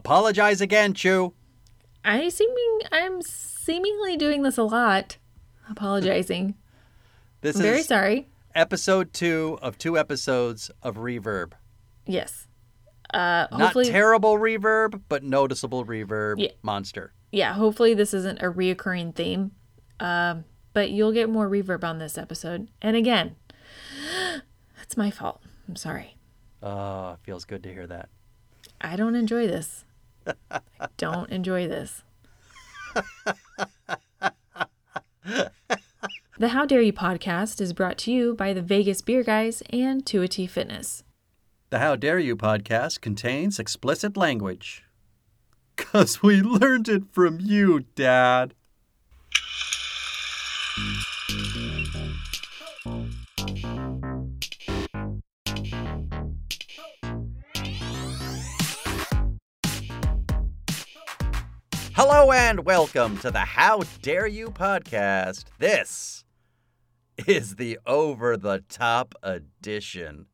Apologize 0.00 0.62
again, 0.62 0.94
Chu. 0.94 1.34
I 2.02 2.30
seeming 2.30 2.78
I'm 2.90 3.20
seemingly 3.20 4.16
doing 4.16 4.42
this 4.42 4.56
a 4.56 4.62
lot. 4.62 5.18
Apologizing. 5.68 6.54
This 7.42 7.56
I'm 7.56 7.62
very 7.62 7.82
sorry. 7.82 8.30
episode 8.54 9.12
two 9.12 9.58
of 9.60 9.76
two 9.76 9.98
episodes 9.98 10.70
of 10.82 10.96
reverb. 10.96 11.52
Yes. 12.06 12.48
Uh 13.12 13.46
Not 13.52 13.74
terrible 13.84 14.38
reverb, 14.38 15.02
but 15.10 15.22
noticeable 15.22 15.84
reverb 15.84 16.36
Yeah. 16.38 16.52
monster. 16.62 17.12
yeah, 17.30 17.52
hopefully 17.52 17.92
this 17.92 18.14
isn't 18.14 18.40
a 18.40 18.50
reoccurring 18.50 19.14
theme. 19.14 19.50
Um, 20.00 20.44
but 20.72 20.90
you'll 20.92 21.12
get 21.12 21.28
more 21.28 21.46
reverb 21.46 21.84
on 21.84 21.98
this 21.98 22.16
episode. 22.16 22.68
And 22.80 22.96
again, 22.96 23.36
that's 24.78 24.96
my 24.96 25.10
fault. 25.10 25.42
I'm 25.68 25.76
sorry. 25.76 26.16
Oh, 26.62 27.18
feels 27.22 27.44
good 27.44 27.62
to 27.64 27.68
hear 27.72 27.86
that. 27.86 28.08
I 28.80 28.96
don't 28.96 29.14
enjoy 29.14 29.46
this. 29.46 29.84
I 30.50 30.60
don't 30.96 31.30
enjoy 31.30 31.68
this. 31.68 32.02
the 36.38 36.48
How 36.48 36.66
Dare 36.66 36.80
You 36.82 36.92
podcast 36.92 37.60
is 37.60 37.72
brought 37.72 37.98
to 37.98 38.12
you 38.12 38.34
by 38.34 38.52
the 38.52 38.62
Vegas 38.62 39.00
Beer 39.02 39.22
Guys 39.22 39.62
and 39.70 40.04
2T 40.04 40.48
Fitness. 40.48 41.04
The 41.70 41.78
How 41.78 41.96
Dare 41.96 42.18
You 42.18 42.36
podcast 42.36 43.00
contains 43.00 43.58
explicit 43.58 44.16
language. 44.16 44.84
Because 45.76 46.22
we 46.22 46.42
learned 46.42 46.88
it 46.88 47.04
from 47.12 47.38
you, 47.40 47.84
Dad. 47.94 48.54
Hello 62.12 62.32
and 62.32 62.66
welcome 62.66 63.18
to 63.18 63.30
the 63.30 63.38
How 63.38 63.82
Dare 64.02 64.26
You 64.26 64.48
podcast. 64.48 65.44
This 65.60 66.24
is 67.24 67.54
the 67.54 67.78
over 67.86 68.36
the 68.36 68.64
top 68.68 69.14
edition. 69.22 70.26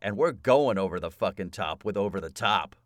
And 0.00 0.16
we're 0.16 0.32
going 0.32 0.78
over 0.78 0.98
the 0.98 1.10
fucking 1.10 1.50
top 1.50 1.84
with 1.84 1.98
over 1.98 2.18
the 2.18 2.30
top. 2.30 2.76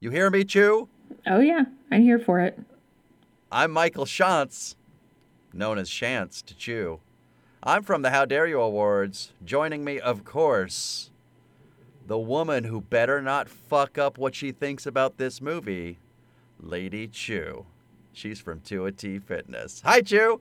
You 0.00 0.10
hear 0.10 0.30
me, 0.30 0.42
Chu? 0.42 0.88
Oh, 1.26 1.40
yeah, 1.40 1.64
I'm 1.90 2.00
here 2.00 2.18
for 2.18 2.40
it. 2.40 2.58
I'm 3.52 3.72
Michael 3.72 4.06
Shantz, 4.06 4.74
known 5.52 5.76
as 5.76 5.90
Shantz 5.90 6.42
to 6.46 6.56
Chu. 6.56 7.00
I'm 7.62 7.82
from 7.82 8.00
the 8.00 8.08
How 8.08 8.24
Dare 8.24 8.46
You 8.46 8.58
Awards. 8.58 9.34
Joining 9.44 9.84
me, 9.84 10.00
of 10.00 10.24
course, 10.24 11.10
the 12.06 12.18
woman 12.18 12.64
who 12.64 12.80
better 12.80 13.20
not 13.20 13.50
fuck 13.50 13.98
up 13.98 14.16
what 14.16 14.34
she 14.34 14.50
thinks 14.50 14.86
about 14.86 15.18
this 15.18 15.42
movie, 15.42 15.98
Lady 16.60 17.06
Chu. 17.08 17.66
She's 18.12 18.40
from 18.40 18.60
2T 18.60 19.22
Fitness. 19.24 19.82
Hi, 19.84 20.00
Chu. 20.00 20.40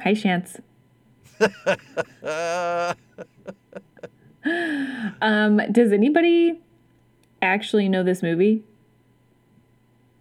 Hi, 0.00 0.12
Shantz. 0.12 0.60
Um, 5.20 5.60
does 5.72 5.92
anybody 5.92 6.60
actually 7.42 7.88
know 7.88 8.02
this 8.02 8.22
movie? 8.22 8.62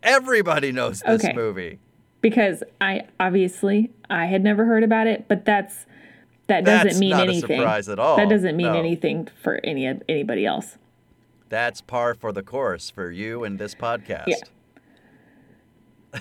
everybody 0.03 0.71
knows 0.71 1.01
this 1.01 1.23
Okay. 1.23 1.33
movie. 1.33 1.79
Because 2.21 2.63
I 2.79 3.03
obviously 3.19 3.91
I 4.09 4.25
had 4.25 4.43
never 4.43 4.65
heard 4.65 4.83
about 4.83 5.07
it, 5.07 5.27
but 5.27 5.43
that's 5.45 5.85
that 6.47 6.63
doesn't 6.65 6.87
That's 6.87 6.99
mean 6.99 7.09
not 7.11 7.27
a 7.27 7.31
anything. 7.31 7.57
surprise 7.59 7.89
at 7.89 7.99
all. 7.99 8.15
That 8.17 8.29
doesn't 8.29 8.55
mean 8.55 8.67
No. 8.67 8.79
anything 8.79 9.27
for 9.41 9.59
any 9.63 9.85
anybody 10.07 10.45
else. 10.45 10.77
That's 11.49 11.81
par 11.81 12.13
for 12.13 12.31
the 12.31 12.43
course 12.43 12.89
for 12.89 13.11
you 13.11 13.43
and 13.43 13.59
this 13.59 13.75
podcast. 13.75 14.27
Yeah. 14.27 14.35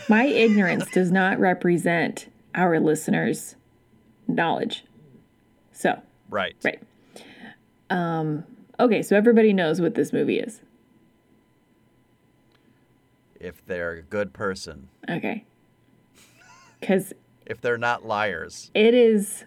My 0.08 0.25
ignorance 0.25 0.91
does 0.91 1.11
not 1.11 1.39
represent 1.39 2.28
our 2.55 2.78
listeners' 2.80 3.56
knowledge. 4.28 4.84
So, 5.73 6.01
Right. 6.30 6.57
right. 6.64 6.83
Um, 7.90 8.45
okay, 8.80 9.02
so 9.02 9.17
everybody 9.17 9.52
knows 9.52 9.80
what 9.80 9.95
this 9.95 10.12
movie 10.12 10.39
is. 10.39 10.61
If 13.39 13.64
they're 13.67 13.92
a 13.92 14.02
good 14.02 14.33
person, 14.33 14.89
Okay. 15.08 15.45
Because 16.80 17.12
if 17.46 17.61
they're 17.61 17.79
not 17.79 18.05
liars, 18.05 18.70
it 18.74 18.92
is 18.95 19.45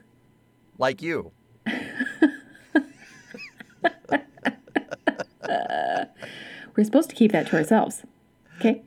like 0.78 1.02
you. 1.02 1.32
we're 6.76 6.84
supposed 6.84 7.10
to 7.10 7.16
keep 7.16 7.32
that 7.32 7.48
to 7.48 7.58
ourselves. 7.58 8.04
Okay? 8.60 8.84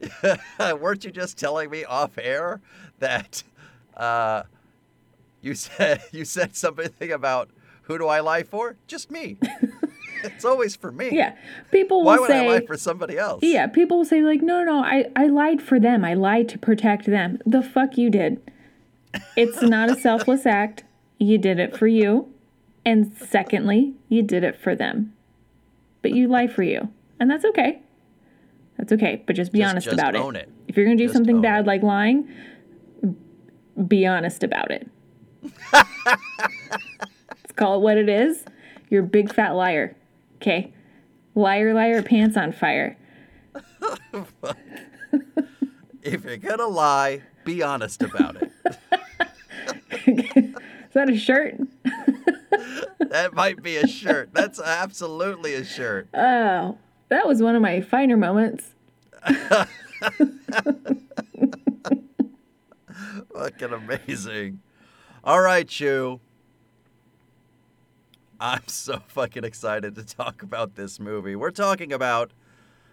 Weren't 0.75 1.05
you 1.05 1.11
just 1.11 1.39
telling 1.39 1.71
me 1.71 1.85
off 1.85 2.19
air 2.19 2.61
that 2.99 3.43
uh, 3.97 4.45
you 5.41 5.55
said 5.55 6.03
you 6.13 6.25
said 6.25 6.57
something 6.57 7.13
about 7.13 7.51
who 7.83 7.99
do 7.99 8.07
I 8.07 8.21
lie 8.21 8.43
for? 8.43 8.77
Just 8.87 9.11
me. 9.11 9.39
it's 10.25 10.45
always 10.45 10.77
for 10.77 10.93
me. 10.93 11.11
Yeah. 11.13 11.35
People 11.71 11.99
will 11.99 12.07
Why 12.07 12.19
would 12.19 12.31
I 12.31 12.47
lie 12.47 12.67
for 12.67 12.77
somebody 12.77 13.19
else? 13.19 13.43
Yeah, 13.43 13.67
people 13.67 13.99
will 13.99 14.05
say 14.05 14.23
like, 14.23 14.41
"No, 14.41 14.63
no, 14.63 14.81
no, 14.81 14.85
I 14.85 15.07
I 15.17 15.27
lied 15.27 15.61
for 15.61 15.81
them. 15.81 16.05
I 16.05 16.15
lied 16.15 16.49
to 16.51 16.59
protect 16.59 17.07
them." 17.07 17.41
The 17.45 17.63
fuck 17.63 17.99
you 17.99 18.09
did. 18.09 18.41
It's 19.37 19.61
not 19.61 19.91
a 19.91 20.01
selfless 20.01 20.47
act. 20.47 20.85
You 21.19 21.39
did 21.39 21.59
it 21.59 21.77
for 21.77 21.87
you. 21.87 22.33
And 22.85 23.13
secondly, 23.17 23.95
you 24.09 24.23
did 24.23 24.43
it 24.43 24.57
for 24.57 24.75
them. 24.75 25.13
But 26.01 26.13
you 26.13 26.29
lie 26.29 26.49
for 26.49 26.63
you. 26.63 26.89
And 27.21 27.31
that's 27.31 27.45
okay. 27.45 27.82
That's 28.83 28.95
okay, 28.95 29.23
but 29.29 29.37
just 29.37 29.53
be 29.53 29.61
Just- 29.61 29.71
honest 29.71 29.85
just 29.85 29.95
about 29.95 30.17
it. 30.17 30.37
it. 30.43 30.51
If 30.67 30.77
you're 30.77 30.85
going 30.85 30.99
to 30.99 31.03
do 31.05 31.07
Just 31.07 31.15
something 31.17 31.41
bad 31.41 31.61
it. 31.61 31.67
like 31.69 31.85
lying, 31.85 32.29
be 33.87 34.05
honest 34.07 34.43
about 34.43 34.73
it. 34.73 34.89
Let's 35.73 37.53
call 37.55 37.77
it 37.77 37.81
what 37.83 37.97
it 37.97 38.09
is. 38.09 38.45
You're 38.91 39.05
a 39.05 39.07
big 39.07 39.33
fat 39.33 39.51
liar. 39.51 39.95
Okay? 40.39 40.73
Liar, 41.37 41.73
liar, 41.75 42.03
pants 42.03 42.37
on 42.37 42.51
fire. 42.51 42.99
If 46.03 46.25
you're 46.25 46.37
gonna 46.37 46.67
lie, 46.67 47.23
be 47.45 47.63
honest 47.63 48.03
about 48.03 48.35
it. 48.43 48.51
Is 50.07 50.93
that 50.95 51.09
a 51.09 51.17
shirt? 51.17 51.55
that 52.99 53.33
might 53.35 53.63
be 53.63 53.77
a 53.77 53.87
shirt. 53.87 54.31
That's 54.33 54.61
absolutely 54.61 55.55
a 55.55 55.65
shirt. 55.65 56.09
Oh, 56.13 56.77
that 57.13 57.29
was 57.29 57.43
one 57.43 57.55
of 57.55 57.61
my 57.61 57.83
finer 57.83 58.17
moments. 58.17 58.75
Fucking 63.35 63.73
amazing. 63.73 64.61
All 65.23 65.43
right, 65.43 65.69
Chu. 65.69 66.21
I'm 68.41 68.67
so 68.67 69.01
fucking 69.09 69.45
excited 69.45 69.95
to 69.95 70.05
talk 70.05 70.43
about 70.43 70.75
this 70.75 70.99
movie. 70.99 71.37
We're 71.37 71.51
talking 71.51 71.93
about 71.93 72.33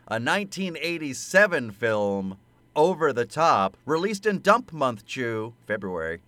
a 0.06 0.20
1987 0.20 1.72
film, 1.72 2.38
Over 2.76 3.14
the 3.14 3.26
Top, 3.26 3.78
released 3.86 4.26
in 4.26 4.42
Dump 4.42 4.74
Month, 4.74 5.06
Chu, 5.06 5.54
February. 5.66 6.22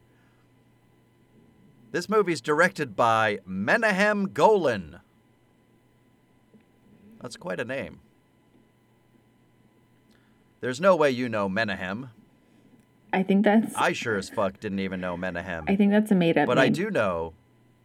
This 1.92 2.08
movie's 2.08 2.40
directed 2.40 2.96
by 2.96 3.40
Menahem 3.46 4.30
Golan. 4.30 5.02
That's 7.22 7.38
quite 7.38 7.60
a 7.60 7.66
name. 7.66 8.00
There's 10.60 10.80
no 10.82 10.96
way 10.96 11.10
you 11.12 11.28
know 11.30 11.48
Menahem. 11.50 12.10
I 13.14 13.24
think 13.24 13.44
that's 13.44 13.76
I 13.76 13.94
sure 13.94 14.16
as 14.18 14.30
fuck 14.30 14.60
didn't 14.60 14.80
even 14.80 15.02
know 15.02 15.18
Menahem. 15.18 15.66
I 15.68 15.76
think 15.76 15.92
that's 15.92 16.12
a 16.12 16.16
made 16.16 16.38
up 16.38 16.48
But 16.48 16.56
name. 16.56 16.64
I 16.64 16.70
do 16.70 16.90
know 16.90 17.34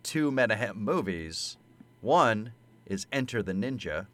two 0.02 0.30
Menahem 0.30 0.78
movies. 0.82 1.56
One 2.00 2.52
is 2.86 3.06
Enter 3.12 3.42
the 3.42 3.52
Ninja, 3.52 4.06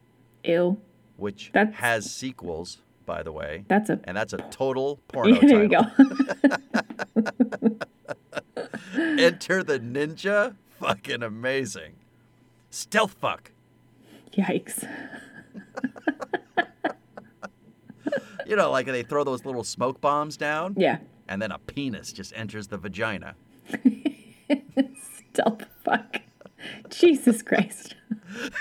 Ew. 0.44 0.81
which 1.16 1.50
That's- 1.53 1.75
has 1.77 2.11
sequels, 2.11 2.78
by 3.05 3.22
the 3.22 3.32
way. 3.32 3.65
That's 3.69 3.91
a 3.91 4.00
And 4.05 4.17
that's 4.17 4.32
a 4.32 4.38
total 4.50 5.00
porno 5.08 5.35
yeah, 5.35 5.41
there 5.49 5.62
you 5.62 5.69
go. 5.69 5.82
Enter 9.23 9.62
the 9.62 9.79
Ninja? 9.81 10.56
Fucking 10.81 11.23
amazing. 11.23 11.93
Stealth 12.70 13.12
fuck. 13.20 13.50
Yikes. 14.37 14.87
You 18.44 18.56
know, 18.56 18.70
like 18.70 18.87
they 18.87 19.02
throw 19.05 19.23
those 19.25 19.44
little 19.46 19.62
smoke 19.64 20.00
bombs 20.00 20.37
down, 20.37 20.75
Yeah. 20.76 20.99
and 21.29 21.40
then 21.40 21.52
a 21.52 21.58
penis 21.58 22.12
just 22.12 22.32
enters 22.37 22.67
the 22.67 22.76
vagina. 22.76 23.34
Stealth 25.31 25.62
fuck. 25.84 26.20
Jesus 26.90 27.40
Christ. 27.40 27.94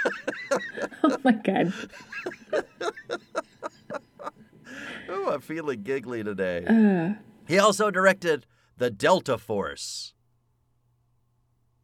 oh 1.04 1.18
my 1.24 1.32
god. 1.34 1.74
Oh, 5.10 5.32
I'm 5.34 5.42
feeling 5.42 5.82
giggly 5.84 6.24
today. 6.24 6.64
Uh, 6.66 7.16
He 7.48 7.58
also 7.60 7.92
directed 7.92 8.46
The 8.78 8.90
Delta 8.92 9.38
Force. 9.38 10.14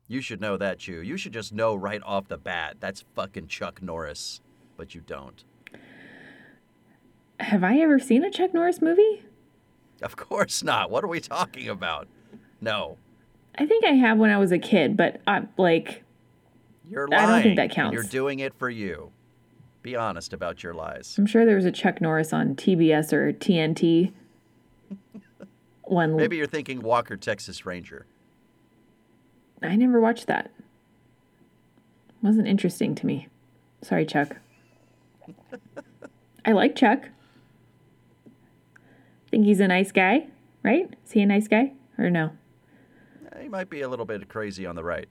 You 0.07 0.21
should 0.21 0.39
know 0.39 0.55
that, 0.57 0.79
Chu. 0.79 1.01
You 1.01 1.17
should 1.17 1.33
just 1.33 1.53
know 1.53 1.75
right 1.75 2.01
off 2.03 2.27
the 2.27 2.37
bat 2.37 2.77
that's 2.79 3.03
fucking 3.15 3.47
Chuck 3.47 3.81
Norris, 3.81 4.41
but 4.77 4.95
you 4.95 5.01
don't. 5.01 5.43
Have 7.39 7.63
I 7.63 7.79
ever 7.79 7.99
seen 7.99 8.23
a 8.23 8.31
Chuck 8.31 8.53
Norris 8.53 8.81
movie? 8.81 9.23
Of 10.01 10.15
course 10.15 10.63
not. 10.63 10.89
What 10.89 11.03
are 11.03 11.07
we 11.07 11.19
talking 11.19 11.67
about? 11.67 12.07
No. 12.61 12.97
I 13.57 13.65
think 13.65 13.83
I 13.83 13.91
have 13.91 14.17
when 14.17 14.29
I 14.29 14.37
was 14.37 14.51
a 14.51 14.59
kid, 14.59 14.95
but 14.95 15.19
I'm 15.27 15.49
like 15.57 16.03
You're 16.89 17.07
lying. 17.07 17.23
I 17.23 17.31
don't 17.31 17.43
think 17.43 17.57
that 17.57 17.71
counts. 17.71 17.93
You're 17.93 18.03
doing 18.03 18.39
it 18.39 18.53
for 18.57 18.69
you. 18.69 19.11
Be 19.81 19.95
honest 19.95 20.33
about 20.33 20.63
your 20.63 20.73
lies. 20.73 21.15
I'm 21.17 21.25
sure 21.25 21.45
there 21.45 21.55
was 21.55 21.65
a 21.65 21.71
Chuck 21.71 22.01
Norris 22.01 22.33
on 22.33 22.55
TBS 22.55 23.13
or 23.13 23.33
TNT. 23.33 24.11
One 25.83 26.15
Maybe 26.15 26.37
you're 26.37 26.47
thinking 26.47 26.81
Walker, 26.81 27.15
Texas 27.17 27.65
Ranger. 27.65 28.05
I 29.61 29.75
never 29.75 29.99
watched 29.99 30.27
that. 30.27 30.51
Wasn't 32.21 32.47
interesting 32.47 32.95
to 32.95 33.05
me. 33.05 33.27
Sorry, 33.81 34.05
Chuck. 34.05 34.37
I 36.45 36.51
like 36.51 36.75
Chuck. 36.75 37.09
Think 39.29 39.45
he's 39.45 39.59
a 39.59 39.67
nice 39.67 39.91
guy, 39.91 40.27
right? 40.63 40.93
Is 41.05 41.11
he 41.11 41.21
a 41.21 41.25
nice 41.25 41.47
guy 41.47 41.73
or 41.97 42.09
no? 42.09 42.31
He 43.41 43.49
might 43.49 43.69
be 43.69 43.81
a 43.81 43.89
little 43.89 44.05
bit 44.05 44.27
crazy 44.29 44.65
on 44.65 44.75
the 44.75 44.83
right. 44.83 45.07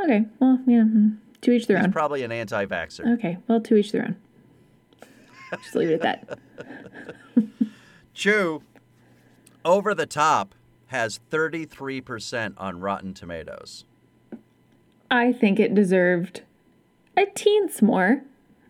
Okay, 0.00 0.26
well, 0.38 0.58
yeah, 0.66 0.82
hmm, 0.82 1.10
to 1.40 1.52
each 1.52 1.66
their 1.66 1.76
own. 1.76 1.82
He's 1.82 1.86
own. 1.88 1.92
probably 1.92 2.22
an 2.22 2.32
anti 2.32 2.66
vaxxer. 2.66 3.14
Okay, 3.14 3.38
well, 3.48 3.60
to 3.60 3.76
each 3.76 3.92
their 3.92 4.04
own. 4.04 4.16
Just 5.62 5.74
leave 5.74 5.90
it 5.90 6.02
at 6.02 6.26
that. 6.26 6.38
Chu, 8.14 8.62
Over 9.64 9.94
the 9.94 10.06
Top 10.06 10.54
has 10.92 11.18
33% 11.30 12.54
on 12.58 12.78
Rotten 12.80 13.14
Tomatoes. 13.14 13.84
I 15.10 15.32
think 15.32 15.58
it 15.58 15.74
deserved 15.74 16.42
a 17.16 17.26
teens 17.26 17.82
more. 17.82 18.22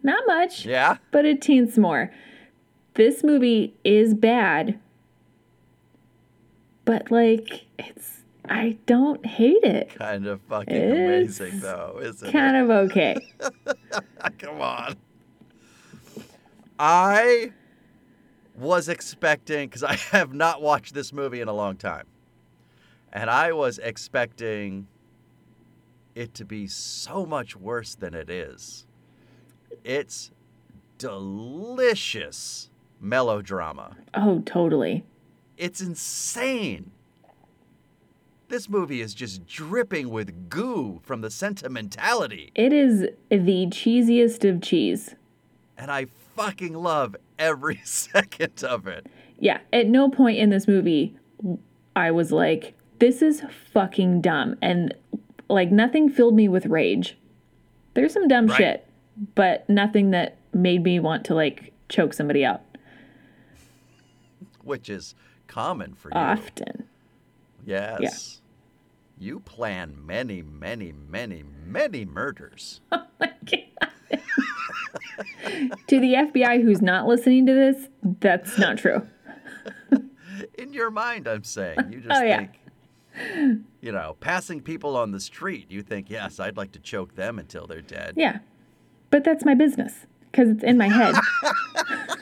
Not 0.03 0.25
much, 0.27 0.65
Yeah? 0.67 0.97
but 1.11 1.25
a 1.25 1.35
teens 1.37 1.77
more. 1.79 2.13
This 2.95 3.23
movie 3.23 3.75
is 3.85 4.15
bad, 4.15 4.79
but 6.85 7.11
like, 7.11 7.67
it's, 7.79 8.23
I 8.49 8.77
don't 8.87 9.25
hate 9.25 9.63
it. 9.63 9.91
Kind 9.95 10.27
of 10.27 10.41
fucking 10.43 10.75
It's 10.75 11.39
amazing, 11.39 11.61
though, 11.61 12.01
isn't 12.03 12.29
it? 12.29 12.33
Kind 12.33 12.57
of 12.57 12.71
okay. 12.71 13.17
Come 14.39 14.61
on. 14.61 14.97
I 16.79 17.53
was 18.57 18.89
expecting, 18.89 19.69
because 19.69 19.85
I 19.85 19.95
have 20.11 20.35
not 20.35 20.61
watched 20.61 20.95
this 20.95 21.13
movie 21.13 21.41
in 21.41 21.49
a 21.49 21.53
long 21.55 21.77
time, 21.77 22.07
and 23.13 23.29
I 23.31 23.53
was 23.53 23.79
expecting 23.79 24.87
it 26.15 26.35
to 26.35 26.45
be 26.45 26.67
so 26.67 27.25
much 27.27 27.57
worse 27.57 27.95
than 27.95 28.15
it 28.15 28.29
is. 28.31 28.87
It's 29.85 30.31
delicious 30.99 32.71
melodrama. 33.01 33.97
Oh, 34.15 34.43
totally. 34.45 35.05
It's 35.57 35.81
insane. 35.81 36.91
This 38.49 38.69
movie 38.69 39.01
is 39.01 39.15
just 39.15 39.47
dripping 39.47 40.11
with 40.11 40.51
goo 40.51 41.01
from 41.03 41.23
the 41.23 41.31
sentimentality, 41.31 42.53
It 42.55 42.73
is 42.73 43.07
the 43.31 43.67
cheesiest 43.69 44.49
of 44.49 44.61
cheese. 44.61 45.15
and 45.79 45.91
I 45.91 46.07
fucking 46.37 46.75
love 46.75 47.17
every 47.39 47.81
second 47.85 48.63
of 48.63 48.87
it. 48.87 49.07
Yeah, 49.39 49.59
at 49.73 49.87
no 49.89 50.11
point 50.11 50.39
in 50.39 50.51
this 50.51 50.69
movie 50.69 51.17
I 51.97 52.11
was 52.11 52.31
like, 52.31 52.75
this 53.03 53.23
is 53.23 53.43
fucking 53.73 54.21
dumb. 54.21 54.57
And 54.63 54.95
like 55.49 55.71
nothing 55.71 56.09
filled 56.09 56.35
me 56.35 56.49
with 56.49 56.67
rage. 56.67 57.17
There's 57.95 58.13
some 58.13 58.29
dumb 58.29 58.47
Right. 58.47 58.57
shit, 58.57 58.87
but 59.35 59.69
nothing 59.69 60.11
that 60.13 60.37
made 60.55 60.83
me 60.83 61.01
want 61.01 61.25
to 61.27 61.35
like 61.35 61.73
choke 61.89 62.15
somebody 62.15 62.45
out 62.45 62.63
which 64.65 64.89
is 64.89 65.15
common 65.47 65.95
for 65.95 66.09
you. 66.09 66.17
often. 66.19 66.89
Yes. 67.65 68.41
You 69.19 69.41
plan 69.41 69.95
many, 70.05 70.43
many, 70.43 70.93
many, 70.93 71.45
many 71.67 72.05
murders. 72.05 72.81
Oh 74.15 74.19
to 75.87 76.01
the 76.01 76.15
FBI 76.15 76.63
who's 76.63 76.83
not 76.83 77.07
listening 77.07 77.47
to 77.47 77.55
this, 77.55 77.89
that's 78.21 78.59
not 78.59 78.77
true. 78.77 79.07
In 80.59 80.73
your 80.75 80.91
mind, 80.91 81.27
I'm 81.27 81.45
saying. 81.45 81.79
You 81.91 81.99
oh, 81.99 82.09
just 82.09 82.21
Oh, 82.21 82.25
yeah. 82.25 82.47
You 83.81 83.93
know, 83.93 84.17
passing 84.21 84.61
people 84.61 84.97
on 84.97 85.11
the 85.11 85.21
street, 85.21 85.71
you 85.71 85.83
think, 85.83 86.09
yes, 86.09 86.41
I'd 86.41 86.57
like 86.57 86.73
to 86.73 86.79
choke 86.79 87.15
them 87.15 87.39
until 87.39 87.67
they're 87.67 87.83
dead. 87.83 88.15
Yeah. 88.17 88.39
But 89.11 89.25
that's 89.25 89.45
my 89.45 89.55
business 89.55 90.07
because 90.31 90.49
it's 90.49 90.65
in 90.65 90.79
my 90.79 90.89
head. 90.89 91.15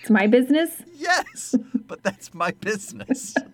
it's 0.00 0.10
my 0.10 0.26
business. 0.26 0.82
Yes, 0.96 1.54
but 1.86 2.02
that's 2.02 2.34
my 2.34 2.50
business. 2.50 3.34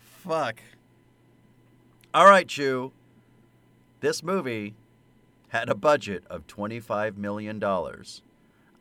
Fuck. 0.00 0.60
All 2.14 2.24
right, 2.26 2.48
Chu. 2.48 2.92
This 4.00 4.22
movie 4.22 4.74
had 5.48 5.68
a 5.68 5.74
budget 5.74 6.24
of 6.28 6.46
$25 6.46 7.16
million. 7.16 7.62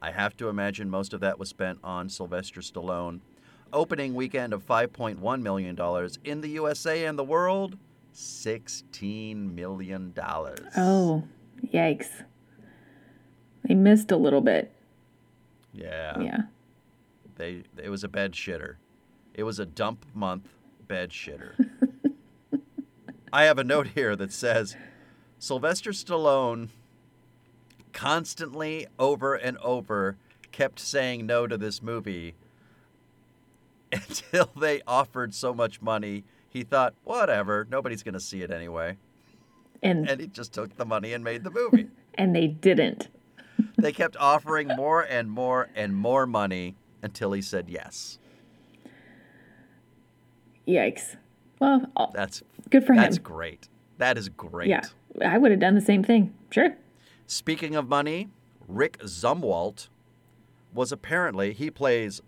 I 0.06 0.12
have 0.12 0.38
to 0.38 0.50
imagine 0.50 0.88
most 0.88 1.14
of 1.14 1.22
that 1.22 1.40
was 1.40 1.50
spent 1.50 1.80
on 1.84 2.10
Sylvester 2.10 2.62
Stallone. 2.62 3.22
Opening 3.74 4.14
weekend 4.14 4.54
of 4.54 4.64
$5.1 4.64 5.42
million. 5.42 6.10
In 6.24 6.42
the 6.42 6.50
USA 6.50 7.06
and 7.06 7.18
the 7.18 7.24
world, 7.24 7.76
$16 8.14 9.56
million. 9.56 10.14
Oh, 10.78 11.24
yikes. 11.74 12.22
They 13.68 13.74
missed 13.74 14.12
a 14.12 14.16
little 14.16 14.42
bit. 14.42 14.72
Yeah. 15.74 16.20
Yeah. 16.20 16.42
They 17.38 17.64
it 17.76 17.90
was 17.90 18.04
a 18.04 18.08
bed 18.08 18.34
shitter. 18.34 18.76
It 19.34 19.42
was 19.42 19.58
a 19.58 19.66
dump 19.66 20.06
month 20.14 20.50
bed 20.88 21.10
shitter. 21.10 21.54
I 23.34 23.46
have 23.46 23.58
a 23.58 23.64
note 23.64 23.88
here 23.96 24.16
that 24.16 24.32
says 24.32 24.78
Sylvester 25.40 25.90
Stallone 25.90 26.70
constantly 27.96 28.86
over 29.00 29.36
and 29.36 29.58
over 29.60 30.18
kept 30.52 30.80
saying 30.80 31.26
no 31.26 31.48
to 31.48 31.58
this 31.58 31.82
movie 31.82 32.36
until 33.92 34.50
they 34.60 34.82
offered 34.86 35.34
so 35.34 35.54
much 35.54 35.82
money 35.82 36.26
he 36.50 36.62
thought 36.62 36.94
whatever 37.06 37.66
nobody's 37.72 38.04
going 38.04 38.14
to 38.14 38.20
see 38.20 38.42
it 38.42 38.52
anyway 38.52 38.98
And 39.82 40.10
and 40.10 40.20
he 40.20 40.28
just 40.28 40.52
took 40.54 40.76
the 40.76 40.86
money 40.86 41.14
and 41.14 41.24
made 41.24 41.44
the 41.46 41.52
movie 41.52 41.88
and 42.16 42.36
they 42.36 42.48
didn't. 42.48 43.08
they 43.78 43.94
kept 43.94 44.18
offering 44.18 44.68
more 44.76 45.02
and 45.02 45.32
more 45.32 45.70
and 45.74 45.96
more 45.96 46.26
money 46.28 46.76
until 47.02 47.32
he 47.32 47.42
said 47.42 47.70
yes 47.70 48.20
Yikes. 50.68 51.16
Well, 51.60 51.86
oh, 51.96 52.10
that's 52.14 52.42
good 52.72 52.84
for 52.86 52.96
That's 52.96 53.06
him. 53.06 53.12
That's 53.12 53.18
great. 53.20 53.70
That 54.00 54.18
is 54.18 54.30
great. 54.30 54.68
Yeah. 54.68 54.82
I 55.24 55.38
would 55.38 55.52
have 55.52 55.60
done 55.60 55.76
the 55.76 55.82
same 55.82 56.04
thing. 56.04 56.34
Sure. 56.50 56.76
Speaking 57.28 57.76
of 57.76 57.88
money, 57.88 58.30
Rick 58.68 59.00
Zumwalt 59.00 59.88
was 60.74 60.92
apparently 60.92 61.54
he 61.54 61.72
plays 61.72 62.22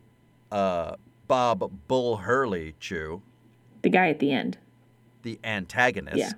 uh, 0.51 0.95
Bob 1.27 1.71
Bull 1.87 2.17
Hurley 2.17 2.75
Chu, 2.79 3.21
The 3.81 3.89
guy 3.89 4.09
at 4.09 4.19
the 4.19 4.31
end. 4.31 4.57
the 5.23 5.39
antagonist. 5.43 6.17
Yeah. 6.17 6.31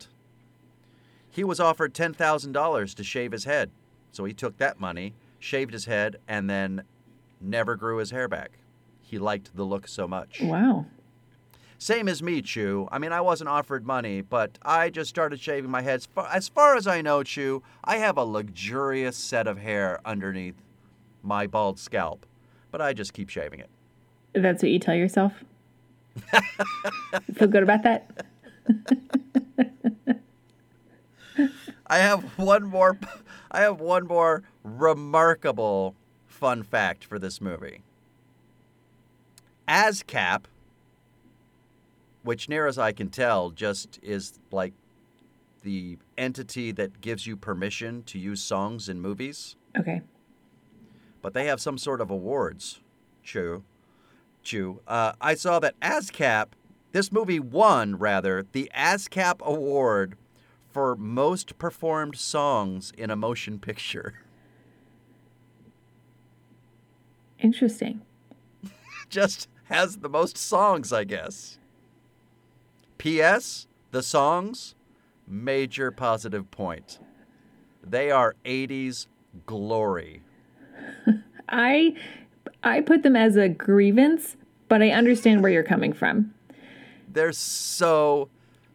He 1.30 1.44
was 1.44 1.60
offered 1.60 1.94
ten 1.94 2.14
thousand 2.14 2.54
dollars 2.54 2.94
to 2.96 3.04
shave 3.04 3.32
his 3.32 3.44
head, 3.46 3.70
so 4.12 4.26
he 4.26 4.34
took 4.34 4.58
that 4.58 4.80
money, 4.80 5.14
shaved 5.38 5.72
his 5.74 5.86
head, 5.86 6.18
and 6.28 6.50
then 6.50 6.84
never 7.40 7.76
grew 7.76 7.98
his 7.98 8.12
hair 8.12 8.28
back. 8.28 8.52
He 9.02 9.18
liked 9.20 9.56
the 9.56 9.64
look 9.64 9.88
so 9.88 10.08
much. 10.08 10.42
Wow. 10.42 10.86
Same 11.82 12.10
as 12.10 12.22
me, 12.22 12.42
Chu. 12.42 12.90
I 12.92 13.00
mean, 13.00 13.14
I 13.14 13.22
wasn't 13.22 13.50
offered 13.50 13.86
money, 13.86 14.20
but 14.20 14.60
I 14.62 14.90
just 14.90 15.10
started 15.10 15.40
shaving 15.40 15.72
my 15.72 15.82
head. 15.82 16.06
As 16.30 16.50
far, 16.50 16.76
as 16.76 16.88
I 16.88 17.02
know, 17.02 17.24
Chu, 17.24 17.64
I 17.86 17.96
have 17.98 18.18
a 18.18 18.26
luxurious 18.26 19.16
set 19.16 19.48
of 19.48 19.60
hair 19.60 20.02
underneath 20.04 20.62
my 21.24 21.48
bald 21.48 21.80
scalp, 21.80 22.26
but 22.70 22.82
I 22.82 22.92
just 22.92 23.14
keep 23.14 23.30
shaving 23.30 23.62
it. 23.62 23.70
That's 24.34 24.62
what 24.62 24.72
you 24.72 24.80
tell 24.80 24.94
yourself? 24.94 25.32
Feel 27.36 27.48
good 27.48 27.64
about 27.64 27.84
that? 27.84 28.26
I 31.88 32.00
have 32.00 32.24
one 32.38 32.66
more. 32.66 33.00
I 33.52 33.62
have 33.62 33.80
one 33.80 34.06
more 34.06 34.44
remarkable 34.64 35.96
fun 36.28 36.64
fact 36.64 37.06
for 37.06 37.18
this 37.18 37.40
movie. 37.40 37.84
ASCAP, 39.68 40.44
which 42.24 42.50
near 42.50 42.68
as 42.68 42.78
I 42.78 42.92
can 42.92 43.10
tell, 43.10 43.52
just 43.52 44.00
is 44.02 44.40
like 44.52 44.74
the 45.62 45.98
entity 46.18 46.72
that 46.72 47.02
gives 47.02 47.28
you 47.28 47.36
permission 47.38 48.04
to 48.04 48.18
use 48.20 48.42
songs 48.42 48.90
in 48.90 49.00
movies. 49.02 49.56
Okay. 49.78 50.02
but 51.22 51.34
they 51.34 51.46
have 51.46 51.62
some 51.62 51.78
sort 51.78 52.02
of 52.02 52.10
awards. 52.10 52.82
Chu, 53.24 53.64
chew. 54.42 54.82
Uh, 54.88 55.14
I 55.22 55.36
saw 55.36 55.60
that 55.60 55.80
ASCAP, 55.82 56.48
this 56.92 57.12
movie 57.12 57.40
won 57.40 57.98
rather 58.00 58.46
the 58.52 58.72
ASCAP 58.76 59.40
award 59.42 60.18
for 60.72 60.96
most 60.96 61.58
performed 61.60 62.18
songs 62.18 62.92
in 62.98 63.12
a 63.12 63.16
motion 63.16 63.60
picture. 63.60 64.16
Interesting. 67.40 68.02
Just 69.10 69.48
has 69.66 69.98
the 69.98 70.10
most 70.10 70.38
songs, 70.38 70.92
I 70.92 71.04
guess. 71.04 71.59
P.S. 73.00 73.66
The 73.92 74.04
songs, 74.04 74.76
major 75.26 75.90
positive 75.90 76.52
point. 76.52 77.00
They 77.82 78.12
are 78.12 78.36
80s 78.44 79.08
glory. 79.46 80.22
I 81.50 81.96
I 82.62 82.82
put 82.82 83.04
them 83.04 83.16
as 83.16 83.38
a 83.38 83.48
grievance, 83.48 84.36
but 84.68 84.82
I 84.82 84.90
understand 84.90 85.42
where 85.42 85.52
you're 85.52 85.64
coming 85.64 85.94
from. 85.94 86.34
They're 87.12 87.32
so 87.32 88.30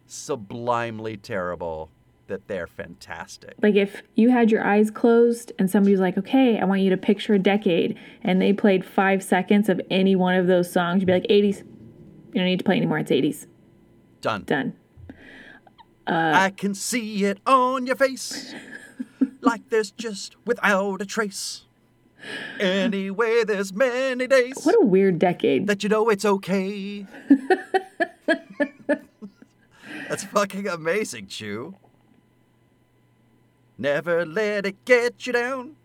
sublimely 0.07 1.17
terrible 1.17 1.91
that 2.25 2.47
they're 2.47 2.67
fantastic. 2.67 3.53
Like 3.61 3.75
if 3.75 4.01
you 4.15 4.31
had 4.31 4.49
your 4.49 4.63
eyes 4.65 4.89
closed 4.89 5.51
and 5.59 5.69
somebody 5.69 5.91
was 5.91 6.01
like, 6.01 6.17
"Okay, 6.17 6.59
I 6.59 6.65
want 6.65 6.81
you 6.81 6.89
to 6.89 6.97
picture 6.97 7.35
a 7.35 7.39
decade," 7.39 7.95
and 8.23 8.41
they 8.41 8.53
played 8.53 8.83
five 8.83 9.21
seconds 9.21 9.69
of 9.69 9.79
any 9.91 10.15
one 10.15 10.35
of 10.35 10.47
those 10.47 10.71
songs, 10.71 11.01
you'd 11.01 11.05
be 11.05 11.13
like, 11.13 11.27
"80s." 11.29 11.59
You 12.33 12.41
don't 12.41 12.45
need 12.45 12.57
to 12.57 12.65
play 12.65 12.77
anymore. 12.77 12.97
It's 12.97 13.11
80s. 13.11 13.45
Done. 14.25 14.43
Done. 14.47 14.73
Uh, 16.07 16.31
I 16.33 16.49
can 16.49 16.73
see 16.73 17.25
it 17.25 17.37
on 17.45 17.85
your 17.85 17.95
face, 17.95 18.55
like 19.41 19.69
there's 19.69 19.91
just 19.91 20.35
without 20.47 20.99
a 20.99 21.05
trace. 21.05 21.65
Anyway, 22.59 23.43
there's 23.43 23.71
many 23.71 24.25
days 24.25 24.55
What 24.63 24.73
a 24.81 24.83
weird 24.83 25.19
decade. 25.19 25.67
that 25.67 25.83
you 25.83 25.89
know 25.89 26.09
it's 26.09 26.25
okay. 26.25 27.05
That's 30.09 30.23
fucking 30.23 30.67
amazing, 30.67 31.27
Chew. 31.27 31.75
Never 33.77 34.25
let 34.25 34.65
it 34.65 34.83
get 34.85 35.27
you 35.27 35.33
down. 35.33 35.75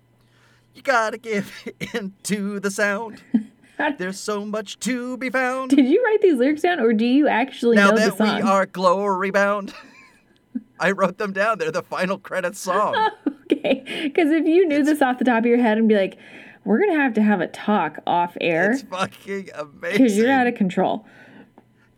You 0.74 0.80
gotta 0.80 1.18
give 1.18 1.52
into 1.92 2.58
the 2.58 2.70
sound. 2.70 3.22
There's 3.98 4.18
so 4.18 4.44
much 4.44 4.78
to 4.80 5.16
be 5.16 5.30
found. 5.30 5.70
Did 5.70 5.86
you 5.86 6.02
write 6.04 6.20
these 6.22 6.36
lyrics 6.36 6.62
down, 6.62 6.80
or 6.80 6.92
do 6.92 7.04
you 7.04 7.28
actually 7.28 7.76
Now 7.76 7.90
know 7.90 7.96
the 7.96 8.16
song? 8.16 8.26
Now 8.26 8.34
that 8.34 8.44
we 8.44 8.48
are 8.50 8.66
glory 8.66 9.30
bound, 9.30 9.74
I 10.80 10.90
wrote 10.92 11.18
them 11.18 11.32
down. 11.32 11.58
They're 11.58 11.70
the 11.70 11.82
final 11.82 12.18
credits 12.18 12.60
song. 12.60 12.94
okay, 13.52 13.82
because 14.04 14.30
if 14.30 14.46
you 14.46 14.66
knew 14.66 14.82
this 14.82 15.02
off 15.02 15.18
the 15.18 15.24
top 15.24 15.40
of 15.40 15.46
your 15.46 15.58
head 15.58 15.78
and 15.78 15.88
be 15.88 15.94
like, 15.96 16.16
"We're 16.64 16.78
gonna 16.80 17.00
have 17.00 17.14
to 17.14 17.22
have 17.22 17.40
a 17.40 17.46
talk 17.48 17.98
off 18.06 18.36
air 18.40 18.72
It's 18.72 18.82
fucking 18.82 19.50
amazing. 19.54 19.98
because 19.98 20.16
you're 20.16 20.30
out 20.30 20.46
of 20.46 20.54
control." 20.54 21.06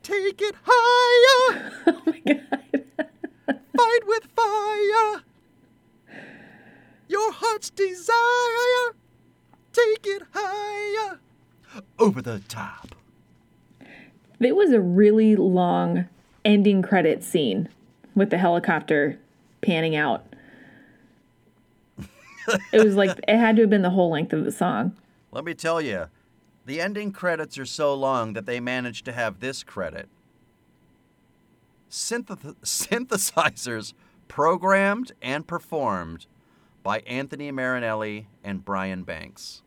Take 0.03 0.41
it 0.41 0.55
higher, 0.65 1.71
Oh 1.87 2.01
my 2.05 2.19
god. 2.27 2.83
fight 3.47 3.99
with 4.05 4.27
fire. 4.35 5.23
Your 7.07 7.31
heart's 7.31 7.69
desire, 7.69 8.95
take 9.71 10.05
it 10.05 10.23
higher, 10.33 11.19
over 12.03 12.21
the 12.21 12.39
top. 12.47 12.95
It 14.39 14.55
was 14.55 14.71
a 14.71 14.81
really 14.81 15.35
long 15.37 16.09
ending 16.43 16.81
credit 16.81 17.23
scene 17.23 17.69
with 18.13 18.29
the 18.29 18.37
helicopter 18.37 19.17
panning 19.61 19.95
out. 19.95 20.25
it 22.73 22.83
was 22.83 22.95
like 22.95 23.17
it 23.25 23.37
had 23.37 23.55
to 23.55 23.63
have 23.63 23.69
been 23.69 23.83
the 23.83 23.89
whole 23.91 24.11
length 24.11 24.33
of 24.33 24.43
the 24.43 24.51
song. 24.51 24.95
Let 25.31 25.45
me 25.45 25.53
tell 25.53 25.81
you, 25.81 26.07
the 26.65 26.81
ending 26.81 27.11
credits 27.13 27.57
are 27.57 27.65
so 27.65 27.93
long 27.93 28.33
that 28.33 28.45
they 28.45 28.59
managed 28.59 29.05
to 29.05 29.13
have 29.13 29.39
this 29.39 29.63
credit. 29.63 30.09
Synth- 31.89 32.55
synthesizers 32.63 33.93
programmed 34.27 35.13
and 35.21 35.47
performed 35.47 36.25
by 36.81 36.99
Anthony 36.99 37.49
Marinelli 37.51 38.27
and 38.43 38.65
Brian 38.65 39.03
Banks. 39.03 39.62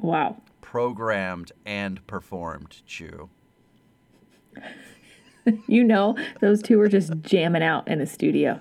Wow. 0.00 0.40
Programmed 0.60 1.52
and 1.66 2.06
performed, 2.06 2.82
Chu. 2.86 3.28
You 5.66 5.82
know, 5.82 6.16
those 6.42 6.62
two 6.62 6.76
were 6.78 6.88
just 6.88 7.12
jamming 7.22 7.62
out 7.62 7.88
in 7.88 8.00
a 8.02 8.06
studio. 8.06 8.60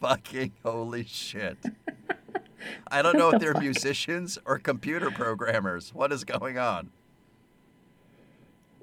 Fucking 0.00 0.52
holy 0.62 1.04
shit. 1.04 1.56
I 2.88 3.00
don't 3.00 3.16
know 3.16 3.26
What 3.26 3.36
if 3.36 3.40
they're 3.40 3.54
fuck? 3.54 3.62
musicians 3.62 4.38
or 4.44 4.58
computer 4.58 5.10
programmers. 5.10 5.94
What 5.94 6.12
is 6.12 6.22
going 6.24 6.58
on? 6.58 6.90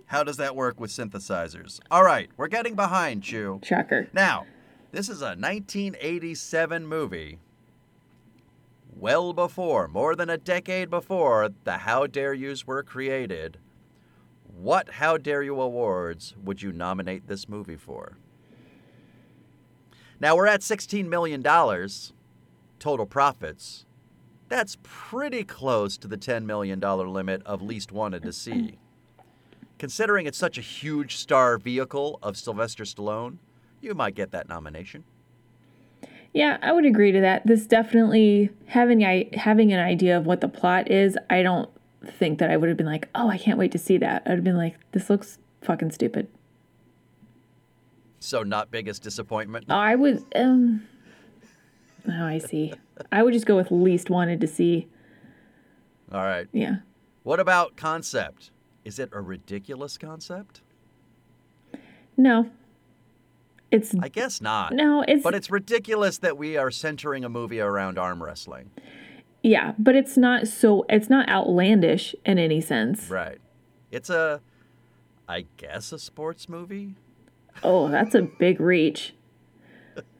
How 0.07 0.23
does 0.23 0.37
that 0.37 0.55
work 0.55 0.79
with 0.79 0.89
synthesizers? 0.89 1.79
All 1.91 2.03
right, 2.03 2.29
we're 2.35 2.47
getting 2.47 2.73
behind, 2.73 3.21
Chu. 3.21 3.61
Shocker. 3.63 4.07
Now, 4.11 4.47
this 4.91 5.07
is 5.07 5.21
a 5.21 5.35
1987 5.37 6.87
movie. 6.87 7.37
Well 8.99 9.31
before, 9.31 9.87
more 9.87 10.13
than 10.13 10.29
a 10.29 10.37
decade 10.37 10.89
before, 10.89 11.51
the 11.63 11.77
How 11.77 12.05
Dare 12.05 12.33
Yous 12.33 12.67
were 12.67 12.83
created. 12.83 13.57
What 14.43 14.89
How 14.95 15.15
Dare 15.15 15.41
You 15.41 15.61
awards 15.61 16.35
would 16.43 16.61
you 16.61 16.73
nominate 16.73 17.25
this 17.25 17.47
movie 17.47 17.77
for? 17.77 18.17
Now, 20.19 20.35
we're 20.35 20.47
at 20.47 20.59
$16 20.59 21.07
million 21.07 21.41
total 21.41 23.05
profits. 23.05 23.85
That's 24.49 24.77
pretty 24.83 25.45
close 25.45 25.97
to 25.99 26.09
the 26.09 26.17
$10 26.17 26.43
million 26.43 26.81
limit 26.81 27.41
of 27.45 27.61
least 27.61 27.93
wanted 27.93 28.21
to 28.23 28.33
see. 28.33 28.79
Considering 29.77 30.25
it's 30.25 30.37
such 30.37 30.57
a 30.57 30.61
huge 30.61 31.15
star 31.15 31.57
vehicle 31.57 32.19
of 32.21 32.35
Sylvester 32.35 32.83
Stallone, 32.83 33.37
you 33.79 33.93
might 33.93 34.15
get 34.15 34.31
that 34.31 34.49
nomination. 34.49 35.05
Yeah, 36.33 36.57
I 36.61 36.71
would 36.71 36.85
agree 36.85 37.11
to 37.11 37.21
that. 37.21 37.45
This 37.45 37.65
definitely 37.65 38.49
having 38.67 39.03
I 39.03 39.29
having 39.33 39.73
an 39.73 39.79
idea 39.79 40.17
of 40.17 40.25
what 40.25 40.41
the 40.41 40.47
plot 40.47 40.91
is, 40.91 41.17
I 41.29 41.41
don't 41.41 41.69
think 42.05 42.39
that 42.39 42.51
I 42.51 42.57
would 42.57 42.69
have 42.69 42.77
been 42.77 42.85
like, 42.85 43.09
"Oh, 43.15 43.29
I 43.29 43.37
can't 43.37 43.57
wait 43.57 43.71
to 43.71 43.77
see 43.79 43.97
that." 43.97 44.23
I'd 44.25 44.31
have 44.33 44.43
been 44.43 44.57
like, 44.57 44.75
"This 44.91 45.09
looks 45.09 45.39
fucking 45.61 45.91
stupid." 45.91 46.27
So, 48.19 48.43
not 48.43 48.69
biggest 48.69 49.01
disappointment. 49.01 49.65
I 49.69 49.95
would 49.95 50.23
um 50.35 50.83
Oh, 52.07 52.25
I 52.25 52.37
see. 52.37 52.73
I 53.11 53.23
would 53.23 53.33
just 53.33 53.45
go 53.45 53.55
with 53.55 53.71
least 53.71 54.09
wanted 54.09 54.41
to 54.41 54.47
see. 54.47 54.87
All 56.11 56.23
right. 56.23 56.47
Yeah. 56.51 56.77
What 57.23 57.39
about 57.39 57.75
concept? 57.75 58.51
Is 58.83 58.99
it 58.99 59.09
a 59.11 59.21
ridiculous 59.21 59.97
concept? 59.97 60.61
No. 62.17 62.49
It's 63.71 63.93
I 64.01 64.07
guess 64.09 64.41
not. 64.41 64.73
no, 64.73 65.03
it's 65.07 65.21
But 65.23 65.35
it's 65.35 65.49
ridiculous 65.51 66.17
that 66.19 66.37
we 66.37 66.57
are 66.57 66.71
centering 66.71 67.23
a 67.23 67.29
movie 67.29 67.59
around 67.59 67.97
arm 67.99 68.23
wrestling. 68.23 68.71
yeah, 69.43 69.73
but 69.77 69.95
it's 69.95 70.17
not 70.17 70.47
so 70.47 70.85
it's 70.89 71.09
not 71.09 71.29
outlandish 71.29 72.15
in 72.25 72.39
any 72.39 72.61
sense. 72.61 73.09
Right. 73.09 73.37
It's 73.91 74.09
a, 74.09 74.41
I 75.27 75.45
guess, 75.57 75.91
a 75.91 75.99
sports 75.99 76.49
movie. 76.49 76.95
Oh, 77.63 77.87
that's 77.89 78.15
a 78.15 78.21
big 78.23 78.59
reach. 78.59 79.13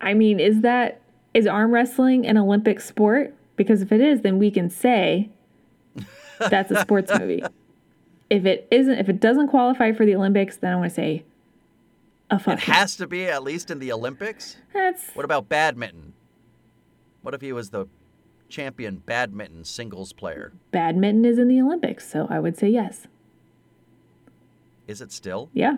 I 0.00 0.14
mean, 0.14 0.40
is 0.40 0.62
that 0.62 1.00
is 1.34 1.46
arm 1.46 1.72
wrestling 1.72 2.26
an 2.26 2.36
Olympic 2.38 2.80
sport? 2.80 3.34
Because 3.56 3.82
if 3.82 3.92
it 3.92 4.00
is, 4.00 4.22
then 4.22 4.38
we 4.38 4.50
can 4.50 4.70
say 4.70 5.28
that's 6.38 6.70
a 6.70 6.80
sports 6.80 7.12
movie. 7.18 7.42
If 8.30 8.46
it 8.46 8.68
isn't, 8.70 8.98
if 8.98 9.08
it 9.08 9.20
doesn't 9.20 9.48
qualify 9.48 9.92
for 9.92 10.06
the 10.06 10.14
Olympics, 10.14 10.56
then 10.56 10.72
I 10.72 10.76
want 10.76 10.90
to 10.90 10.94
say 10.94 11.24
a 12.30 12.40
It 12.46 12.60
has 12.60 12.96
to 12.96 13.06
be 13.06 13.26
at 13.26 13.42
least 13.42 13.70
in 13.70 13.80
the 13.80 13.92
Olympics. 13.92 14.56
That's 14.72 15.10
What 15.14 15.24
about 15.24 15.48
badminton? 15.48 16.12
What 17.22 17.34
if 17.34 17.40
he 17.40 17.52
was 17.52 17.70
the 17.70 17.86
champion 18.48 19.02
badminton 19.04 19.64
singles 19.64 20.12
player? 20.12 20.52
badminton 20.70 21.24
is 21.24 21.38
in 21.38 21.48
the 21.48 21.60
Olympics, 21.60 22.08
so 22.08 22.26
I 22.30 22.38
would 22.38 22.56
say 22.56 22.68
yes. 22.68 23.06
Is 24.86 25.00
it 25.00 25.12
still? 25.12 25.50
Yeah. 25.52 25.76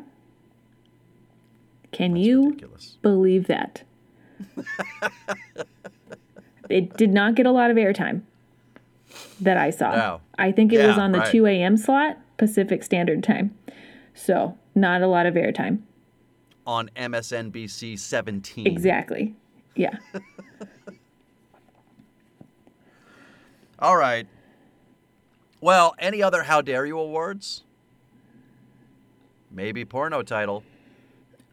Can 1.90 2.12
That's 2.14 2.26
you 2.26 2.44
ridiculous. 2.47 2.99
believe 3.02 3.47
that? 3.49 3.82
it 6.68 6.97
did 6.97 7.11
not 7.12 7.35
get 7.35 7.47
a 7.47 7.50
lot 7.50 7.71
of 7.71 7.76
airtime 7.76 8.23
that 9.40 9.56
I 9.56 9.71
saw. 9.71 9.94
No. 9.94 10.21
I 10.38 10.52
think 10.52 10.73
it 10.73 10.87
was 10.87 10.97
on 10.97 11.12
the 11.12 11.18
right. 11.21 11.30
2 11.30 11.47
a.m. 11.47 11.76
slot, 11.76 12.18
Pacific 12.42 12.82
Standard 12.82 13.22
Time. 13.22 13.56
So, 14.14 14.58
not 14.75 15.00
a 15.00 15.06
lot 15.06 15.26
of 15.26 15.34
airtime. 15.34 15.82
On 16.66 16.90
MSNBC 16.96 17.96
17. 17.96 18.66
Exactly. 18.66 19.37
Yeah. 19.76 19.96
All 23.78 23.96
right. 23.96 24.26
Well, 25.61 25.94
any 26.00 26.20
other 26.20 26.42
How 26.42 26.61
Dare 26.61 26.84
You 26.84 26.99
awards? 26.99 27.62
Maybe 29.49 29.84
porno 29.84 30.22
title. 30.25 30.64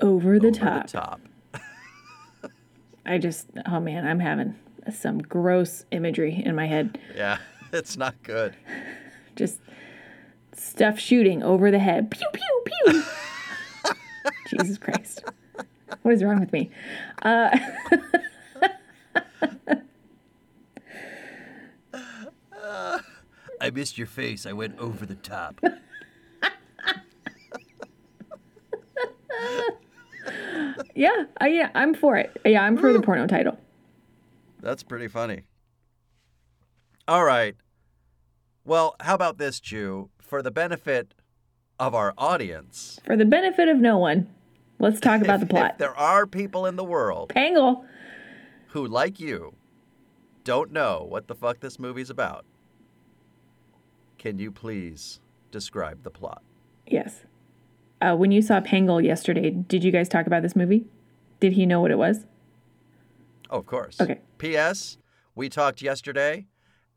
Over 0.01 0.39
the 0.39 0.47
Over 0.47 0.57
top. 0.57 0.87
the 0.87 0.91
top. 0.91 1.21
I 3.05 3.19
just, 3.19 3.45
oh 3.67 3.79
man, 3.79 4.07
I'm 4.07 4.19
having 4.19 4.55
some 4.91 5.19
gross 5.19 5.85
imagery 5.91 6.41
in 6.43 6.55
my 6.55 6.65
head. 6.65 6.97
Yeah, 7.15 7.37
it's 7.71 7.95
not 7.95 8.15
good. 8.23 8.55
Just 9.35 9.59
stuff 10.59 10.99
shooting 10.99 11.41
over 11.43 11.71
the 11.71 11.79
head. 11.79 12.11
Pew, 12.11 12.27
pew, 12.33 12.63
pew. 12.65 13.03
Jesus 14.57 14.77
Christ. 14.77 15.23
What 16.01 16.13
is 16.13 16.23
wrong 16.23 16.39
with 16.39 16.53
me? 16.53 16.69
Uh, 17.21 17.57
I 23.61 23.71
missed 23.71 23.97
your 23.97 24.07
face. 24.07 24.45
I 24.45 24.53
went 24.53 24.79
over 24.79 25.05
the 25.05 25.15
top. 25.15 25.59
yeah, 30.95 31.25
I, 31.39 31.47
yeah, 31.47 31.69
I'm 31.75 31.93
for 31.93 32.15
it. 32.15 32.39
Yeah, 32.45 32.63
I'm 32.63 32.77
for 32.77 32.93
the 32.93 33.01
porno 33.01 33.27
title. 33.27 33.57
That's 34.61 34.83
pretty 34.83 35.07
funny. 35.07 35.43
All 37.07 37.23
right. 37.23 37.55
Well, 38.65 38.95
how 38.99 39.15
about 39.15 39.37
this, 39.37 39.59
Chu? 39.59 40.09
For 40.29 40.43
the 40.43 40.51
benefit 40.51 41.15
of 41.79 41.95
our 41.95 42.13
audience, 42.15 42.99
For 43.03 43.17
the 43.17 43.25
benefit 43.25 43.67
of 43.67 43.77
no 43.77 43.97
one, 43.97 44.27
let's 44.77 44.99
talk 44.99 45.21
about 45.21 45.39
the 45.39 45.47
if 45.47 45.49
plot. 45.49 45.79
there 45.79 45.95
are 45.97 46.27
people 46.27 46.67
in 46.67 46.75
the 46.75 46.83
world 46.83 47.29
Pangle. 47.35 47.83
who, 48.67 48.85
like 48.85 49.19
you, 49.19 49.55
don't 50.43 50.71
know 50.71 51.03
what 51.09 51.27
the 51.27 51.33
fuck 51.33 51.61
this 51.61 51.79
movie's 51.79 52.11
about, 52.11 52.45
can 54.19 54.37
you 54.37 54.51
please 54.51 55.19
describe 55.49 56.03
the 56.03 56.11
plot? 56.11 56.43
Yes. 56.85 57.23
Uh, 57.99 58.15
when 58.15 58.31
you 58.31 58.43
saw 58.43 58.61
Pangle 58.61 59.03
yesterday, 59.03 59.49
did 59.49 59.83
you 59.83 59.91
guys 59.91 60.07
talk 60.07 60.27
about 60.27 60.43
this 60.43 60.55
movie? 60.55 60.85
Did 61.39 61.53
he 61.53 61.65
know 61.65 61.81
what 61.81 61.89
it 61.89 61.97
was? 61.97 62.27
Oh, 63.49 63.57
of 63.57 63.65
course. 63.65 63.99
Okay. 63.99 64.19
P.S. 64.37 64.99
We 65.33 65.49
talked 65.49 65.81
yesterday, 65.81 66.45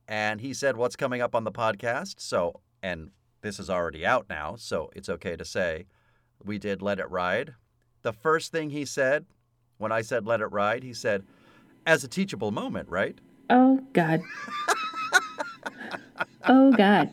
and 0.06 0.42
he 0.42 0.52
said 0.52 0.76
what's 0.76 0.96
coming 0.96 1.22
up 1.22 1.34
on 1.34 1.44
the 1.44 1.52
podcast. 1.52 2.16
So, 2.18 2.60
and 2.82 3.10
this 3.42 3.58
is 3.60 3.68
already 3.68 4.06
out 4.06 4.26
now, 4.30 4.54
so 4.56 4.90
it's 4.94 5.08
okay 5.08 5.36
to 5.36 5.44
say 5.44 5.86
we 6.44 6.58
did 6.58 6.80
Let 6.80 6.98
It 6.98 7.10
Ride. 7.10 7.54
The 8.02 8.12
first 8.12 8.50
thing 8.50 8.70
he 8.70 8.84
said 8.84 9.26
when 9.78 9.92
I 9.92 10.00
said 10.00 10.26
Let 10.26 10.40
It 10.40 10.46
Ride, 10.46 10.82
he 10.84 10.94
said, 10.94 11.24
as 11.84 12.04
a 12.04 12.08
teachable 12.08 12.52
moment, 12.52 12.88
right? 12.88 13.18
Oh, 13.50 13.80
God. 13.92 14.22
oh, 16.46 16.72
God. 16.72 17.10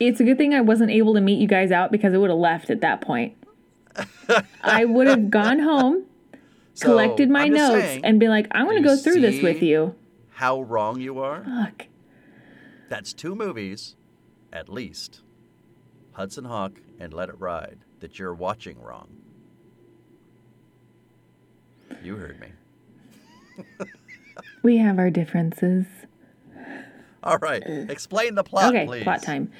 It's 0.00 0.18
a 0.18 0.24
good 0.24 0.38
thing 0.38 0.52
I 0.54 0.60
wasn't 0.62 0.90
able 0.90 1.14
to 1.14 1.20
meet 1.20 1.38
you 1.38 1.46
guys 1.46 1.70
out 1.70 1.92
because 1.92 2.12
I 2.14 2.16
would 2.16 2.30
have 2.30 2.38
left 2.38 2.70
at 2.70 2.80
that 2.80 3.00
point. 3.02 3.36
I 4.62 4.84
would 4.84 5.06
have 5.06 5.30
gone 5.30 5.58
home, 5.60 6.06
So, 6.74 6.86
collected 6.88 7.28
my 7.30 7.48
notes, 7.48 7.84
saying, 7.84 8.04
and 8.04 8.18
been 8.18 8.30
like, 8.30 8.48
I'm 8.50 8.64
going 8.66 8.82
to 8.82 8.88
go 8.88 8.96
through 8.96 9.20
this 9.20 9.42
with 9.42 9.62
you. 9.62 9.94
how 10.30 10.62
wrong 10.62 11.00
you 11.00 11.18
are. 11.20 11.44
Fuck. 11.44 11.86
That's 12.92 13.14
two 13.14 13.34
movies, 13.34 13.96
at 14.52 14.68
least. 14.68 15.22
Hudson 16.12 16.44
Hawk 16.44 16.72
and 17.00 17.10
Let 17.14 17.30
It 17.30 17.40
Ride 17.40 17.78
that 18.00 18.18
you're 18.18 18.34
watching 18.34 18.78
wrong. 18.82 19.08
You 22.04 22.16
heard 22.16 22.38
me. 22.38 22.48
We 24.62 24.76
have 24.76 24.98
our 24.98 25.08
differences. 25.08 25.86
All 27.22 27.38
right. 27.38 27.62
Explain 27.66 28.34
the 28.34 28.44
plot, 28.44 28.74
okay, 28.74 28.84
please. 28.84 29.04
plot 29.04 29.22
time. 29.22 29.50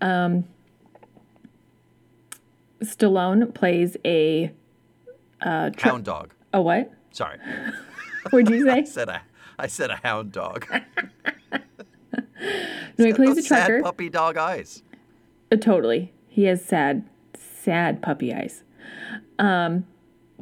Um, 0.00 0.46
Stallone 2.80 3.52
plays 3.54 3.98
a 4.06 4.50
uh, 5.42 5.68
tr- 5.68 5.88
Hound 5.90 6.04
dog. 6.06 6.32
a 6.54 6.62
what? 6.62 6.90
Sorry. 7.10 7.36
What'd 8.30 8.48
you 8.48 8.64
say? 8.66 8.72
I 8.72 8.84
said 8.84 9.10
a 9.10 9.20
I 9.58 9.66
said 9.66 9.90
a 9.90 9.96
hound 9.96 10.32
dog. 10.32 10.66
No, 12.98 13.04
he 13.04 13.12
plays 13.12 13.36
a 13.38 13.42
trucker. 13.42 13.82
puppy 13.82 14.08
dog 14.08 14.36
eyes. 14.36 14.82
Uh, 15.50 15.56
totally. 15.56 16.12
He 16.28 16.44
has 16.44 16.64
sad, 16.64 17.08
sad 17.36 18.02
puppy 18.02 18.34
eyes. 18.34 18.62
Um, 19.38 19.86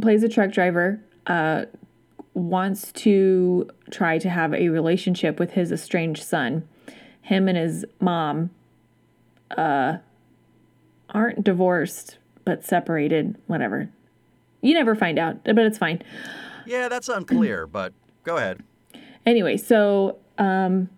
plays 0.01 0.23
a 0.23 0.29
truck 0.29 0.53
driver. 0.53 1.01
Uh, 1.27 1.67
wants 2.35 2.93
to 2.93 3.69
try 3.91 4.19
to 4.19 4.29
have 4.29 4.53
a 4.53 4.69
relationship 4.69 5.39
with 5.39 5.53
his 5.53 5.73
estranged 5.73 6.23
son. 6.23 6.69
Him 7.23 7.49
and 7.49 7.57
his 7.57 7.85
mom 8.01 8.51
uh, 9.57 9.99
aren't 11.11 11.45
divorced, 11.45 12.19
but 12.45 12.65
separated. 12.65 13.37
Whatever. 13.47 13.89
You 14.61 14.75
never 14.75 14.95
find 14.95 15.19
out, 15.19 15.45
but 15.45 15.59
it's 15.59 15.79
fine. 15.79 16.03
Yeah, 16.67 16.89
that's 16.89 17.09
unclear, 17.09 17.67
but 17.67 17.93
go 18.25 18.37
ahead. 18.37 18.63
Anyway, 19.25 19.57
so 19.57 20.19
um, 20.39 20.89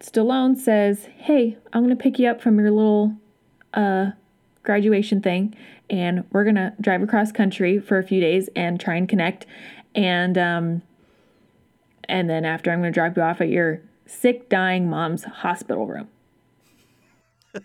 Stallone 0.00 0.56
says, 0.56 1.08
"Hey, 1.18 1.58
I'm 1.72 1.82
gonna 1.82 1.94
pick 1.96 2.18
you 2.18 2.28
up 2.28 2.40
from 2.40 2.58
your 2.58 2.70
little 2.70 3.14
uh, 3.74 4.12
graduation 4.62 5.20
thing, 5.20 5.54
and 5.88 6.24
we're 6.32 6.44
gonna 6.44 6.74
drive 6.80 7.02
across 7.02 7.30
country 7.32 7.78
for 7.78 7.98
a 7.98 8.02
few 8.02 8.20
days 8.20 8.48
and 8.56 8.80
try 8.80 8.96
and 8.96 9.08
connect, 9.08 9.46
and 9.94 10.38
um, 10.38 10.82
and 12.08 12.30
then 12.30 12.44
after, 12.44 12.70
I'm 12.70 12.80
gonna 12.80 12.90
drop 12.90 13.16
you 13.16 13.22
off 13.22 13.40
at 13.40 13.50
your 13.50 13.80
sick, 14.06 14.48
dying 14.48 14.88
mom's 14.88 15.24
hospital 15.24 15.86
room." 15.86 16.08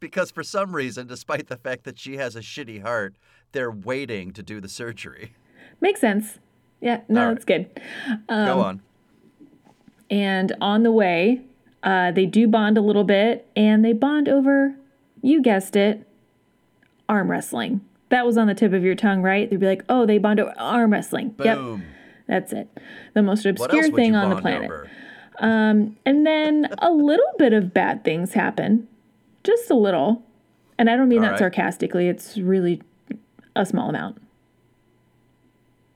Because 0.00 0.30
for 0.30 0.42
some 0.42 0.74
reason, 0.74 1.06
despite 1.06 1.46
the 1.46 1.56
fact 1.56 1.84
that 1.84 1.98
she 1.98 2.18
has 2.18 2.36
a 2.36 2.40
shitty 2.40 2.82
heart, 2.82 3.14
they're 3.52 3.70
waiting 3.70 4.32
to 4.32 4.42
do 4.42 4.60
the 4.60 4.68
surgery. 4.68 5.32
Makes 5.80 6.00
sense. 6.00 6.40
Yeah, 6.82 7.00
no, 7.08 7.28
right. 7.28 7.36
it's 7.36 7.46
good. 7.46 7.70
Um, 8.28 8.46
go 8.46 8.60
on. 8.60 8.82
And 10.14 10.54
on 10.60 10.84
the 10.84 10.92
way, 10.92 11.40
uh, 11.82 12.12
they 12.12 12.24
do 12.24 12.46
bond 12.46 12.78
a 12.78 12.80
little 12.80 13.02
bit, 13.02 13.48
and 13.56 13.84
they 13.84 13.92
bond 13.92 14.28
over, 14.28 14.76
you 15.22 15.42
guessed 15.42 15.74
it, 15.74 16.06
arm 17.08 17.32
wrestling. 17.32 17.80
That 18.10 18.24
was 18.24 18.38
on 18.38 18.46
the 18.46 18.54
tip 18.54 18.72
of 18.72 18.84
your 18.84 18.94
tongue, 18.94 19.22
right? 19.22 19.50
They'd 19.50 19.58
be 19.58 19.66
like, 19.66 19.82
"Oh, 19.88 20.06
they 20.06 20.18
bond 20.18 20.38
over 20.38 20.54
arm 20.56 20.92
wrestling." 20.92 21.34
Yep, 21.42 21.58
Boom. 21.58 21.84
that's 22.28 22.52
it. 22.52 22.68
The 23.14 23.22
most 23.22 23.44
obscure 23.44 23.90
thing 23.90 24.14
on 24.14 24.30
the 24.30 24.36
planet. 24.36 24.70
over? 24.70 24.88
And 25.40 25.96
then 26.04 26.68
a 26.78 26.92
little 26.92 27.32
bit 27.36 27.52
of 27.52 27.74
bad 27.74 28.04
things 28.04 28.34
happen, 28.34 28.86
just 29.42 29.68
a 29.68 29.74
little. 29.74 30.22
And 30.78 30.88
I 30.88 30.96
don't 30.96 31.08
mean 31.08 31.18
All 31.18 31.24
that 31.24 31.30
right. 31.32 31.38
sarcastically. 31.40 32.06
It's 32.06 32.36
really 32.38 32.80
a 33.56 33.66
small 33.66 33.88
amount 33.88 34.22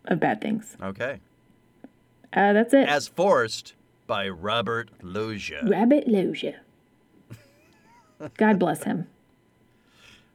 of 0.06 0.18
bad 0.18 0.40
things. 0.40 0.76
Okay. 0.82 1.20
Uh, 2.32 2.52
that's 2.52 2.74
it. 2.74 2.88
As 2.88 3.06
forced 3.06 3.74
by 4.08 4.28
Robert 4.28 4.90
Loggia. 5.02 5.60
Rabbit 5.68 6.08
Loggia. 6.08 6.56
God 8.36 8.58
bless 8.58 8.82
him. 8.82 9.06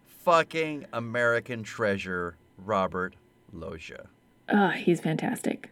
Fucking 0.06 0.86
American 0.94 1.64
treasure, 1.64 2.38
Robert 2.58 3.16
Loggia. 3.52 4.08
Ah, 4.48 4.70
he's 4.70 5.02
fantastic. 5.02 5.72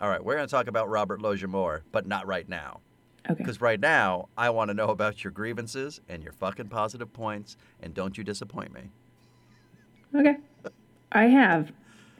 All 0.00 0.10
right, 0.10 0.22
we're 0.22 0.34
going 0.34 0.46
to 0.46 0.50
talk 0.50 0.66
about 0.66 0.90
Robert 0.90 1.22
Loggia 1.22 1.46
more, 1.46 1.84
but 1.92 2.06
not 2.06 2.26
right 2.26 2.48
now. 2.48 2.80
Okay. 3.30 3.38
Because 3.38 3.60
right 3.60 3.80
now, 3.80 4.28
I 4.36 4.50
want 4.50 4.68
to 4.68 4.74
know 4.74 4.88
about 4.88 5.24
your 5.24 5.30
grievances 5.30 6.00
and 6.10 6.22
your 6.22 6.32
fucking 6.32 6.68
positive 6.68 7.10
points, 7.12 7.56
and 7.80 7.94
don't 7.94 8.18
you 8.18 8.24
disappoint 8.24 8.74
me. 8.74 8.90
Okay. 10.14 10.36
I 11.12 11.24
have 11.26 11.72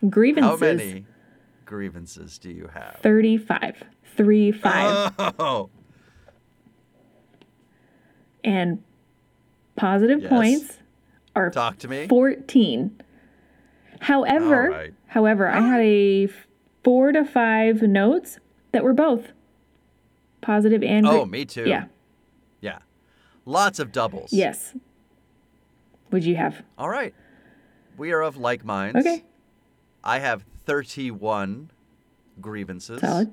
grievances. 0.08 0.50
How 0.50 0.56
many 0.56 1.04
grievances 1.64 2.38
do 2.38 2.50
you 2.50 2.68
have? 2.72 2.98
35. 3.02 3.82
3 4.16 4.52
5. 4.52 5.12
Oh, 5.38 5.70
and 8.44 8.82
positive 9.76 10.20
Yes. 10.22 10.28
points 10.30 10.78
are 11.34 11.50
talk 11.50 11.78
to 11.78 11.88
me. 11.88 12.06
14. 12.08 13.00
However, 14.00 14.70
right. 14.70 14.94
however, 15.06 15.48
I 15.48 15.60
had 15.60 15.80
a 15.80 16.28
4 16.84 17.12
to 17.12 17.24
5 17.24 17.82
notes 17.82 18.38
that 18.72 18.84
were 18.84 18.92
both 18.92 19.32
positive 20.42 20.82
and 20.82 21.06
Oh, 21.06 21.24
me 21.24 21.44
too. 21.44 21.64
Yeah. 21.66 21.86
Yeah. 22.60 22.78
Lots 23.46 23.78
of 23.78 23.92
doubles. 23.92 24.32
Yes. 24.32 24.74
Would 26.10 26.24
you 26.24 26.36
have? 26.36 26.62
All 26.78 26.88
right. 26.88 27.14
We 27.96 28.12
are 28.12 28.20
of 28.20 28.36
like 28.36 28.64
minds. 28.64 28.98
Okay. 28.98 29.24
I 30.02 30.18
have 30.18 30.44
31 30.66 31.70
grievances. 32.40 33.00
Solid. 33.00 33.32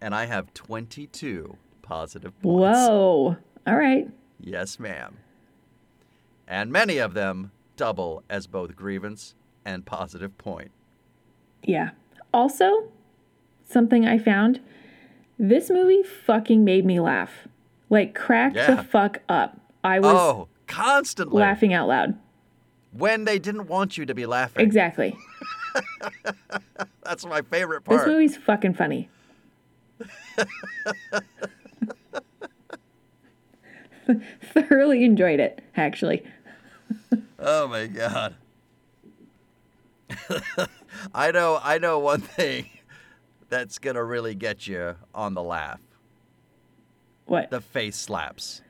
And 0.00 0.14
I 0.14 0.26
have 0.26 0.52
22 0.54 1.56
positive 1.82 2.32
points. 2.42 2.58
Whoa. 2.78 3.36
All 3.66 3.76
right. 3.76 4.08
Yes, 4.40 4.78
ma'am. 4.80 5.18
And 6.48 6.72
many 6.72 6.98
of 6.98 7.14
them 7.14 7.52
double 7.76 8.22
as 8.28 8.46
both 8.46 8.74
grievance 8.76 9.34
and 9.64 9.86
positive 9.86 10.36
point. 10.38 10.70
Yeah. 11.62 11.90
Also, 12.34 12.88
something 13.68 14.04
I 14.06 14.18
found 14.18 14.60
this 15.38 15.70
movie 15.70 16.02
fucking 16.02 16.64
made 16.64 16.84
me 16.84 17.00
laugh. 17.00 17.46
Like, 17.88 18.14
crack 18.14 18.54
Yeah. 18.54 18.74
the 18.74 18.82
fuck 18.82 19.20
up. 19.28 19.60
I 19.84 20.00
was 20.00 20.14
oh, 20.14 20.48
constantly. 20.66 21.40
laughing 21.40 21.72
out 21.72 21.88
loud. 21.88 22.18
When 22.92 23.24
they 23.24 23.38
didn't 23.38 23.68
want 23.68 23.96
you 23.96 24.04
to 24.06 24.14
be 24.14 24.26
laughing. 24.26 24.64
Exactly. 24.64 25.16
That's 27.02 27.24
my 27.24 27.42
favorite 27.42 27.84
part. 27.84 28.00
This 28.00 28.06
movie's 28.06 28.36
fucking 28.36 28.74
funny. 28.74 29.08
Thoroughly 34.52 35.04
enjoyed 35.04 35.40
it, 35.40 35.62
actually. 35.76 36.22
oh 37.38 37.68
my 37.68 37.86
god. 37.86 38.34
I 41.14 41.30
know 41.30 41.58
I 41.62 41.78
know 41.78 41.98
one 41.98 42.20
thing 42.20 42.66
that's 43.48 43.78
gonna 43.78 44.04
really 44.04 44.34
get 44.34 44.66
you 44.66 44.96
on 45.14 45.34
the 45.34 45.42
laugh. 45.42 45.80
What? 47.26 47.50
The 47.50 47.60
face 47.60 47.96
slaps. 47.96 48.62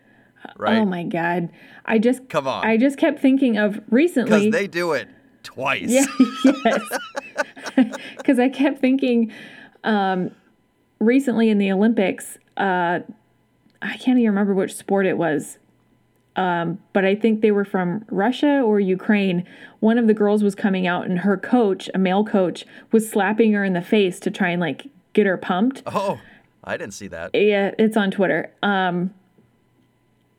Right? 0.57 0.78
Oh 0.78 0.85
my 0.85 1.05
god. 1.05 1.50
I 1.85 1.98
just 1.98 2.28
Come 2.28 2.46
on. 2.46 2.64
I 2.64 2.76
just 2.76 2.98
kept 2.98 3.20
thinking 3.20 3.57
of 3.57 3.81
recently 3.90 4.46
Because 4.46 4.52
they 4.52 4.66
do 4.66 4.92
it 4.92 5.09
twice. 5.42 5.88
Yeah, 5.88 6.07
yes. 6.44 6.83
Because 8.16 8.38
I 8.38 8.48
kept 8.48 8.81
thinking 8.81 9.33
um, 9.85 10.31
recently 11.00 11.48
in 11.48 11.59
the 11.59 11.72
Olympics, 11.72 12.38
uh, 12.57 13.00
I 13.81 13.96
can't 13.96 14.18
even 14.18 14.26
remember 14.26 14.55
which 14.55 14.74
sport 14.74 15.07
it 15.07 15.16
was, 15.16 15.59
um, 16.37 16.78
but 16.92 17.05
I 17.05 17.14
think 17.14 17.40
they 17.40 17.50
were 17.50 17.64
from 17.64 18.05
Russia 18.11 18.61
or 18.61 18.78
Ukraine. 18.78 19.46
One 19.81 19.98
of 19.98 20.07
the 20.07 20.14
girls 20.14 20.42
was 20.42 20.55
coming 20.55 20.87
out, 20.87 21.07
and 21.07 21.20
her 21.20 21.37
coach, 21.37 21.90
a 21.94 21.98
male 21.98 22.24
coach, 22.24 22.64
was 22.92 23.09
slapping 23.09 23.52
her 23.52 23.64
in 23.64 23.72
the 23.72 23.83
face 23.83 24.20
to 24.20 24.31
try 24.31 24.50
and 24.50 24.61
like 24.61 24.87
get 25.12 25.26
her 25.26 25.37
pumped. 25.37 25.83
Oh, 25.87 26.20
I 26.64 26.76
didn't 26.76 26.94
see 26.94 27.09
that. 27.09 27.35
Yeah, 27.35 27.72
it's 27.78 27.96
on 27.96 28.11
Twitter. 28.11 28.52
Um, 28.62 29.12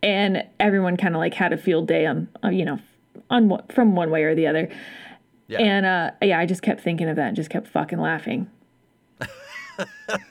and 0.04 0.44
everyone 0.60 0.98
kind 0.98 1.16
of 1.16 1.20
like 1.20 1.34
had 1.34 1.54
a 1.54 1.58
field 1.58 1.88
day 1.88 2.06
on, 2.06 2.28
uh, 2.44 2.50
you 2.50 2.66
know, 2.66 2.80
on 3.30 3.62
from 3.74 3.96
one 3.96 4.12
way 4.12 4.24
or 4.24 4.36
the 4.36 4.46
other. 4.46 4.70
Yeah. 5.48 5.60
And 5.60 5.86
uh, 5.86 6.12
yeah, 6.22 6.40
I 6.40 6.46
just 6.46 6.62
kept 6.62 6.82
thinking 6.82 7.10
of 7.10 7.16
that 7.16 7.28
and 7.28 7.36
just 7.36 7.50
kept 7.50 7.68
fucking 7.68 8.00
laughing. 8.00 8.50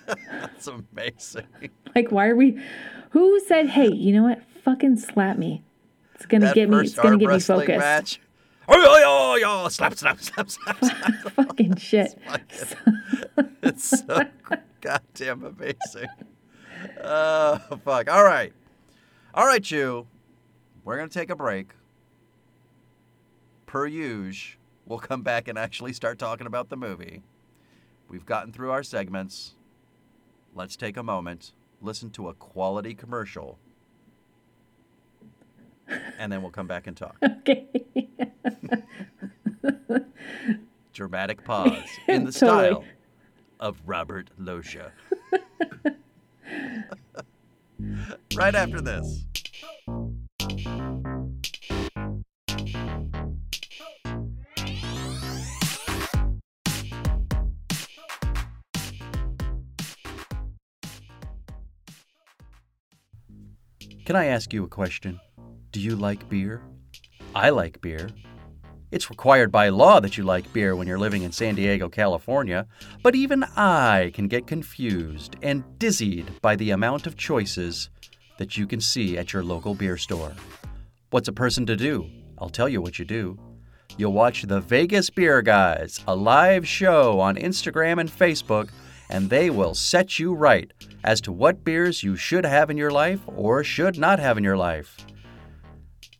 That's 0.06 0.68
amazing. 0.68 1.46
Like, 1.94 2.12
why 2.12 2.28
are 2.28 2.36
we? 2.36 2.62
Who 3.10 3.40
said, 3.46 3.68
"Hey, 3.68 3.92
you 3.92 4.12
know 4.12 4.22
what? 4.22 4.42
Fucking 4.62 4.98
slap 4.98 5.38
me. 5.38 5.62
It's 6.14 6.26
gonna 6.26 6.46
That 6.46 6.54
get 6.54 6.70
me. 6.70 6.80
It's 6.80 6.94
gonna 6.94 7.18
get 7.18 7.28
me 7.28 7.40
focused." 7.40 7.78
match. 7.78 8.20
Oh, 8.68 8.74
oh, 8.76 9.38
oh, 9.44 9.64
oh, 9.64 9.68
slap, 9.68 9.94
slap, 9.96 10.20
slap, 10.20 10.48
slap, 10.48 10.78
slap. 10.84 11.14
Fucking 11.32 11.76
shit. 11.76 12.16
It's 13.62 14.00
so 14.06 14.20
goddamn 14.80 15.44
amazing. 15.44 16.08
Oh, 17.02 17.58
fuck. 17.84 18.08
All 18.08 18.22
right. 18.24 18.52
All 19.34 19.46
right, 19.46 19.68
you. 19.70 20.06
We're 20.84 20.96
going 20.96 21.08
to 21.08 21.18
take 21.18 21.30
a 21.30 21.36
break. 21.36 21.68
Per 23.66 23.86
usual, 23.86 24.58
we'll 24.86 24.98
come 24.98 25.22
back 25.22 25.48
and 25.48 25.58
actually 25.58 25.94
start 25.94 26.18
talking 26.18 26.46
about 26.46 26.68
the 26.68 26.76
movie. 26.76 27.22
We've 28.08 28.26
gotten 28.26 28.52
through 28.52 28.70
our 28.72 28.82
segments. 28.82 29.54
Let's 30.54 30.76
take 30.76 30.98
a 30.98 31.02
moment, 31.02 31.52
listen 31.80 32.10
to 32.10 32.28
a 32.28 32.34
quality 32.34 32.92
commercial, 32.94 33.58
and 36.18 36.30
then 36.30 36.42
we'll 36.42 36.50
come 36.50 36.66
back 36.66 36.86
and 36.86 36.94
talk. 36.94 37.16
Okay. 37.24 37.66
Dramatic 40.92 41.42
pause 41.42 41.88
in 42.06 42.24
the 42.26 42.32
Totally. 42.38 42.68
style 42.68 42.84
of 43.60 43.80
Robert 43.86 44.28
Loggia. 44.38 44.92
right 48.34 48.54
after 48.54 48.80
this. 48.80 49.24
Can 64.04 64.16
I 64.16 64.26
ask 64.26 64.52
you 64.52 64.64
a 64.64 64.68
question? 64.68 65.20
Do 65.70 65.80
you 65.80 65.96
like 65.96 66.28
beer? 66.28 66.60
I 67.34 67.50
like 67.50 67.80
beer. 67.80 68.10
It's 68.92 69.08
required 69.08 69.50
by 69.50 69.70
law 69.70 70.00
that 70.00 70.18
you 70.18 70.22
like 70.22 70.52
beer 70.52 70.76
when 70.76 70.86
you're 70.86 70.98
living 70.98 71.22
in 71.22 71.32
San 71.32 71.54
Diego, 71.54 71.88
California, 71.88 72.66
but 73.02 73.14
even 73.14 73.42
I 73.56 74.10
can 74.12 74.28
get 74.28 74.46
confused 74.46 75.36
and 75.40 75.64
dizzied 75.78 76.30
by 76.42 76.56
the 76.56 76.72
amount 76.72 77.06
of 77.06 77.16
choices 77.16 77.88
that 78.36 78.58
you 78.58 78.66
can 78.66 78.82
see 78.82 79.16
at 79.16 79.32
your 79.32 79.42
local 79.42 79.74
beer 79.74 79.96
store. 79.96 80.34
What's 81.08 81.28
a 81.28 81.32
person 81.32 81.64
to 81.66 81.74
do? 81.74 82.06
I'll 82.36 82.50
tell 82.50 82.68
you 82.68 82.82
what 82.82 82.98
you 82.98 83.06
do. 83.06 83.38
You'll 83.96 84.12
watch 84.12 84.42
the 84.42 84.60
Vegas 84.60 85.08
Beer 85.08 85.40
Guys, 85.40 86.04
a 86.06 86.14
live 86.14 86.68
show 86.68 87.18
on 87.18 87.36
Instagram 87.36 87.98
and 87.98 88.10
Facebook, 88.10 88.68
and 89.08 89.30
they 89.30 89.48
will 89.48 89.74
set 89.74 90.18
you 90.18 90.34
right 90.34 90.70
as 91.02 91.22
to 91.22 91.32
what 91.32 91.64
beers 91.64 92.02
you 92.02 92.14
should 92.14 92.44
have 92.44 92.68
in 92.68 92.76
your 92.76 92.90
life 92.90 93.20
or 93.26 93.64
should 93.64 93.96
not 93.96 94.18
have 94.18 94.36
in 94.36 94.44
your 94.44 94.58
life. 94.58 94.98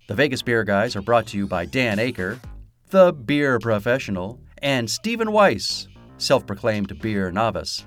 The 0.09 0.15
Vegas 0.15 0.41
Beer 0.41 0.65
Guys 0.65 0.97
are 0.97 1.03
brought 1.03 1.27
to 1.29 1.37
you 1.37 1.47
by 1.47 1.67
Dan 1.67 1.99
Aker, 1.99 2.39
the 2.93 3.11
beer 3.11 3.59
professional, 3.59 4.39
and 4.59 4.89
Stephen 4.89 5.33
Weiss, 5.33 5.89
self 6.19 6.47
proclaimed 6.47 7.01
beer 7.01 7.33
novice. 7.33 7.87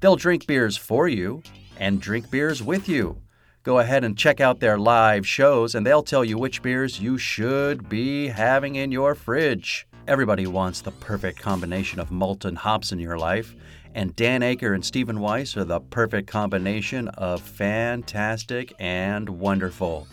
They'll 0.00 0.16
drink 0.16 0.46
beers 0.48 0.76
for 0.76 1.06
you 1.06 1.42
and 1.78 2.00
drink 2.00 2.30
beers 2.32 2.60
with 2.60 2.88
you. 2.88 3.22
Go 3.62 3.78
ahead 3.78 4.02
and 4.02 4.18
check 4.18 4.40
out 4.40 4.58
their 4.58 4.76
live 4.76 5.24
shows, 5.24 5.76
and 5.76 5.86
they'll 5.86 6.02
tell 6.02 6.24
you 6.24 6.36
which 6.36 6.62
beers 6.62 6.98
you 6.98 7.16
should 7.16 7.88
be 7.88 8.26
having 8.26 8.74
in 8.74 8.90
your 8.90 9.14
fridge. 9.14 9.86
Everybody 10.08 10.48
wants 10.48 10.80
the 10.80 10.90
perfect 10.92 11.38
combination 11.38 12.00
of 12.00 12.10
malt 12.10 12.44
and 12.44 12.58
hops 12.58 12.90
in 12.90 12.98
your 12.98 13.18
life, 13.18 13.54
and 13.94 14.16
Dan 14.16 14.40
Aker 14.40 14.74
and 14.74 14.84
Stephen 14.84 15.20
Weiss 15.20 15.56
are 15.56 15.64
the 15.64 15.80
perfect 15.80 16.26
combination 16.26 17.06
of 17.08 17.40
fantastic 17.40 18.74
and 18.80 19.28
wonderful. 19.28 20.08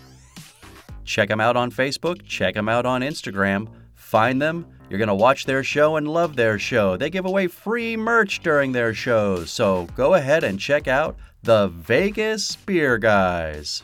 Check 1.06 1.30
them 1.30 1.42
out 1.42 1.58
on 1.58 1.72
Facebook, 1.72 2.24
check 2.24 2.54
them 2.54 2.70
out 2.70 2.86
on 2.86 3.02
Instagram. 3.02 3.68
Find 4.08 4.42
them. 4.42 4.66
You're 4.90 5.00
going 5.00 5.10
to 5.10 5.16
watch 5.16 5.44
their 5.44 5.66
show 5.66 5.98
and 5.98 6.08
love 6.08 6.38
their 6.38 6.58
show. 6.58 6.96
They 6.96 7.10
give 7.10 7.26
away 7.26 7.48
free 7.48 7.98
merch 7.98 8.40
during 8.40 8.72
their 8.72 8.94
shows. 8.94 9.52
So 9.52 9.86
go 9.98 10.14
ahead 10.14 10.46
and 10.46 10.58
check 10.58 10.88
out 10.88 11.18
the 11.44 11.68
Vegas 11.68 12.56
Beer 12.56 12.98
Guys. 13.00 13.84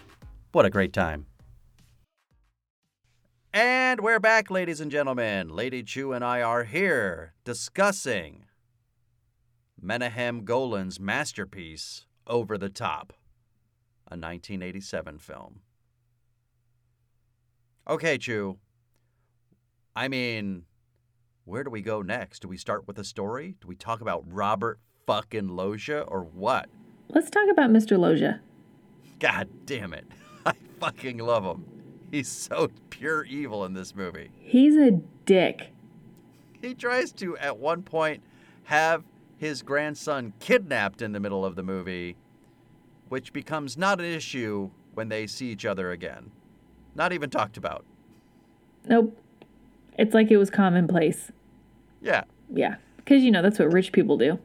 What 0.54 0.66
a 0.66 0.70
great 0.70 0.94
time. 0.94 1.26
And 3.54 4.00
we're 4.00 4.22
back, 4.22 4.50
ladies 4.50 4.80
and 4.80 4.90
gentlemen. 4.90 5.50
Lady 5.50 5.84
Chu 5.84 6.14
and 6.14 6.24
I 6.24 6.42
are 6.42 6.64
here 6.64 7.34
discussing 7.44 8.46
Menahem 9.78 10.46
Golan's 10.46 11.02
masterpiece, 11.02 12.06
Over 12.28 12.58
the 12.58 12.70
Top, 12.70 13.12
a 14.08 14.16
1987 14.16 15.20
film. 15.20 15.60
Okay, 17.90 18.18
Chu. 18.18 18.58
I 19.96 20.08
mean, 20.08 20.64
where 21.46 21.64
do 21.64 21.70
we 21.70 21.82
go 21.82 22.02
next? 22.02 22.42
Do 22.42 22.48
we 22.48 22.58
start 22.58 22.88
with 22.88 22.98
a 22.98 23.04
story? 23.04 23.56
Do 23.62 23.68
we 23.68 23.76
talk 23.76 24.02
about 24.02 24.24
Robert 24.28 24.80
fucking 25.06 25.50
Loggia 25.50 26.02
or 26.02 26.24
what? 26.24 26.70
Let's 27.10 27.30
talk 27.30 27.50
about 27.52 27.70
Mr. 27.70 27.98
Loggia. 28.00 28.42
God 29.20 29.50
damn 29.66 29.94
it. 29.94 30.06
I 30.46 30.54
fucking 30.80 31.20
love 31.20 31.44
him. 31.44 31.66
He's 32.12 32.28
so 32.28 32.70
pure 32.90 33.24
evil 33.26 33.66
in 33.66 33.74
this 33.74 33.96
movie. 33.96 34.32
He's 34.40 34.78
a 34.78 34.92
dick. 35.26 35.72
He 36.62 36.74
tries 36.74 37.12
to, 37.14 37.38
at 37.38 37.58
one 37.58 37.84
point, 37.84 38.24
have 38.64 39.04
his 39.38 39.62
grandson 39.62 40.34
kidnapped 40.40 41.02
in 41.02 41.12
the 41.12 41.20
middle 41.20 41.46
of 41.46 41.56
the 41.56 41.64
movie, 41.64 42.16
which 43.10 43.34
becomes 43.34 43.78
not 43.78 44.00
an 44.00 44.06
issue 44.06 44.72
when 44.94 45.10
they 45.10 45.28
see 45.28 45.48
each 45.48 45.66
other 45.66 45.92
again. 45.92 46.32
Not 46.96 47.12
even 47.14 47.30
talked 47.30 47.58
about. 47.58 47.86
Nope. 48.86 49.18
It's 49.98 50.14
like 50.14 50.32
it 50.32 50.38
was 50.38 50.50
commonplace. 50.50 51.32
Yeah, 52.02 52.24
Yeah. 52.52 52.76
Because, 52.98 53.24
you 53.24 53.32
know, 53.32 53.42
that's 53.42 53.60
what 53.60 53.72
rich 53.74 53.92
people 53.92 54.18
do. 54.18 54.40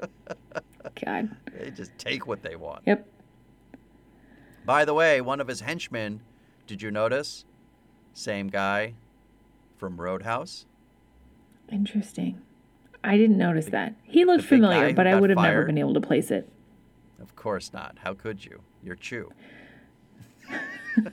God. 1.04 1.34
they 1.58 1.70
just 1.70 1.96
take 1.98 2.26
what 2.26 2.42
they 2.42 2.56
want. 2.56 2.82
Yep. 2.86 3.06
By 4.64 4.84
the 4.84 4.94
way, 4.94 5.20
one 5.20 5.40
of 5.40 5.48
his 5.48 5.60
henchmen, 5.60 6.20
did 6.66 6.82
you 6.82 6.90
notice? 6.90 7.44
Same 8.12 8.48
guy 8.48 8.94
from 9.76 10.00
Roadhouse. 10.00 10.66
Interesting. 11.70 12.40
I 13.02 13.16
didn't 13.16 13.38
notice 13.38 13.66
that. 13.66 13.94
He 14.04 14.24
looked 14.24 14.42
the 14.42 14.48
familiar, 14.48 14.94
but 14.94 15.06
I 15.06 15.18
would 15.18 15.30
have 15.30 15.38
never 15.38 15.64
been 15.64 15.78
able 15.78 15.94
to 15.94 16.00
place 16.00 16.30
it. 16.30 16.48
Of 17.20 17.34
course 17.36 17.72
not. 17.72 17.98
How 18.02 18.14
could 18.14 18.44
you? 18.44 18.62
You're 18.82 18.96
Chu. 18.96 19.30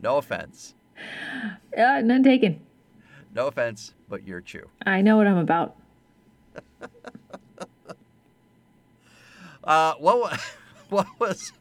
no 0.00 0.18
offense. 0.18 0.74
Uh, 1.76 2.00
none 2.02 2.22
taken. 2.22 2.60
No 3.34 3.48
offense, 3.48 3.94
but 4.08 4.24
you're 4.24 4.40
Chu. 4.40 4.68
I 4.86 5.00
know 5.00 5.16
what 5.16 5.26
I'm 5.26 5.38
about. 5.38 5.74
Uh, 9.64 9.94
what 9.94 10.40
what 10.90 11.06
was 11.18 11.52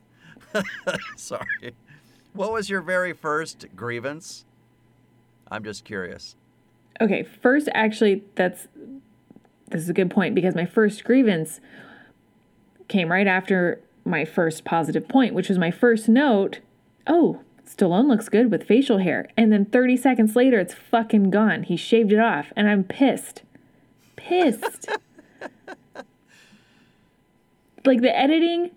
sorry, 1.16 1.74
what 2.34 2.52
was 2.52 2.70
your 2.70 2.82
very 2.82 3.14
first 3.14 3.66
grievance? 3.76 4.46
I'm 5.50 5.64
just 5.64 5.86
curious. 5.86 6.36
Okay, 7.00 7.24
first, 7.24 7.70
actually, 7.74 8.24
that's 8.36 8.68
this 9.70 9.82
is 9.82 9.90
a 9.90 9.94
good 9.94 10.12
point 10.12 10.36
because 10.36 10.54
my 10.54 10.66
first 10.66 11.04
grievance 11.04 11.60
came 12.88 13.12
right 13.12 13.28
after 13.28 13.80
my 14.06 14.26
first 14.26 14.66
positive 14.66 15.08
point, 15.08 15.34
which 15.34 15.50
was 15.50 15.58
my 15.58 15.72
first 15.72 16.10
note. 16.10 16.60
Oh, 17.08 17.42
Stallone 17.66 18.08
looks 18.08 18.30
good 18.30 18.52
with 18.52 18.68
facial 18.68 19.00
hair. 19.00 19.30
And 19.38 19.52
then 19.52 19.66
30 19.66 19.98
seconds 19.98 20.36
later, 20.36 20.60
it's 20.60 20.74
fucking 20.74 21.30
gone. 21.30 21.64
He 21.64 21.78
shaved 21.78 22.12
it 22.12 22.20
off. 22.20 22.54
And 22.56 22.70
I'm 22.70 22.84
pissed. 22.84 23.42
Pissed. 24.16 24.90
like 27.86 28.02
the 28.02 28.16
editing 28.16 28.72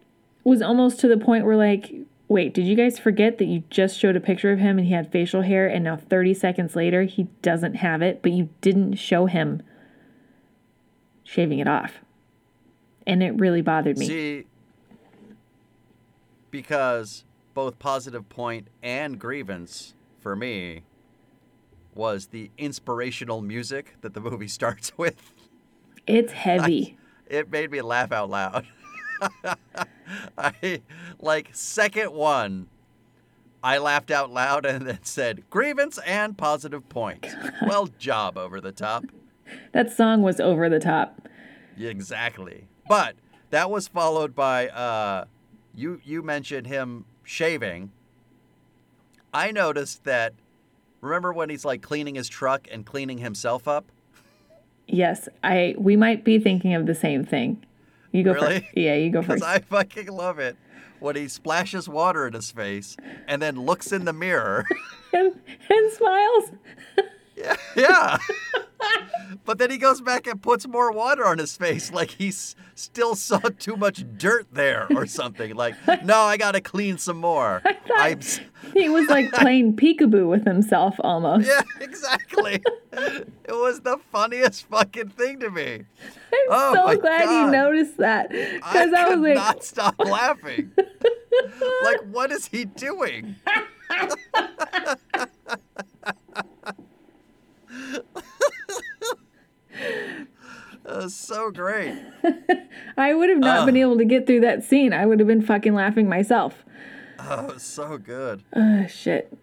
was 0.44 0.62
almost 0.62 1.00
to 1.00 1.08
the 1.08 1.16
point 1.16 1.44
where, 1.44 1.56
like, 1.56 1.92
wait, 2.28 2.54
did 2.54 2.64
you 2.64 2.74
guys 2.74 2.98
forget 2.98 3.38
that 3.38 3.46
you 3.46 3.64
just 3.70 3.98
showed 3.98 4.16
a 4.16 4.20
picture 4.20 4.52
of 4.52 4.58
him 4.58 4.78
and 4.78 4.86
he 4.86 4.94
had 4.94 5.10
facial 5.10 5.42
hair 5.42 5.66
and 5.66 5.84
now 5.84 5.96
30 5.96 6.34
seconds 6.34 6.74
later 6.74 7.04
he 7.04 7.24
doesn't 7.42 7.74
have 7.74 8.02
it, 8.02 8.22
but 8.22 8.32
you 8.32 8.48
didn't 8.60 8.94
show 8.94 9.26
him 9.26 9.62
shaving 11.24 11.58
it 11.58 11.68
off? 11.68 12.00
And 13.06 13.22
it 13.22 13.38
really 13.38 13.62
bothered 13.62 13.98
me. 13.98 14.06
See, 14.06 14.46
because 16.50 17.24
both 17.56 17.78
positive 17.78 18.28
point 18.28 18.68
and 18.82 19.18
grievance 19.18 19.94
for 20.18 20.36
me 20.36 20.82
was 21.94 22.26
the 22.26 22.50
inspirational 22.58 23.40
music 23.40 23.96
that 24.02 24.12
the 24.12 24.20
movie 24.20 24.46
starts 24.60 24.96
with. 24.98 25.32
It's 26.06 26.32
heavy. 26.32 26.98
It 27.28 27.50
made 27.50 27.72
me 27.72 27.80
laugh 27.82 28.12
out 28.12 28.30
loud. 28.30 28.68
I 30.38 30.80
like 31.18 31.48
second 31.50 32.12
one. 32.12 32.68
I 33.64 33.78
laughed 33.78 34.12
out 34.12 34.30
loud 34.30 34.64
and 34.64 34.86
then 34.86 35.00
said 35.02 35.42
grievance 35.50 35.98
and 36.06 36.38
positive 36.38 36.88
point. 36.88 37.26
Well, 37.66 37.88
job 37.98 38.38
over 38.38 38.60
the 38.60 38.70
top. 38.70 39.06
That 39.72 39.90
song 39.90 40.22
was 40.22 40.38
over 40.38 40.68
the 40.68 40.78
top. 40.78 41.28
Exactly. 41.76 42.68
But 42.88 43.16
that 43.50 43.72
was 43.72 43.88
followed 43.88 44.36
by 44.36 44.68
uh, 44.68 45.24
you. 45.74 46.00
You 46.04 46.22
mentioned 46.22 46.68
him 46.68 47.06
shaving. 47.26 47.90
I 49.34 49.50
noticed 49.50 50.04
that. 50.04 50.32
Remember 51.02 51.32
when 51.32 51.50
he's 51.50 51.64
like 51.64 51.82
cleaning 51.82 52.14
his 52.14 52.28
truck 52.28 52.66
and 52.72 52.86
cleaning 52.86 53.18
himself 53.18 53.68
up? 53.68 53.84
Yes, 54.88 55.28
I 55.44 55.74
we 55.76 55.94
might 55.96 56.24
be 56.24 56.38
thinking 56.38 56.72
of 56.74 56.86
the 56.86 56.94
same 56.94 57.24
thing. 57.24 57.64
You 58.12 58.22
go 58.24 58.32
Really? 58.32 58.60
first. 58.60 58.76
Yeah, 58.76 58.94
you 58.94 59.10
go 59.10 59.22
first. 59.30 59.42
I 59.44 59.58
fucking 59.58 60.06
love 60.06 60.38
it 60.38 60.56
when 61.00 61.14
he 61.16 61.28
splashes 61.28 61.88
water 61.88 62.26
in 62.26 62.32
his 62.32 62.50
face 62.50 62.96
and 63.28 63.42
then 63.42 63.60
looks 63.60 63.92
in 63.92 64.04
the 64.06 64.12
mirror. 64.12 64.64
and, 65.12 65.38
and 65.68 65.92
smiles. 65.92 66.50
yeah. 67.36 67.56
yeah. 67.76 68.18
but 69.44 69.58
then 69.58 69.70
he 69.70 69.78
goes 69.78 70.00
back 70.00 70.26
and 70.26 70.40
puts 70.40 70.66
more 70.66 70.92
water 70.92 71.24
on 71.26 71.38
his 71.38 71.56
face 71.56 71.92
like 71.92 72.10
he 72.12 72.32
still 72.74 73.14
saw 73.14 73.38
too 73.38 73.76
much 73.76 74.04
dirt 74.16 74.46
there 74.52 74.86
or 74.94 75.06
something. 75.06 75.54
Like, 75.54 75.74
no, 76.04 76.20
I 76.20 76.36
got 76.36 76.52
to 76.52 76.60
clean 76.60 76.98
some 76.98 77.18
more. 77.18 77.62
I'm 77.96 78.20
He 78.74 78.88
was 78.88 79.08
like 79.08 79.32
playing 79.32 79.76
peekaboo 79.76 80.28
with 80.28 80.44
himself 80.44 80.96
almost. 81.00 81.46
Yeah, 81.48 81.62
exactly. 81.80 82.62
it 82.92 83.28
was 83.48 83.80
the 83.80 83.98
funniest 84.12 84.68
fucking 84.68 85.10
thing 85.10 85.40
to 85.40 85.50
me. 85.50 85.84
I'm 86.32 86.48
Oh 86.50 86.74
so 86.74 86.96
glad 87.00 87.24
God. 87.24 87.46
you 87.46 87.52
noticed 87.52 87.96
that. 87.98 88.30
Because 88.30 88.92
I, 88.92 89.08
could 89.08 89.20
was 89.20 89.28
like, 89.28 89.34
not 89.36 89.64
stop 89.64 89.94
laughing. 89.98 90.72
like, 91.82 92.00
what 92.10 92.30
is 92.30 92.46
he 92.46 92.64
doing? 92.66 93.36
That 93.46 93.68
was 99.78 100.75
so 101.08 101.50
great. 101.50 101.94
I 102.96 103.14
would 103.14 103.28
have 103.28 103.38
not 103.38 103.60
Ugh. 103.60 103.66
been 103.66 103.76
able 103.76 103.98
to 103.98 104.04
get 104.04 104.26
through 104.26 104.40
that 104.40 104.64
scene. 104.64 104.92
I 104.92 105.06
would 105.06 105.18
have 105.18 105.28
been 105.28 105.42
fucking 105.42 105.74
laughing 105.74 106.08
myself. 106.08 106.64
Oh, 107.18 107.56
so 107.58 107.98
good. 107.98 108.42
Oh, 108.54 108.86
shit. 108.86 109.36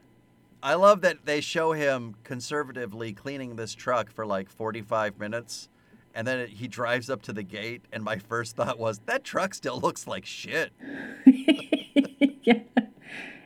I 0.61 0.75
love 0.75 1.01
that 1.01 1.25
they 1.25 1.41
show 1.41 1.73
him 1.73 2.15
conservatively 2.23 3.11
cleaning 3.11 3.57
this 3.57 3.75
truck 3.75 4.09
for 4.11 4.25
like 4.25 4.49
45 4.49 5.19
minutes. 5.19 5.67
And 6.15 6.25
then 6.27 6.39
it, 6.39 6.49
he 6.49 6.67
drives 6.67 7.09
up 7.09 7.23
to 7.23 7.33
the 7.33 7.43
gate, 7.43 7.81
and 7.91 8.03
my 8.03 8.19
first 8.19 8.55
thought 8.55 8.77
was, 8.77 8.99
that 9.07 9.23
truck 9.23 9.53
still 9.55 9.79
looks 9.79 10.05
like 10.07 10.25
shit. 10.25 10.71
yeah. 11.25 12.59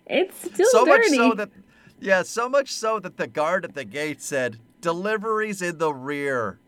It's 0.05 0.37
still 0.37 0.69
so 0.69 0.85
dirty. 0.85 1.17
much 1.17 1.29
so 1.29 1.33
that, 1.35 1.49
yeah, 1.99 2.23
so 2.23 2.49
much 2.49 2.71
so 2.71 2.99
that 2.99 3.17
the 3.17 3.27
guard 3.27 3.63
at 3.63 3.73
the 3.73 3.85
gate 3.85 4.21
said, 4.21 4.59
deliveries 4.81 5.61
in 5.61 5.77
the 5.77 5.93
rear. 5.93 6.59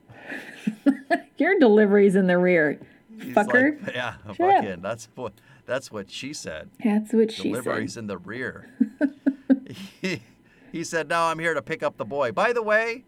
Your 1.38 1.58
delivery's 1.60 2.16
in 2.16 2.28
the 2.28 2.38
rear. 2.38 2.80
He's 3.22 3.36
Fucker. 3.36 3.82
Like, 3.86 3.96
yeah, 3.96 4.16
Shut 4.36 4.66
up. 4.66 4.82
That's 4.82 5.10
what 5.16 5.34
that's 5.66 5.92
what 5.92 6.10
she 6.10 6.34
said. 6.34 6.70
That's 6.84 7.14
what 7.14 7.32
she 7.32 7.50
Deliveries 7.50 7.94
said. 7.94 8.02
in 8.02 8.08
the 8.08 8.18
rear. 8.18 8.70
he, 10.02 10.22
he 10.72 10.84
said, 10.84 11.10
"No, 11.10 11.24
I'm 11.24 11.40
here 11.40 11.54
to 11.54 11.62
pick 11.62 11.84
up 11.84 11.98
the 11.98 12.06
boy." 12.06 12.32
By 12.32 12.54
the 12.54 12.64
way, 12.64 13.04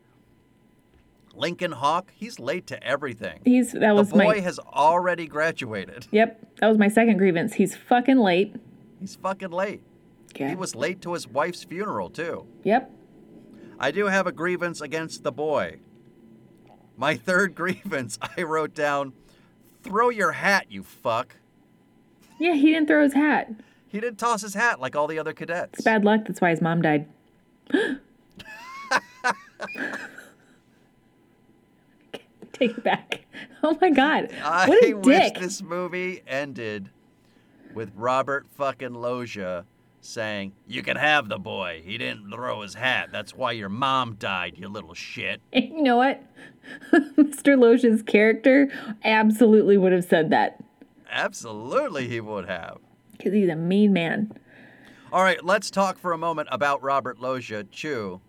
Lincoln 1.33 1.71
Hawk, 1.71 2.11
he's 2.15 2.39
late 2.39 2.67
to 2.67 2.83
everything. 2.83 3.39
He's 3.45 3.71
that 3.71 3.79
The 3.79 3.93
was 3.93 4.11
boy 4.11 4.17
my 4.17 4.39
has 4.39 4.59
already 4.59 5.27
graduated. 5.27 6.07
Yep, 6.11 6.57
that 6.59 6.67
was 6.67 6.77
my 6.77 6.87
second 6.87 7.17
grievance. 7.17 7.53
He's 7.53 7.75
fucking 7.75 8.17
late. 8.17 8.55
He's 8.99 9.15
fucking 9.15 9.51
late. 9.51 9.81
Yeah. 10.35 10.49
He 10.49 10.55
was 10.55 10.75
late 10.75 11.01
to 11.01 11.13
his 11.13 11.27
wife's 11.27 11.63
funeral 11.63 12.09
too. 12.09 12.45
Yep. 12.63 12.91
I 13.79 13.91
do 13.91 14.05
have 14.05 14.27
a 14.27 14.31
grievance 14.31 14.81
against 14.81 15.23
the 15.23 15.31
boy. 15.31 15.79
My 17.01 17.15
third 17.15 17.55
grievance, 17.61 18.19
I 18.37 18.43
wrote 18.43 18.75
down, 18.75 19.13
"Throw 19.81 20.09
your 20.09 20.33
hat, 20.33 20.67
you 20.69 20.83
fuck." 20.83 21.35
Yeah, 22.39 22.53
he 22.53 22.71
didn't 22.71 22.85
throw 22.87 23.01
his 23.01 23.15
hat. 23.15 23.51
He 23.87 23.99
didn't 23.99 24.19
toss 24.19 24.43
his 24.43 24.53
hat 24.53 24.79
like 24.79 24.95
all 24.95 25.07
the 25.07 25.17
other 25.17 25.33
cadets. 25.33 25.79
It's 25.79 25.83
bad 25.83 26.05
luck. 26.05 26.21
That's 26.27 26.39
why 26.39 26.51
his 26.51 26.61
mom 26.61 26.83
died. 26.83 27.07
Take 32.53 32.77
it 32.77 32.83
back. 32.83 33.25
Oh 33.63 33.77
my 33.79 33.91
god. 33.91 34.31
I 34.43 34.67
what 34.67 34.83
a 34.83 34.93
wish 34.95 35.05
dick. 35.33 35.39
this 35.39 35.61
movie 35.61 36.23
ended 36.25 36.89
with 37.75 37.91
Robert 37.95 38.47
fucking 38.49 38.95
Loggia 38.95 39.65
saying, 40.01 40.53
"You 40.67 40.81
can 40.83 40.97
have 40.97 41.29
the 41.29 41.37
boy. 41.39 41.81
He 41.85 41.97
didn't 41.97 42.31
throw 42.31 42.61
his 42.61 42.73
hat. 42.73 43.09
That's 43.11 43.33
why 43.35 43.51
your 43.53 43.69
mom 43.69 44.15
died, 44.15 44.55
you 44.57 44.67
little 44.67 44.93
shit." 44.93 45.41
And 45.53 45.63
you 45.69 45.81
know 45.83 45.97
what? 45.97 46.21
Mr. 46.91 47.57
Loggia's 47.59 48.01
character 48.01 48.69
absolutely 49.03 49.77
would 49.77 49.91
have 49.93 50.05
said 50.05 50.29
that 50.31 50.63
Absolutely, 51.09 52.07
he 52.07 52.21
would 52.21 52.47
have. 52.47 52.77
because 53.11 53.33
he's 53.33 53.49
a 53.49 53.55
mean 53.55 53.91
man. 53.93 54.31
All 55.11 55.23
right, 55.23 55.43
let's 55.43 55.69
talk 55.69 55.97
for 55.99 56.13
a 56.13 56.17
moment 56.17 56.47
about 56.51 56.81
Robert 56.81 57.19
Loggia. 57.19 57.65
Chu. 57.65 58.21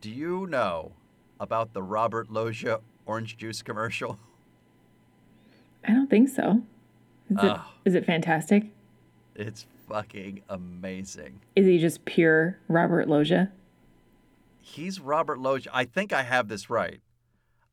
Do 0.00 0.10
you 0.10 0.46
know 0.48 0.92
about 1.38 1.74
the 1.74 1.82
Robert 1.82 2.30
Loggia 2.30 2.80
orange 3.06 3.36
juice 3.36 3.62
commercial? 3.62 4.18
I 5.86 5.92
don't 5.92 6.08
think 6.08 6.28
so. 6.28 6.62
Is 7.30 7.36
it, 7.36 7.44
Ugh. 7.44 7.60
is 7.84 7.94
it 7.94 8.06
fantastic? 8.06 8.64
It's 9.34 9.66
fucking 9.88 10.42
amazing. 10.48 11.40
Is 11.56 11.66
he 11.66 11.78
just 11.78 12.04
pure 12.04 12.58
Robert 12.68 13.08
Loggia? 13.08 13.52
He's 14.60 15.00
Robert 15.00 15.38
Loggia. 15.38 15.70
I 15.72 15.84
think 15.84 16.12
I 16.12 16.22
have 16.22 16.48
this 16.48 16.70
right. 16.70 17.00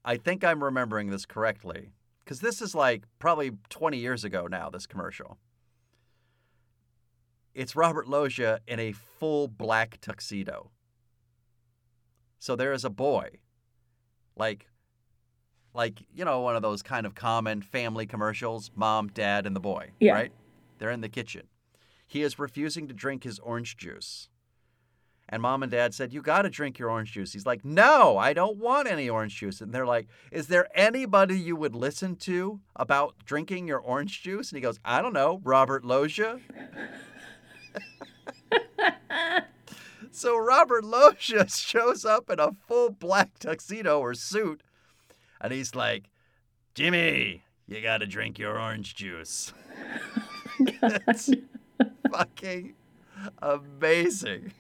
I 0.04 0.18
think 0.18 0.44
I'm 0.44 0.64
remembering 0.64 1.10
this 1.10 1.26
correctly. 1.26 1.92
Because 2.24 2.40
this 2.42 2.62
is 2.62 2.76
like 2.76 3.04
probably 3.18 3.52
20 3.70 3.98
years 3.98 4.24
ago 4.24 4.48
now, 4.48 4.70
this 4.70 4.86
commercial. 4.86 5.38
It's 7.56 7.76
Robert 7.76 8.08
Loggia 8.08 8.60
in 8.68 8.80
a 8.80 8.92
full 8.92 9.48
black 9.48 10.00
tuxedo. 10.02 10.70
So 12.38 12.56
there 12.56 12.72
is 12.72 12.86
a 12.86 12.90
boy, 12.90 13.40
like, 14.38 14.68
like 15.74 16.02
you 16.14 16.24
know, 16.24 16.40
one 16.40 16.56
of 16.56 16.62
those 16.62 16.82
kind 16.82 17.06
of 17.06 17.16
common 17.16 17.62
family 17.62 18.06
commercials: 18.06 18.72
mom, 18.76 19.08
dad, 19.10 19.46
and 19.46 19.56
the 19.56 19.60
boy. 19.60 19.92
Yeah. 20.00 20.14
Right? 20.14 20.32
They're 20.80 20.90
in 20.90 21.02
the 21.02 21.10
kitchen. 21.10 21.48
He 22.08 22.24
is 22.24 22.40
refusing 22.40 22.88
to 22.88 22.94
drink 22.94 23.24
his 23.24 23.38
orange 23.40 23.78
juice. 23.78 24.30
And 25.32 25.44
mom 25.44 25.62
and 25.62 25.72
dad 25.72 25.94
said, 25.94 26.12
You 26.12 26.24
got 26.24 26.42
to 26.42 26.50
drink 26.50 26.80
your 26.80 26.90
orange 26.90 27.12
juice. 27.12 27.34
He's 27.34 27.46
like, 27.46 27.64
No, 27.64 28.18
I 28.18 28.34
don't 28.34 28.58
want 28.58 28.90
any 28.90 29.08
orange 29.08 29.36
juice. 29.38 29.62
And 29.62 29.72
they're 29.72 29.86
like, 29.86 30.08
Is 30.32 30.48
there 30.48 30.68
anybody 30.74 31.38
you 31.38 31.56
would 31.56 31.76
listen 31.76 32.16
to 32.18 32.60
about 32.76 33.14
drinking 33.26 33.68
your 33.68 33.78
orange 33.78 34.24
juice? 34.24 34.50
And 34.50 34.58
he 34.58 34.62
goes, 34.62 34.80
I 34.84 35.04
don't 35.04 35.14
know, 35.14 35.40
Robert 35.44 35.86
Loggia. 35.86 36.40
so 40.12 40.36
Robert 40.36 40.84
Loggia 40.84 41.48
shows 41.48 42.06
up 42.06 42.32
in 42.32 42.40
a 42.40 42.54
full 42.68 42.90
black 42.90 43.38
tuxedo 43.38 44.00
or 44.00 44.16
suit. 44.16 44.64
And 45.40 45.54
he's 45.54 45.76
like, 45.76 46.10
Jimmy, 46.74 47.44
you 47.68 47.82
got 47.82 48.00
to 48.00 48.08
drink 48.08 48.40
your 48.40 48.60
orange 48.60 48.96
juice. 48.96 49.54
It's 50.60 51.32
fucking 52.12 52.76
amazing. 53.42 54.54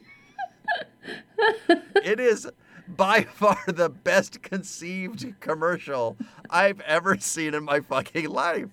it 2.03 2.19
is 2.19 2.49
by 2.87 3.23
far 3.23 3.59
the 3.67 3.89
best 3.89 4.41
conceived 4.41 5.39
commercial 5.39 6.17
I've 6.49 6.81
ever 6.81 7.17
seen 7.17 7.53
in 7.53 7.63
my 7.63 7.81
fucking 7.81 8.29
life. 8.29 8.69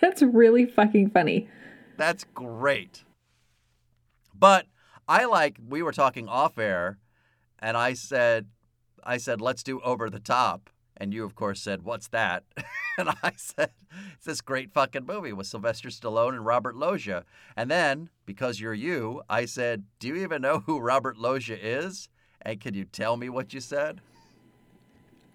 That's 0.00 0.22
really 0.22 0.66
fucking 0.66 1.10
funny. 1.10 1.48
That's 1.96 2.24
great. 2.34 3.04
But 4.34 4.66
I 5.08 5.24
like 5.26 5.58
we 5.68 5.82
were 5.82 5.92
talking 5.92 6.28
off 6.28 6.58
air, 6.58 6.98
and 7.58 7.76
I 7.76 7.92
said, 7.92 8.48
I 9.04 9.18
said 9.18 9.40
let's 9.40 9.62
do 9.62 9.80
over 9.80 10.08
the 10.10 10.20
top, 10.20 10.70
and 11.02 11.12
you 11.12 11.24
of 11.24 11.34
course 11.34 11.60
said 11.60 11.82
what's 11.82 12.06
that, 12.08 12.44
and 12.98 13.08
I 13.08 13.32
said 13.36 13.72
it's 14.14 14.24
this 14.24 14.40
great 14.40 14.72
fucking 14.72 15.04
movie 15.04 15.32
with 15.32 15.48
Sylvester 15.48 15.88
Stallone 15.88 16.34
and 16.34 16.46
Robert 16.46 16.76
Loggia, 16.76 17.24
and 17.56 17.68
then 17.68 18.08
because 18.24 18.60
you're 18.60 18.72
you, 18.72 19.20
I 19.28 19.46
said, 19.46 19.82
do 19.98 20.06
you 20.06 20.14
even 20.14 20.42
know 20.42 20.60
who 20.60 20.78
Robert 20.78 21.18
Loggia 21.18 21.58
is? 21.60 22.08
And 22.42 22.60
can 22.60 22.74
you 22.74 22.84
tell 22.84 23.16
me 23.16 23.28
what 23.28 23.52
you 23.52 23.58
said? 23.58 24.00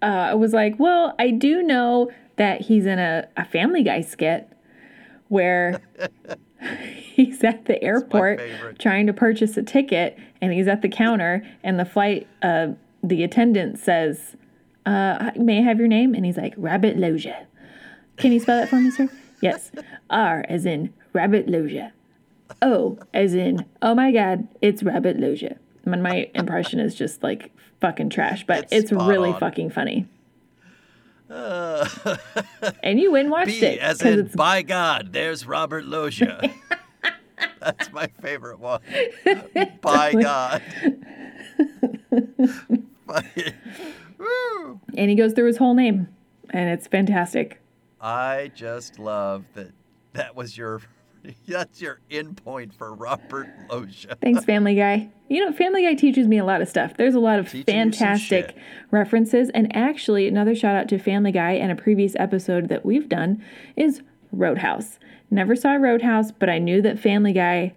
Uh, 0.00 0.06
I 0.06 0.34
was 0.34 0.54
like, 0.54 0.78
well, 0.78 1.14
I 1.18 1.30
do 1.30 1.62
know 1.62 2.10
that 2.36 2.62
he's 2.62 2.86
in 2.86 2.98
a, 2.98 3.28
a 3.36 3.44
Family 3.44 3.82
Guy 3.82 4.00
skit 4.00 4.48
where 5.28 5.82
he's 6.96 7.44
at 7.44 7.66
the 7.66 7.82
airport 7.84 8.40
trying 8.78 9.06
to 9.06 9.12
purchase 9.12 9.54
a 9.58 9.62
ticket 9.62 10.18
and 10.40 10.50
he's 10.54 10.66
at 10.66 10.80
the 10.80 10.88
counter 10.88 11.46
and 11.62 11.78
the 11.78 11.84
flight 11.84 12.26
uh, 12.40 12.68
the 13.02 13.22
attendant 13.22 13.78
says 13.78 14.36
uh, 14.88 15.30
may 15.36 15.58
i 15.58 15.62
have 15.62 15.78
your 15.78 15.88
name 15.88 16.14
and 16.14 16.24
he's 16.26 16.36
like 16.36 16.54
rabbit 16.56 16.96
Loggia 16.96 17.46
can 18.16 18.32
you 18.32 18.40
spell 18.40 18.58
that 18.60 18.68
for 18.68 18.76
me 18.76 18.90
sir 18.90 19.08
yes 19.40 19.70
r 20.10 20.44
as 20.48 20.64
in 20.66 20.92
rabbit 21.12 21.48
Loggia 21.48 21.92
o 22.62 22.98
as 23.14 23.34
in 23.34 23.64
oh 23.82 23.94
my 23.94 24.10
god 24.12 24.48
it's 24.60 24.82
rabbit 24.82 25.16
Loggia 25.18 25.56
I 25.86 25.90
mean, 25.90 26.02
my 26.02 26.30
impression 26.34 26.80
is 26.80 26.94
just 26.94 27.22
like 27.22 27.50
fucking 27.80 28.10
trash 28.10 28.44
but 28.46 28.64
It's 28.64 28.90
it's, 28.90 28.92
really 28.92 29.30
on. 29.30 29.40
fucking 29.40 29.70
funny 29.70 30.06
Uh, 31.30 31.86
and 32.82 32.98
you 32.98 33.12
went 33.12 33.24
and 33.26 33.30
watched 33.30 33.60
B 33.60 33.66
it 33.66 33.78
as 33.80 34.00
in 34.00 34.20
it's 34.20 34.34
by 34.34 34.62
God, 34.62 35.12
there's 35.12 35.46
Robert 35.46 35.84
Loggia. 35.84 36.40
That's 37.60 37.92
my 37.92 38.06
favorite 38.22 38.58
one. 38.60 38.80
by 39.82 40.14
God. 40.14 40.62
Woo. 44.18 44.80
and 44.96 45.08
he 45.10 45.16
goes 45.16 45.32
through 45.32 45.46
his 45.46 45.56
whole 45.56 45.74
name 45.74 46.08
and 46.50 46.68
it's 46.70 46.86
fantastic 46.86 47.60
I 48.00 48.50
just 48.54 48.98
love 48.98 49.44
that 49.54 49.72
that 50.12 50.34
was 50.36 50.56
your 50.56 50.80
that's 51.48 51.80
your 51.80 51.98
in 52.10 52.34
point 52.34 52.72
for 52.72 52.94
Robert 52.94 53.48
Loggia. 53.68 54.16
Thanks, 54.22 54.44
Family 54.46 54.76
Guy. 54.76 55.08
You 55.28 55.44
know, 55.44 55.52
Family 55.52 55.82
Guy 55.82 55.94
teaches 55.94 56.28
me 56.28 56.38
a 56.38 56.44
lot 56.44 56.62
of 56.62 56.68
stuff. 56.68 56.96
There's 56.96 57.16
a 57.16 57.20
lot 57.20 57.40
of 57.40 57.46
Teaching 57.50 57.64
fantastic 57.64 58.56
references. 58.92 59.50
And 59.52 59.74
actually, 59.76 60.28
another 60.28 60.54
shout 60.54 60.76
out 60.76 60.88
to 60.90 60.98
Family 60.98 61.32
Guy 61.32 61.52
and 61.52 61.72
a 61.72 61.74
previous 61.74 62.14
episode 62.16 62.68
that 62.68 62.86
we've 62.86 63.08
done 63.08 63.44
is 63.76 64.00
Roadhouse. 64.30 65.00
Never 65.28 65.56
saw 65.56 65.72
Roadhouse, 65.74 66.30
but 66.30 66.48
I 66.48 66.58
knew 66.60 66.80
that 66.82 66.98
Family 67.00 67.32
Guy, 67.32 67.74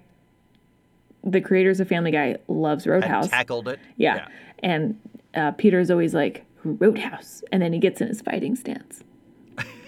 the 1.23 1.41
creators 1.41 1.79
of 1.79 1.87
Family 1.89 2.11
Guy, 2.11 2.37
loves 2.47 2.85
Had 2.85 2.91
Roadhouse. 2.91 3.29
tackled 3.29 3.67
it. 3.67 3.79
yeah. 3.97 4.27
And 4.59 4.99
uh, 5.35 5.51
Peter's 5.51 5.91
always 5.91 6.13
like, 6.13 6.45
Roadhouse. 6.63 7.43
And 7.51 7.61
then 7.61 7.73
he 7.73 7.79
gets 7.79 8.01
in 8.01 8.07
his 8.07 8.21
fighting 8.21 8.55
stance. 8.55 9.03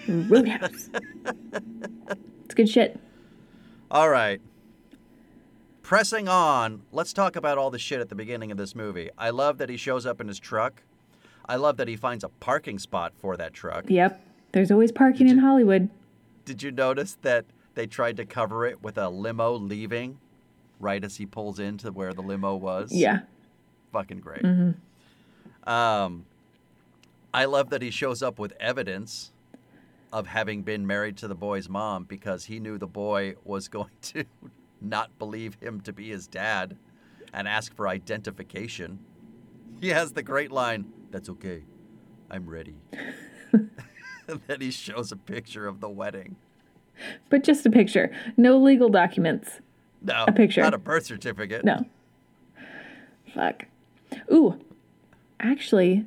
Roadhouse. 0.08 0.90
it's 2.46 2.56
good 2.56 2.70
shit. 2.70 3.00
All 3.92 4.10
right. 4.10 4.42
Pressing 5.82 6.28
on, 6.28 6.82
let's 6.92 7.14
talk 7.14 7.36
about 7.36 7.58
all 7.58 7.70
the 7.70 7.80
shit 7.80 8.00
at 8.00 8.10
the 8.10 8.16
beginning 8.16 8.52
of 8.52 8.58
this 8.58 8.74
movie. 8.74 9.10
I 9.18 9.30
love 9.30 9.58
that 9.60 9.70
he 9.70 9.78
shows 9.78 10.06
up 10.06 10.22
in 10.22 10.28
his 10.28 10.40
truck. 10.40 10.82
I 11.46 11.58
love 11.58 11.78
that 11.78 11.88
he 11.88 11.96
finds 11.96 12.24
a 12.24 12.30
parking 12.30 12.80
spot 12.80 13.14
for 13.18 13.36
that 13.38 13.54
truck. 13.54 13.86
Yep. 13.90 14.20
There's 14.54 14.72
always 14.72 14.92
parking 14.92 15.28
in 15.28 15.40
Hollywood. 15.40 15.90
Did 16.46 16.64
you 16.64 16.72
notice 16.72 17.18
that 17.22 17.46
they 17.76 17.86
tried 17.86 18.18
to 18.18 18.26
cover 18.26 18.66
it 18.66 18.82
with 18.82 18.98
a 18.98 19.10
limo 19.10 19.54
leaving 19.54 20.20
right 20.80 21.04
as 21.04 21.18
he 21.18 21.26
pulls 21.26 21.60
into 21.60 21.92
where 21.92 22.14
the 22.14 22.22
limo 22.22 22.56
was? 22.56 22.92
Yeah. 22.92 23.22
Fucking 23.92 24.20
great. 24.20 24.42
Mm-hmm. 24.44 24.72
Um, 25.66 26.26
I 27.34 27.46
love 27.46 27.70
that 27.72 27.82
he 27.82 27.90
shows 27.90 28.22
up 28.22 28.38
with 28.40 28.54
evidence 28.60 29.32
of 30.12 30.28
having 30.28 30.62
been 30.62 30.86
married 30.86 31.18
to 31.18 31.28
the 31.28 31.36
boy's 31.36 31.68
mom 31.68 32.04
because 32.04 32.46
he 32.46 32.60
knew 32.60 32.78
the 32.78 32.88
boy 32.88 33.36
was 33.44 33.68
going 33.68 33.90
to 34.02 34.24
not 34.82 35.18
believe 35.18 35.58
him 35.62 35.82
to 35.82 35.94
be 35.94 36.10
his 36.10 36.28
dad 36.28 36.78
and 37.34 37.48
ask 37.48 37.76
for 37.76 37.88
identification. 37.88 39.00
He 39.82 39.90
has 39.90 40.12
the 40.14 40.22
great 40.24 40.52
line, 40.52 40.86
That's 41.12 41.30
okay. 41.30 41.64
I'm 42.30 42.48
ready. 42.48 42.76
then 44.28 44.62
he 44.62 44.72
shows 44.72 45.12
a 45.12 45.16
picture 45.18 45.68
of 45.68 45.80
the 45.80 45.90
wedding. 45.90 46.36
But 47.30 47.44
just 47.44 47.66
a 47.66 47.70
picture. 47.72 48.16
No 48.38 48.58
legal 48.58 48.90
documents. 48.90 49.60
No, 50.02 50.26
A 50.28 50.32
picture. 50.32 50.62
not 50.62 50.74
a 50.74 50.78
birth 50.78 51.06
certificate. 51.06 51.66
No. 51.66 51.86
Fuck. 53.34 53.66
Ooh. 54.32 54.60
Actually, 55.44 56.06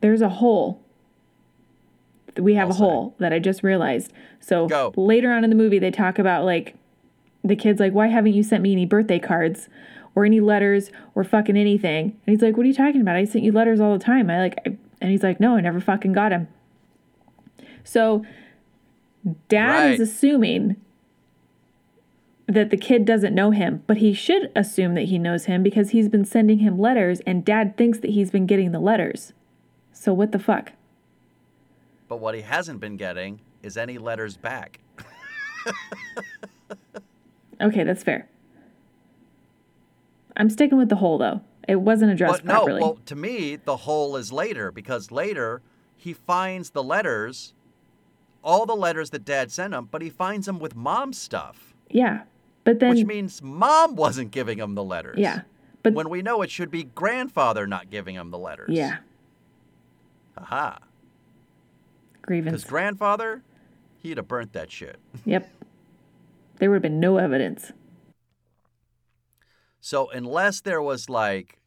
there's 0.00 0.22
a 0.22 0.28
hole. 0.30 0.82
We 2.36 2.54
have 2.54 2.70
a 2.70 2.74
hole 2.74 3.14
that 3.18 3.32
I 3.32 3.38
just 3.38 3.62
realized. 3.62 4.12
So 4.40 4.66
Go. 4.66 4.92
later 4.96 5.30
on 5.32 5.44
in 5.44 5.50
the 5.50 5.56
movie, 5.56 5.78
they 5.78 5.90
talk 5.90 6.18
about 6.18 6.44
like 6.44 6.74
the 7.44 7.56
kid's 7.56 7.78
like, 7.78 7.92
why 7.92 8.08
haven't 8.08 8.32
you 8.32 8.42
sent 8.42 8.62
me 8.62 8.72
any 8.72 8.86
birthday 8.86 9.18
cards 9.18 9.68
or 10.14 10.24
any 10.24 10.40
letters 10.40 10.90
or 11.14 11.24
fucking 11.24 11.56
anything? 11.56 12.18
And 12.26 12.34
he's 12.34 12.42
like, 12.42 12.56
what 12.56 12.64
are 12.64 12.68
you 12.68 12.74
talking 12.74 13.00
about? 13.00 13.16
I 13.16 13.24
sent 13.24 13.44
you 13.44 13.52
letters 13.52 13.80
all 13.80 13.92
the 13.96 14.04
time. 14.04 14.30
I 14.30 14.38
like, 14.38 14.58
I, 14.66 14.76
and 15.00 15.10
he's 15.10 15.22
like, 15.22 15.38
no, 15.38 15.56
I 15.56 15.60
never 15.60 15.80
fucking 15.80 16.12
got 16.12 16.32
him. 16.32 16.48
So 17.84 18.24
dad 19.48 19.92
is 19.92 20.00
assuming 20.00 20.76
that 22.48 22.70
the 22.70 22.76
kid 22.76 23.04
doesn't 23.04 23.34
know 23.34 23.50
him, 23.50 23.82
but 23.86 23.96
he 23.98 24.12
should 24.12 24.52
assume 24.54 24.94
that 24.94 25.06
he 25.06 25.18
knows 25.18 25.46
him 25.46 25.62
because 25.62 25.90
he's 25.90 26.08
been 26.08 26.24
sending 26.24 26.60
him 26.60 26.78
letters 26.78 27.20
and 27.26 27.44
dad 27.44 27.76
thinks 27.76 27.98
that 27.98 28.10
he's 28.10 28.30
been 28.30 28.46
getting 28.46 28.70
the 28.72 28.78
letters. 28.78 29.32
So 29.92 30.12
what 30.12 30.30
the 30.32 30.38
fuck? 30.38 30.72
But 32.08 32.20
what 32.20 32.34
he 32.36 32.42
hasn't 32.42 32.78
been 32.80 32.96
getting 32.96 33.40
is 33.62 33.76
any 33.76 33.98
letters 33.98 34.36
back. 34.36 34.78
Okay, 37.60 37.84
that's 37.84 38.02
fair. 38.02 38.28
I'm 40.36 40.50
sticking 40.50 40.76
with 40.78 40.88
the 40.90 40.96
hole 40.96 41.18
though. 41.18 41.40
It 41.66 41.76
wasn't 41.76 42.12
addressed 42.12 42.44
But 42.44 42.44
no, 42.44 42.54
properly. 42.60 42.80
well, 42.82 42.98
to 43.06 43.16
me, 43.16 43.56
the 43.56 43.78
hole 43.78 44.16
is 44.16 44.30
later 44.30 44.70
because 44.70 45.10
later 45.10 45.62
he 45.96 46.12
finds 46.12 46.70
the 46.70 46.82
letters, 46.84 47.54
all 48.44 48.66
the 48.66 48.76
letters 48.76 49.10
that 49.10 49.24
dad 49.24 49.50
sent 49.50 49.74
him, 49.74 49.88
but 49.90 50.02
he 50.02 50.10
finds 50.10 50.46
them 50.46 50.58
with 50.60 50.76
mom's 50.76 51.18
stuff, 51.18 51.74
yeah. 51.90 52.22
But 52.66 52.80
then 52.80 52.90
which 52.90 53.06
means 53.06 53.40
mom 53.40 53.94
wasn't 53.96 54.32
giving 54.32 54.58
him 54.58 54.74
the 54.74 54.84
letters. 54.84 55.18
yeah. 55.18 55.42
But 55.82 55.94
When 55.94 56.10
we 56.10 56.20
know 56.20 56.42
it 56.42 56.50
should 56.50 56.70
be 56.70 56.82
grandfather 56.82 57.64
not 57.66 57.90
giving 57.90 58.16
him 58.16 58.30
the 58.32 58.38
letters. 58.38 58.70
yeah, 58.70 58.98
Aha. 60.36 60.78
grievance. 62.22 62.56
Because 62.56 62.68
grandfather, 62.68 63.42
he'd 64.02 64.16
have 64.16 64.26
burnt 64.28 64.52
that 64.52 64.70
shit. 64.70 64.98
Yep. 65.24 65.48
There 66.58 66.68
would 66.70 66.76
have 66.76 66.82
been 66.82 66.98
no 67.00 67.18
evidence. 67.18 67.70
So 69.80 70.10
unless 70.10 70.60
there 70.62 70.82
was 70.82 71.08
like 71.08 71.60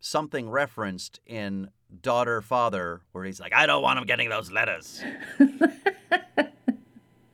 something 0.00 0.50
referenced 0.50 1.20
in 1.26 1.68
daughter 2.02 2.42
father 2.42 3.02
where 3.12 3.24
he's 3.24 3.38
like, 3.38 3.54
I 3.54 3.66
don't 3.66 3.82
want 3.82 3.98
him 4.00 4.04
getting 4.06 4.28
those 4.30 4.50
letters. 4.50 5.00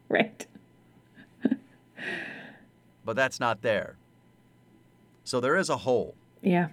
Right. 0.08 0.44
But 3.10 3.16
that's 3.16 3.40
not 3.40 3.62
there. 3.62 3.96
So 5.24 5.40
there 5.40 5.56
is 5.56 5.68
a 5.68 5.78
hole, 5.78 6.14
Yeah. 6.42 6.68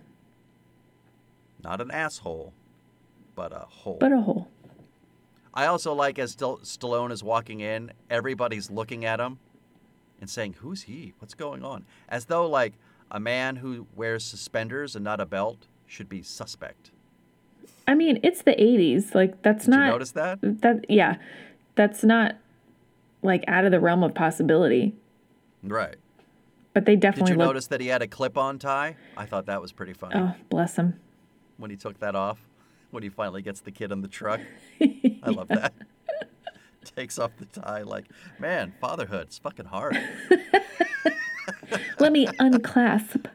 not 1.63 1.82
an 1.82 1.89
asshole, 1.89 2.54
but 3.34 3.52
a 3.52 3.65
hole. 3.67 3.97
But 4.00 4.12
a 4.12 4.21
hole. 4.21 4.47
I 5.52 5.65
also 5.65 5.93
like 5.95 6.19
as 6.19 6.34
Still- 6.34 6.60
Stallone 6.60 7.12
is 7.12 7.23
walking 7.23 7.60
in, 7.60 7.91
everybody's 8.08 8.70
looking 8.70 9.03
at 9.03 9.20
him 9.20 9.39
and 10.22 10.30
saying, 10.30 10.57
"Who's 10.59 10.84
he? 10.84 11.16
What's 11.18 11.34
going 11.34 11.64
on?" 11.66 11.86
As 12.07 12.26
though 12.26 12.47
like 12.47 12.74
a 13.09 13.20
man 13.20 13.55
who 13.55 13.88
wears 13.95 14.24
suspenders 14.24 14.95
and 14.95 15.03
not 15.03 15.20
a 15.20 15.26
belt 15.26 15.66
should 15.88 16.07
be 16.07 16.22
suspect. 16.22 16.91
I 17.88 17.95
mean, 17.95 18.20
it's 18.22 18.43
the 18.43 18.53
80s. 18.61 19.16
Like 19.16 19.41
that's 19.41 19.66
Did 19.66 19.72
not 19.72 19.86
you 19.88 19.91
notice 19.93 20.11
that? 20.11 20.38
that 20.61 20.86
yeah. 20.88 21.16
That's 21.74 22.03
not 22.03 22.36
like 23.24 23.43
out 23.47 23.66
of 23.66 23.72
the 23.72 23.80
realm 23.80 24.03
of 24.03 24.14
possibility. 24.14 24.93
Right. 25.64 25.95
But 26.78 26.86
they 26.86 26.95
definitely. 26.95 27.32
Did 27.32 27.34
you 27.34 27.39
look 27.39 27.47
notice 27.47 27.65
that 27.67 27.82
he 27.82 27.88
had 27.88 28.03
a 28.03 28.07
clip-on 28.07 28.59
tie? 28.59 28.97
I 29.17 29.25
thought 29.25 29.47
that 29.47 29.59
was 29.63 29.71
pretty 29.71 29.93
funny 29.93 30.13
Oh, 30.15 30.36
bless 30.51 30.75
him. 30.75 30.99
when 31.57 31.71
he 31.71 31.75
took 31.75 31.97
that 32.01 32.15
off. 32.15 32.38
When 32.91 33.01
he 33.01 33.09
finally 33.09 33.41
gets 33.41 33.61
the 33.61 33.71
kid 33.71 33.91
in 33.91 34.01
the 34.01 34.07
truck. 34.07 34.41
I 34.80 35.32
love 35.32 35.47
that. 35.47 35.73
Takes 36.95 37.17
off 37.17 37.32
the 37.39 37.45
tie 37.45 37.82
like, 37.82 38.05
man, 38.38 38.75
fatherhood's 38.80 39.39
fucking 39.39 39.65
hard. 39.65 39.99
Let 41.99 42.11
me 42.11 42.28
unclasp 42.38 43.25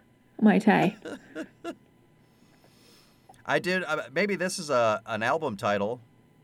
my 0.41 0.61
tie. 0.61 0.95
I 3.45 3.59
did. 3.59 3.83
Uh, 3.83 4.03
maybe 4.15 4.37
this 4.37 4.61
is 4.61 4.71
a 4.71 5.03
an 5.05 5.25
album 5.25 5.57
title 5.57 6.01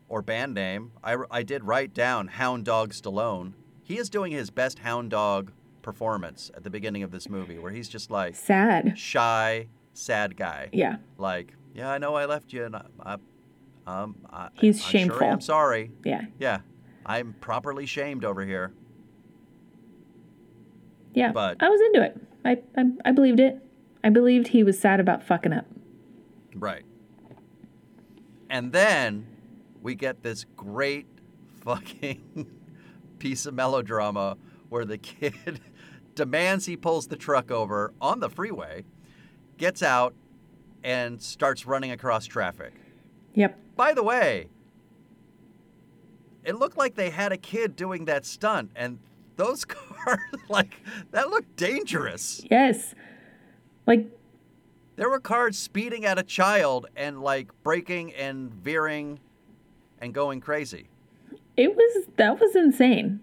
or 0.09 0.21
band 0.21 0.53
name. 0.53 0.91
I, 1.01 1.15
I 1.31 1.43
did 1.43 1.63
write 1.63 1.93
down 1.93 2.27
Hound 2.27 2.65
Dog 2.65 2.91
Stallone. 2.91 3.53
He 3.83 3.97
is 3.97 4.09
doing 4.09 4.33
his 4.33 4.49
best 4.49 4.79
Hound 4.79 5.11
Dog 5.11 5.53
performance 5.93 6.51
at 6.55 6.63
the 6.63 6.69
beginning 6.69 7.01
of 7.01 7.09
this 7.09 7.27
movie 7.27 7.57
where 7.57 7.71
he's 7.71 7.89
just 7.89 8.11
like 8.11 8.35
Sad. 8.35 8.95
shy, 8.97 9.65
sad 9.93 10.37
guy. 10.37 10.69
Yeah. 10.71 10.97
Like, 11.17 11.55
yeah, 11.73 11.89
I 11.89 11.97
know 11.97 12.13
I 12.13 12.25
left 12.25 12.53
you, 12.53 12.63
and 12.65 12.75
I, 12.75 12.85
I 13.03 13.17
um, 13.87 14.15
I, 14.31 14.49
He's 14.53 14.79
I 14.85 14.87
shameful. 14.87 15.17
Sure 15.17 15.27
am 15.27 15.41
sorry. 15.41 15.91
Yeah. 16.05 16.25
Yeah, 16.37 16.59
I'm 17.07 17.33
properly 17.41 17.87
shamed 17.87 18.23
over 18.23 18.45
here. 18.45 18.71
Yeah. 21.15 21.31
But- 21.31 21.57
I 21.59 21.69
was 21.69 21.81
into 21.81 22.03
it. 22.03 22.21
I, 22.45 22.57
I 22.77 22.83
I 23.05 23.11
believed 23.11 23.39
it. 23.39 23.57
I 24.03 24.09
believed 24.09 24.49
he 24.49 24.63
was 24.63 24.79
sad 24.79 24.99
about 24.99 25.23
fucking 25.23 25.53
up. 25.53 25.65
Right. 26.55 26.83
And 28.49 28.71
then 28.71 29.25
we 29.81 29.95
get 29.95 30.21
this 30.21 30.45
great 30.55 31.07
fucking 31.63 32.47
piece 33.19 33.45
of 33.47 33.53
melodrama 33.55 34.37
where 34.69 34.85
the 34.85 34.97
kid 34.99 35.59
demands 36.23 36.65
he 36.65 36.75
pulls 36.75 37.07
the 37.07 37.15
truck 37.15 37.49
over 37.49 37.93
on 38.01 38.19
the 38.19 38.29
freeway, 38.29 38.83
gets 39.57 39.81
out, 39.81 40.13
and 40.83 41.21
starts 41.21 41.65
running 41.65 41.91
across 41.91 42.25
traffic. 42.25 42.73
Yep. 43.35 43.57
By 43.77 43.93
the 43.93 44.03
way, 44.03 44.49
it 46.43 46.55
looked 46.57 46.77
like 46.77 46.95
they 46.95 47.09
had 47.09 47.31
a 47.31 47.37
kid 47.37 47.77
doing 47.77 48.03
that 48.05 48.25
stunt, 48.25 48.71
and 48.75 48.99
those 49.37 49.63
cars, 49.65 50.19
like, 50.49 50.81
that 51.11 51.29
looked 51.29 51.55
dangerous. 51.55 52.41
Yes. 52.51 52.93
Like 53.87 54.05
There 54.97 55.09
were 55.09 55.21
cars 55.21 55.57
speeding 55.57 56.03
at 56.05 56.19
a 56.19 56.23
child 56.23 56.87
and, 56.97 57.21
like, 57.21 57.47
braking 57.63 58.13
and 58.13 58.53
veering 58.53 59.19
and 60.01 60.13
going 60.13 60.41
crazy. 60.41 60.89
it 61.55 61.73
was 61.75 62.05
that 62.17 62.39
was 62.41 62.55
insane. 62.57 63.21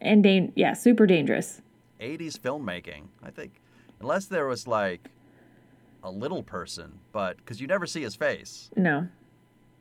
And 0.00 0.22
dan- 0.22 0.52
yeah, 0.54 0.74
super 0.74 1.06
dangerous. 1.06 1.62
80s 2.04 2.38
filmmaking, 2.38 3.04
I 3.22 3.30
think. 3.30 3.60
Unless 4.00 4.26
there 4.26 4.46
was, 4.46 4.66
like, 4.66 5.08
a 6.02 6.10
little 6.10 6.42
person, 6.42 6.98
but, 7.12 7.36
because 7.38 7.60
you 7.60 7.66
never 7.66 7.86
see 7.86 8.02
his 8.02 8.14
face, 8.14 8.70
No. 8.76 9.08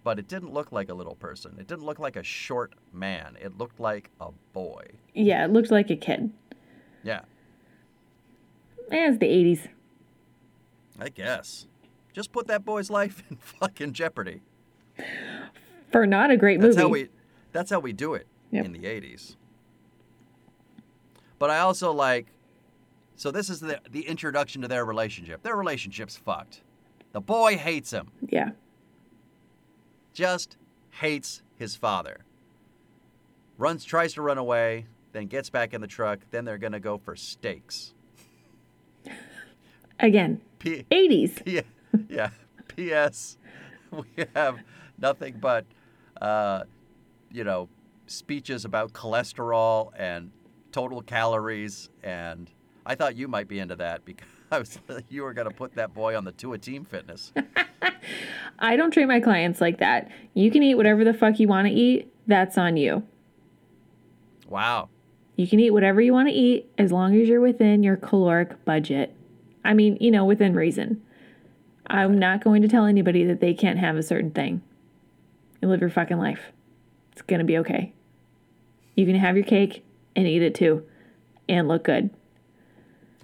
but 0.04 0.20
it 0.20 0.28
didn't 0.28 0.54
look 0.54 0.72
like 0.72 0.90
a 0.90 0.94
little 0.94 1.16
person. 1.16 1.56
It 1.60 1.68
didn't 1.68 1.84
look 1.86 2.00
like 2.00 2.16
a 2.16 2.24
short 2.24 2.74
man. 2.94 3.36
It 3.42 3.58
looked 3.58 3.80
like 3.80 4.10
a 4.22 4.30
boy. 4.54 4.86
Yeah, 5.14 5.44
it 5.46 5.52
looked 5.52 5.72
like 5.72 5.90
a 5.90 5.96
kid. 5.98 6.32
Yeah. 7.04 7.22
Eh, 8.92 9.08
it's 9.10 9.18
the 9.18 9.26
80s. 9.28 9.68
I 11.00 11.10
guess. 11.10 11.68
Just 12.14 12.32
put 12.32 12.48
that 12.48 12.64
boy's 12.64 12.90
life 12.90 13.24
in 13.30 13.36
fucking 13.42 13.94
jeopardy. 13.94 14.42
For 15.92 16.06
not 16.06 16.32
a 16.32 16.38
great 16.38 16.62
That's 16.62 16.76
movie. 16.76 16.82
how 16.82 16.90
we 16.90 17.10
that's 17.52 17.70
how 17.72 17.80
we 17.80 17.94
do 17.94 18.14
it 18.14 18.28
Yep. 18.52 18.66
in 18.66 18.72
the 18.74 18.80
80s. 18.86 19.36
But 21.40 21.50
I 21.50 21.60
also 21.60 21.92
like 21.92 22.28
so 23.16 23.32
this 23.32 23.50
is 23.50 23.60
the 23.60 23.80
the 23.90 24.08
introduction 24.08 24.62
to 24.64 24.68
their 24.68 24.86
relationship. 24.86 25.44
Their 25.44 25.56
relationship's 25.56 26.16
fucked. 26.18 26.62
The 27.12 27.22
boy 27.22 27.58
hates 27.58 27.92
him. 27.92 28.10
yeah. 28.28 28.52
Just 30.14 30.58
hates 30.92 31.42
his 31.56 31.76
father. 31.76 32.18
Runs 33.58 33.84
tries 33.86 34.14
to 34.14 34.22
run 34.22 34.38
away, 34.38 34.86
then 35.12 35.28
gets 35.28 35.50
back 35.50 35.74
in 35.74 35.82
the 35.82 35.88
truck, 35.88 36.20
then 36.32 36.46
they're 36.46 36.58
going 36.58 36.74
to 36.74 36.80
go 36.80 36.98
for 36.98 37.16
steaks. 37.16 37.94
Again, 40.00 40.42
P- 40.60 40.86
80s. 40.92 41.46
P- 41.46 41.62
yeah. 42.10 42.30
P.S. 42.68 43.38
We 43.92 44.26
have 44.36 44.58
nothing 44.98 45.38
but, 45.40 45.66
uh, 46.20 46.64
you 47.32 47.44
know, 47.44 47.70
speeches 48.08 48.66
about 48.66 48.92
cholesterol 48.94 49.92
and 49.96 50.32
total 50.74 51.02
calories. 51.02 51.90
And 52.04 52.52
I 52.86 52.96
thought 52.96 53.16
you 53.16 53.30
might 53.30 53.48
be 53.48 53.60
into 53.60 53.78
that 53.78 54.04
because 54.04 54.80
you 55.10 55.24
were 55.24 55.34
going 55.34 55.48
to 55.48 55.56
put 55.56 55.76
that 55.76 55.94
boy 55.94 56.18
on 56.18 56.26
the 56.26 56.34
Tua 56.34 56.58
team 56.58 56.84
fitness. 56.84 57.32
I 58.60 58.76
don't 58.76 58.92
treat 58.92 59.06
my 59.06 59.22
clients 59.22 59.62
like 59.62 59.80
that. 59.80 60.12
You 60.34 60.52
can 60.52 60.64
eat 60.64 60.76
whatever 60.76 61.04
the 61.06 61.14
fuck 61.14 61.40
you 61.40 61.48
want 61.48 61.68
to 61.68 61.74
eat. 61.74 62.14
That's 62.28 62.58
on 62.58 62.76
you. 62.78 63.04
Wow. 64.50 64.90
You 65.36 65.48
can 65.48 65.60
eat 65.60 65.72
whatever 65.72 66.02
you 66.02 66.14
want 66.14 66.28
to 66.30 66.34
eat 66.34 66.72
as 66.78 66.92
long 66.92 67.20
as 67.20 67.28
you're 67.28 67.42
within 67.42 67.84
your 67.84 67.96
caloric 67.96 68.64
budget. 68.66 69.16
I 69.66 69.74
mean, 69.74 69.98
you 70.00 70.12
know, 70.12 70.26
within 70.26 70.54
reason. 70.54 71.02
I'm 71.88 72.18
not 72.18 72.44
going 72.44 72.62
to 72.62 72.68
tell 72.68 72.86
anybody 72.86 73.26
that 73.26 73.42
they 73.42 73.54
can't 73.54 73.80
have 73.80 73.98
a 73.98 74.04
certain 74.04 74.32
thing. 74.32 74.62
You 75.62 75.68
live 75.68 75.82
your 75.82 75.90
fucking 75.90 76.18
life. 76.18 76.52
It's 77.12 77.22
going 77.22 77.40
to 77.40 77.46
be 77.46 77.58
okay. 77.60 77.94
You 78.96 79.06
can 79.06 79.16
have 79.16 79.36
your 79.36 79.46
cake 79.46 79.84
and 80.16 80.28
eat 80.28 80.42
it 80.42 80.56
too 80.56 80.86
and 81.50 81.68
look 81.68 81.84
good. 81.84 82.10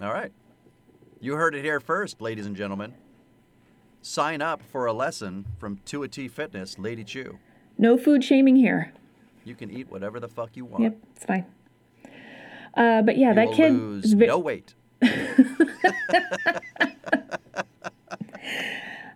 All 0.00 0.12
right. 0.12 0.32
You 1.20 1.34
heard 1.34 1.54
it 1.54 1.62
here 1.64 1.80
first, 1.80 2.20
ladies 2.20 2.46
and 2.46 2.56
gentlemen. 2.56 2.94
Sign 4.02 4.40
up 4.40 4.62
for 4.62 4.86
a 4.86 4.92
lesson 4.92 5.44
from 5.58 5.78
Tua 5.84 6.08
T 6.08 6.26
Fitness, 6.28 6.78
Lady 6.78 7.04
Chu. 7.04 7.38
No 7.76 7.98
food 7.98 8.24
shaming 8.24 8.56
here. 8.56 8.92
You 9.44 9.54
can 9.54 9.70
eat 9.70 9.90
whatever 9.90 10.18
the 10.20 10.28
fuck 10.28 10.50
you 10.56 10.64
want. 10.64 10.82
Yep, 10.84 10.96
it's 11.16 11.24
fine. 11.26 11.44
Uh, 12.74 13.02
but 13.02 13.18
yeah, 13.18 13.30
You 13.30 13.34
that 13.34 13.52
kid. 13.52 13.72
lose 13.72 14.12
ve- 14.14 14.26
no 14.26 14.38
weight. 14.38 14.74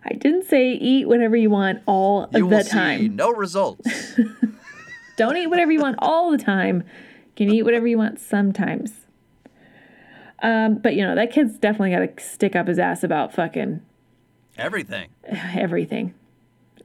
I 0.07 0.13
didn't 0.19 0.45
say 0.45 0.73
eat 0.73 1.07
whatever 1.07 1.35
you 1.35 1.49
want 1.49 1.81
all 1.87 2.29
You 2.33 2.45
of 2.45 2.51
will 2.51 2.57
the 2.59 2.63
time. 2.63 2.99
see 2.99 3.07
no 3.07 3.31
results. 3.31 4.15
Don't 5.17 5.37
eat 5.37 5.47
whatever 5.47 5.71
you 5.71 5.79
want 5.79 5.95
all 5.99 6.29
the 6.31 6.37
time. 6.37 6.83
You 7.35 7.45
can 7.47 7.53
eat 7.53 7.63
whatever 7.63 7.87
you 7.87 7.97
want 7.97 8.19
sometimes. 8.19 9.07
Um, 10.41 10.77
but 10.77 10.95
you 10.95 11.03
know, 11.03 11.15
that 11.15 11.31
kid's 11.31 11.57
definitely 11.57 11.91
got 11.91 12.17
to 12.17 12.23
stick 12.23 12.55
up 12.55 12.67
his 12.67 12.79
ass 12.79 13.03
about 13.03 13.33
fucking 13.33 13.81
Everything. 14.57 15.09
everything. 15.25 16.13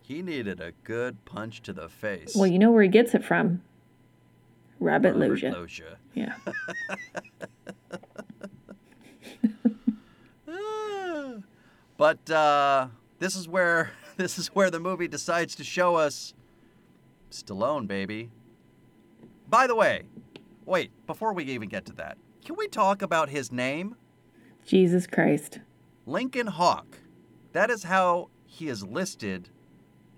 He 0.02 0.22
needed 0.22 0.60
a 0.60 0.72
good 0.82 1.24
punch 1.24 1.62
to 1.62 1.72
the 1.72 1.88
face. 1.88 2.34
Well, 2.34 2.48
you 2.48 2.58
know 2.58 2.72
where 2.72 2.82
he 2.82 2.88
gets 2.88 3.14
it 3.14 3.24
from. 3.24 3.62
Rabbit 4.80 5.14
Robert. 5.14 5.42
Loggia. 5.52 5.98
Yeah. 6.14 6.34
But 12.00 12.30
uh, 12.30 12.86
this 13.18 13.36
is 13.36 13.46
where 13.46 13.90
this 14.16 14.38
is 14.38 14.48
where 14.48 14.70
the 14.70 14.80
movie 14.80 15.06
decides 15.06 15.54
to 15.56 15.64
show 15.64 15.96
us 15.96 16.32
Stallone, 17.30 17.86
baby. 17.86 18.30
By 19.50 19.66
the 19.66 19.74
way, 19.74 20.04
wait, 20.66 20.90
before 21.06 21.32
we 21.32 21.44
even 21.44 21.68
get 21.68 21.84
to 21.86 21.92
that, 21.94 22.18
can 22.44 22.56
we 22.56 22.68
talk 22.68 23.02
about 23.02 23.28
his 23.28 23.52
name? 23.52 23.96
Jesus 24.66 25.06
Christ. 25.06 25.60
Lincoln 26.06 26.46
Hawk. 26.46 26.98
That 27.52 27.70
is 27.70 27.84
how 27.84 28.30
he 28.44 28.68
is 28.68 28.84
listed 28.84 29.48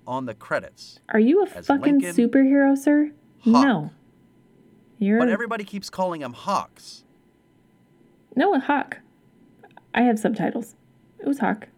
on 0.07 0.27
the 0.27 0.35
credits. 0.35 1.01
Are 1.11 1.21
you 1.21 1.43
a 1.43 1.47
fucking 1.47 1.81
Lincoln 2.01 2.15
superhero, 2.15 2.77
sir? 2.77 3.13
Hawk. 3.41 3.65
No. 3.65 3.91
You're 4.99 5.19
But 5.19 5.29
everybody 5.29 5.65
keeps 5.65 5.91
calling 5.91 6.21
him 6.23 6.33
Hawks. 6.33 7.05
no 8.37 8.55
a 8.55 8.61
hawk. 8.61 8.99
I 9.95 10.03
have 10.03 10.19
subtitles. 10.19 10.75
It 11.19 11.27
was 11.27 11.39
hawk 11.39 11.69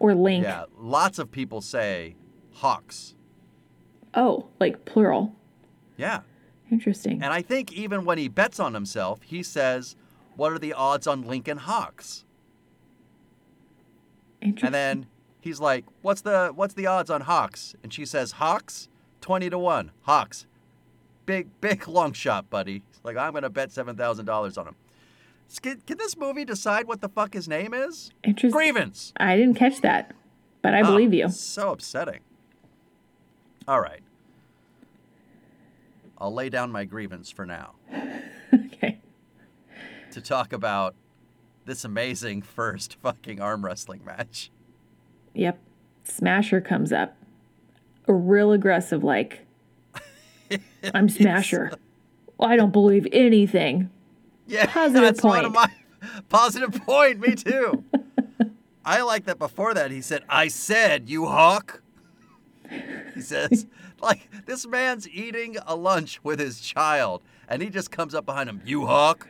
or 0.00 0.14
link. 0.14 0.44
Yeah, 0.44 0.64
lots 0.76 1.18
of 1.18 1.30
people 1.30 1.60
say 1.60 2.16
Hawks. 2.54 3.14
Oh, 4.14 4.46
like 4.58 4.84
plural. 4.84 5.34
Yeah. 5.96 6.20
Interesting. 6.70 7.22
And 7.22 7.32
I 7.32 7.42
think 7.42 7.72
even 7.72 8.04
when 8.04 8.18
he 8.18 8.28
bets 8.28 8.58
on 8.58 8.74
himself, 8.74 9.22
he 9.22 9.42
says, 9.42 9.96
What 10.36 10.52
are 10.52 10.58
the 10.58 10.72
odds 10.72 11.06
on 11.06 11.22
Lincoln 11.22 11.58
Hawks? 11.58 12.24
Interesting. 14.40 14.66
And 14.66 14.74
then 14.74 15.06
he's 15.40 15.60
like, 15.60 15.84
"What's 16.02 16.20
the 16.20 16.52
what's 16.54 16.74
the 16.74 16.86
odds 16.86 17.10
on 17.10 17.22
Hawks?" 17.22 17.74
And 17.82 17.92
she 17.92 18.04
says, 18.04 18.32
"Hawks, 18.32 18.88
twenty 19.20 19.48
to 19.50 19.58
one. 19.58 19.92
Hawks, 20.02 20.46
big 21.24 21.48
big 21.60 21.88
long 21.88 22.12
shot, 22.12 22.50
buddy." 22.50 22.82
He's 22.90 23.00
like, 23.02 23.16
"I'm 23.16 23.32
gonna 23.32 23.50
bet 23.50 23.72
seven 23.72 23.96
thousand 23.96 24.26
dollars 24.26 24.58
on 24.58 24.68
him." 24.68 24.76
Can, 25.62 25.80
can 25.86 25.96
this 25.96 26.16
movie 26.16 26.44
decide 26.44 26.86
what 26.86 27.00
the 27.00 27.08
fuck 27.08 27.32
his 27.32 27.48
name 27.48 27.72
is? 27.72 28.10
Interesting. 28.24 28.50
Grievance. 28.50 29.12
I 29.16 29.36
didn't 29.36 29.54
catch 29.54 29.80
that, 29.82 30.12
but 30.60 30.74
I 30.74 30.82
ah, 30.82 30.90
believe 30.90 31.10
Oh, 31.10 31.16
you. 31.16 31.28
So 31.30 31.70
upsetting. 31.70 32.20
All 33.68 33.80
right. 33.80 34.00
I'll 36.18 36.32
lay 36.32 36.48
down 36.48 36.72
my 36.72 36.84
grievance 36.84 37.30
for 37.30 37.44
now 37.46 37.74
okay. 38.54 39.00
to 40.12 40.20
talk 40.20 40.52
about 40.52 40.94
this 41.64 41.84
amazing 41.84 42.42
first 42.42 42.96
fucking 43.02 43.40
arm 43.40 43.64
wrestling 43.64 44.02
match. 44.04 44.50
Yep. 45.34 45.58
Smasher 46.04 46.60
comes 46.60 46.92
up. 46.92 47.16
A 48.08 48.14
real 48.14 48.52
aggressive, 48.52 49.02
like, 49.02 49.44
I'm 50.94 51.08
Smasher. 51.08 51.72
Well, 52.38 52.48
I 52.48 52.56
don't 52.56 52.72
believe 52.72 53.06
anything. 53.12 53.90
Yeah, 54.46 54.66
Positive 54.66 55.02
that's 55.02 55.22
one 55.24 55.44
of 55.44 55.52
point. 55.52 55.72
my 56.02 56.20
positive 56.28 56.72
point. 56.86 57.18
Me 57.18 57.34
too. 57.34 57.82
I 58.84 59.02
like 59.02 59.24
that. 59.24 59.40
Before 59.40 59.74
that, 59.74 59.90
he 59.90 60.00
said, 60.00 60.22
"I 60.28 60.46
said, 60.46 61.10
you 61.10 61.26
hawk." 61.26 61.82
He 63.14 63.20
says, 63.20 63.66
like 64.02 64.28
this 64.46 64.66
man's 64.66 65.08
eating 65.08 65.56
a 65.66 65.74
lunch 65.76 66.20
with 66.22 66.38
his 66.38 66.60
child, 66.60 67.22
and 67.48 67.62
he 67.62 67.68
just 67.70 67.90
comes 67.90 68.14
up 68.14 68.26
behind 68.26 68.48
him, 68.48 68.60
"You 68.64 68.86
hawk." 68.86 69.28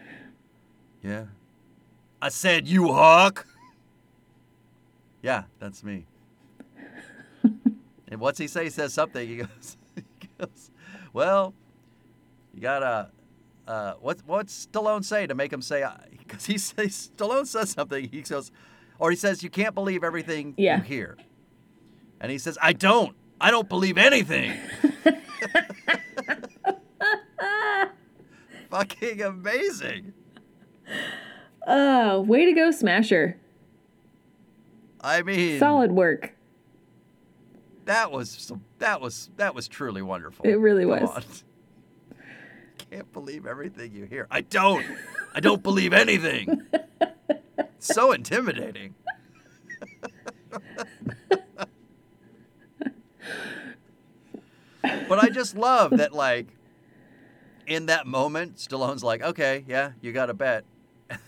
Yeah. 1.03 1.27
I 2.21 2.31
said 2.31 2.67
you 2.67 2.93
hawk. 2.93 3.47
Yeah, 5.23 5.45
that's 5.61 5.85
me. 5.85 6.07
and 8.09 8.21
what's 8.21 8.39
he 8.39 8.47
say? 8.49 8.65
He 8.65 8.71
says 8.71 8.93
something. 8.95 9.27
He 9.29 9.37
goes, 9.37 9.77
he 9.95 10.29
goes 10.39 10.71
well, 11.13 11.55
you 12.55 12.61
gotta. 12.61 13.11
Uh, 13.67 13.95
what 14.01 14.19
what's 14.27 14.67
Stallone 14.67 15.05
say 15.05 15.27
to 15.27 15.35
make 15.35 15.53
him 15.53 15.63
say? 15.63 15.85
Because 16.19 16.47
he 16.47 16.59
says 16.59 17.11
Stallone 17.17 17.47
says 17.47 17.71
something. 17.71 18.09
He 18.09 18.23
goes, 18.23 18.51
or 18.99 19.11
he 19.11 19.17
says 19.17 19.43
you 19.43 19.51
can't 19.51 19.75
believe 19.75 20.03
everything 20.05 20.55
Yeah. 20.57 20.79
you 20.79 20.83
hear. 20.85 21.17
And 22.21 22.33
he 22.33 22.39
says, 22.39 22.57
I 22.63 22.73
don't. 22.73 23.15
I 23.41 23.51
don't 23.51 23.69
believe 23.69 23.99
anything. 23.99 24.59
Fucking 28.71 29.23
amazing. 29.23 30.13
Oh, 31.67 32.21
way 32.23 32.45
to 32.47 32.53
go, 32.53 32.71
Smasher. 32.71 33.37
I 35.01 35.23
mean, 35.23 35.59
Solid 35.59 35.93
work. 35.93 36.35
that 37.85 38.11
was 38.11 38.31
some, 38.31 38.65
that 38.79 39.01
was 39.01 39.31
that 39.37 39.55
was 39.55 39.69
truly 39.69 40.03
wonderful. 40.03 40.45
It 40.47 40.55
really 40.55 40.85
Come 40.85 41.03
was. 41.03 41.11
on. 41.11 41.23
Can't 42.91 43.13
believe 43.13 43.47
everything 43.47 43.93
you 43.95 44.05
hear. 44.05 44.27
I 44.31 44.41
don't. 44.43 44.85
I 45.35 45.41
don't 45.41 45.63
believe 45.63 45.93
anything. 45.93 46.63
so 47.79 48.13
intimidating. 48.13 48.95
But 55.09 55.19
I 55.19 55.29
just 55.29 55.57
love 55.57 55.91
that 55.99 56.13
like 56.13 56.49
in 57.67 57.87
that 57.87 58.07
moment 58.07 58.57
Stallone's 58.57 59.03
like, 59.05 59.23
"Okay, 59.23 59.65
yeah, 59.67 59.93
you 60.01 60.13
got 60.13 60.27
to 60.27 60.35
bet." 60.35 60.65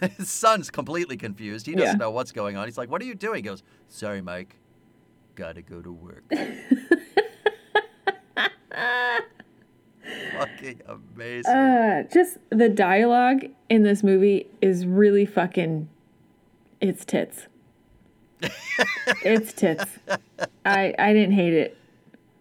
His 0.17 0.29
son's 0.31 0.71
completely 0.71 1.17
confused. 1.17 1.67
He 1.67 1.75
doesn't 1.75 1.95
Yeah. 1.95 1.99
know 1.99 2.11
what's 2.11 2.33
going 2.33 2.57
on. 2.57 2.67
He's 2.67 2.79
like, 2.79 2.91
"What 2.91 3.01
are 3.01 3.05
you 3.05 3.15
doing?" 3.15 3.37
He 3.37 3.43
goes, 3.43 3.63
"Sorry, 3.89 4.21
Mike. 4.21 4.57
Got 5.35 5.55
to 5.55 5.63
go 5.63 5.81
to 5.81 5.93
work." 5.93 6.25
Fucking 10.33 10.81
amazing. 10.87 11.53
Uh, 11.55 12.03
just 12.13 12.39
the 12.51 12.69
dialogue 12.69 13.45
in 13.69 13.83
this 13.83 14.03
movie 14.03 14.47
is 14.61 14.87
really 14.87 15.27
fucking. 15.27 15.89
It's 16.81 17.05
tits. 17.05 17.47
it's 19.25 19.53
tits. 19.53 19.85
I 20.65 20.95
I 20.99 21.13
didn't 21.13 21.33
hate 21.33 21.53
it. 21.55 21.77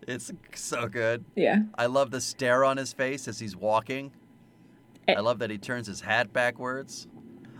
It's 0.07 0.31
so 0.55 0.87
good. 0.87 1.25
Yeah. 1.35 1.63
I 1.77 1.85
love 1.87 2.11
the 2.11 2.21
stare 2.21 2.63
on 2.63 2.77
his 2.77 2.93
face 2.93 3.27
as 3.27 3.39
he's 3.39 3.55
walking. 3.55 4.11
Eh. 5.07 5.13
I 5.15 5.19
love 5.19 5.39
that 5.39 5.49
he 5.49 5.57
turns 5.57 5.87
his 5.87 6.01
hat 6.01 6.31
backwards. 6.33 7.07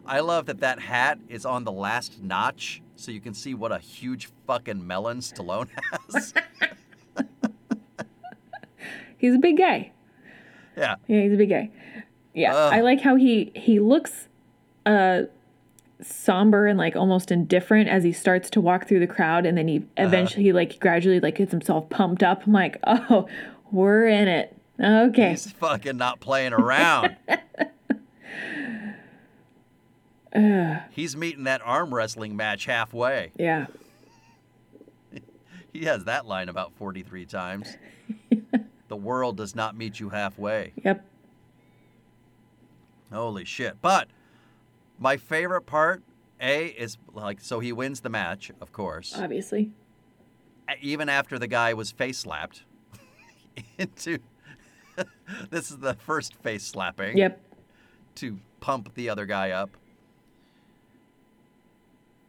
I 0.06 0.22
love 0.22 0.46
that 0.46 0.62
that 0.62 0.80
hat 0.80 1.20
is 1.28 1.46
on 1.46 1.66
the 1.66 1.72
last 1.72 2.22
notch 2.24 2.82
so 2.96 3.12
you 3.12 3.20
can 3.20 3.34
see 3.34 3.54
what 3.54 3.74
a 3.74 3.80
huge 3.80 4.30
fucking 4.48 4.86
melon 4.88 5.20
Stallone 5.20 5.68
has. 6.14 6.34
He's 9.18 9.34
a 9.36 9.40
big 9.40 9.58
guy. 9.58 9.92
yeah. 10.78 10.96
Yeah, 11.08 11.22
he's 11.22 11.34
a 11.34 11.38
big 11.38 11.50
guy. 11.50 11.72
Yeah, 12.34 12.56
Ugh. 12.56 12.74
I 12.74 12.82
like 12.82 13.02
how 13.02 13.16
he 13.16 13.52
he 13.56 13.80
looks 13.80 14.28
uh 14.86 15.24
somber 16.02 16.68
and 16.68 16.78
like 16.78 16.96
almost 16.96 17.32
indifferent 17.32 17.90
as 17.90 18.04
he 18.04 18.12
starts 18.12 18.50
to 18.52 18.62
walk 18.62 18.88
through 18.88 19.00
the 19.00 19.08
crowd 19.08 19.46
and 19.46 19.58
then 19.58 19.68
he 19.68 19.78
Uh-huh. 19.78 20.06
eventually 20.08 20.52
like 20.52 20.80
gradually 20.80 21.20
like 21.20 21.36
gets 21.36 21.52
himself 21.52 21.90
pumped 21.90 22.22
up. 22.24 22.46
I'm 22.46 22.54
like, 22.54 22.78
"Oh, 22.88 23.28
we're 23.72 24.08
in 24.08 24.28
it." 24.28 24.56
Okay. 24.80 25.32
He's 25.32 25.52
fucking 25.52 25.98
not 25.98 26.20
playing 26.20 26.54
around. 26.54 27.16
He's 30.92 31.16
meeting 31.18 31.46
that 31.46 31.62
arm 31.64 31.94
wrestling 31.94 32.36
match 32.36 32.66
halfway. 32.66 33.32
Yeah. 33.38 33.68
He 35.74 35.86
has 35.86 36.06
that 36.06 36.26
line 36.26 36.50
about 36.50 36.74
43 36.74 37.26
times. 37.28 37.78
the 38.88 38.96
world 38.96 39.38
does 39.38 39.54
not 39.56 39.78
meet 39.78 40.00
you 40.00 40.10
halfway. 40.10 40.74
Yep. 40.84 41.06
Holy 43.14 43.46
shit. 43.46 43.80
But 43.80 44.08
my 45.00 45.18
favorite 45.18 45.62
part, 45.62 46.04
A, 46.42 46.68
is 46.68 46.98
like, 47.14 47.40
so 47.42 47.60
he 47.60 47.72
wins 47.72 48.00
the 48.02 48.10
match, 48.10 48.52
of 48.62 48.72
course, 48.72 49.14
Obviously. 49.18 49.72
even 50.82 51.10
after 51.10 51.38
the 51.40 51.48
guy 51.48 51.74
was 51.74 51.92
face 51.92 52.18
slapped 52.20 52.64
into. 53.78 54.20
this 55.52 55.70
is 55.72 55.78
the 55.78 55.94
first 55.94 56.36
face 56.36 56.64
slapping 56.64 57.18
Yep. 57.18 57.40
to 58.16 58.40
pump 58.60 58.94
the 58.96 59.10
other 59.10 59.26
guy 59.26 59.52
up. 59.52 59.70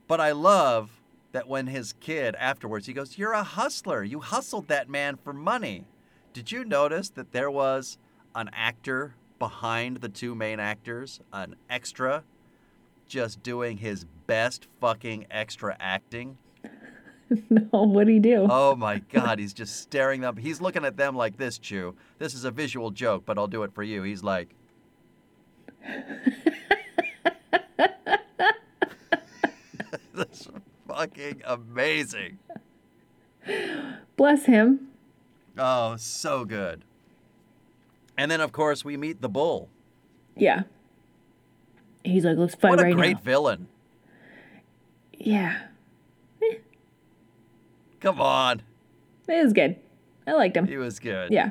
But 0.07 0.21
I 0.21 0.33
love 0.33 0.91
that 1.33 1.49
when 1.49 1.67
his 1.67 1.93
kid 1.95 2.35
afterwards, 2.37 2.87
he 2.87 2.93
goes, 2.93 3.19
You're 3.19 3.33
a 3.35 3.43
hustler. 3.43 4.03
You 4.03 4.21
hustled 4.21 4.69
that 4.69 4.89
man 4.89 5.17
for 5.17 5.33
money. 5.33 5.85
Did 6.33 6.51
you 6.53 6.65
notice 6.65 7.11
that 7.11 7.33
there 7.33 7.51
was 7.51 7.99
an 8.35 8.51
actor 8.55 9.15
behind 9.39 9.99
the 9.99 10.09
two 10.09 10.35
main 10.35 10.61
actors, 10.61 11.21
an 11.33 11.57
extra, 11.69 12.25
just 13.09 13.43
doing 13.43 13.79
his 13.79 14.05
best 14.27 14.69
fucking 14.81 15.27
extra 15.31 15.77
acting? 15.81 16.39
No, 17.51 17.83
what'd 17.83 18.09
he 18.09 18.21
do? 18.21 18.47
Oh 18.49 18.75
my 18.75 18.99
God, 19.13 19.39
he's 19.39 19.53
just 19.53 19.83
staring 19.83 20.23
them. 20.23 20.39
He's 20.39 20.63
looking 20.63 20.87
at 20.87 20.97
them 20.97 21.15
like 21.15 21.37
this, 21.37 21.59
Chu. 21.59 21.95
This 22.19 22.33
is 22.33 22.45
a 22.45 22.51
visual 22.51 22.91
joke, 22.91 23.25
but 23.27 23.37
I'll 23.37 23.47
do 23.47 23.65
it 23.65 23.75
for 23.75 23.83
you. 23.83 24.03
He's 24.03 24.23
like, 24.23 24.55
That's 30.15 30.49
fucking 30.89 31.43
amazing. 31.45 32.39
Bless 34.17 34.47
him. 34.47 34.89
Oh, 35.57 35.97
so 35.97 36.45
good. 36.45 36.83
And 38.17 38.31
then, 38.31 38.41
of 38.41 38.53
course, 38.53 38.85
we 38.85 38.97
meet 38.97 39.21
the 39.21 39.29
bull. 39.29 39.69
Yeah. 40.37 40.63
He's 42.09 42.25
like, 42.25 42.37
let's 42.39 42.55
fight 42.55 42.71
right 42.71 42.77
now. 42.77 42.77
What 42.77 42.83
a 42.83 42.85
right 42.87 42.97
great 42.97 43.17
now. 43.17 43.23
villain. 43.23 43.69
Yeah. 45.13 45.59
Come 48.01 48.21
on. 48.21 48.63
It 49.29 49.43
was 49.43 49.53
good. 49.53 49.77
I 50.27 50.33
liked 50.33 50.57
him. 50.57 50.67
He 50.67 50.77
was 50.77 50.99
good. 51.01 51.31
Yeah. 51.33 51.51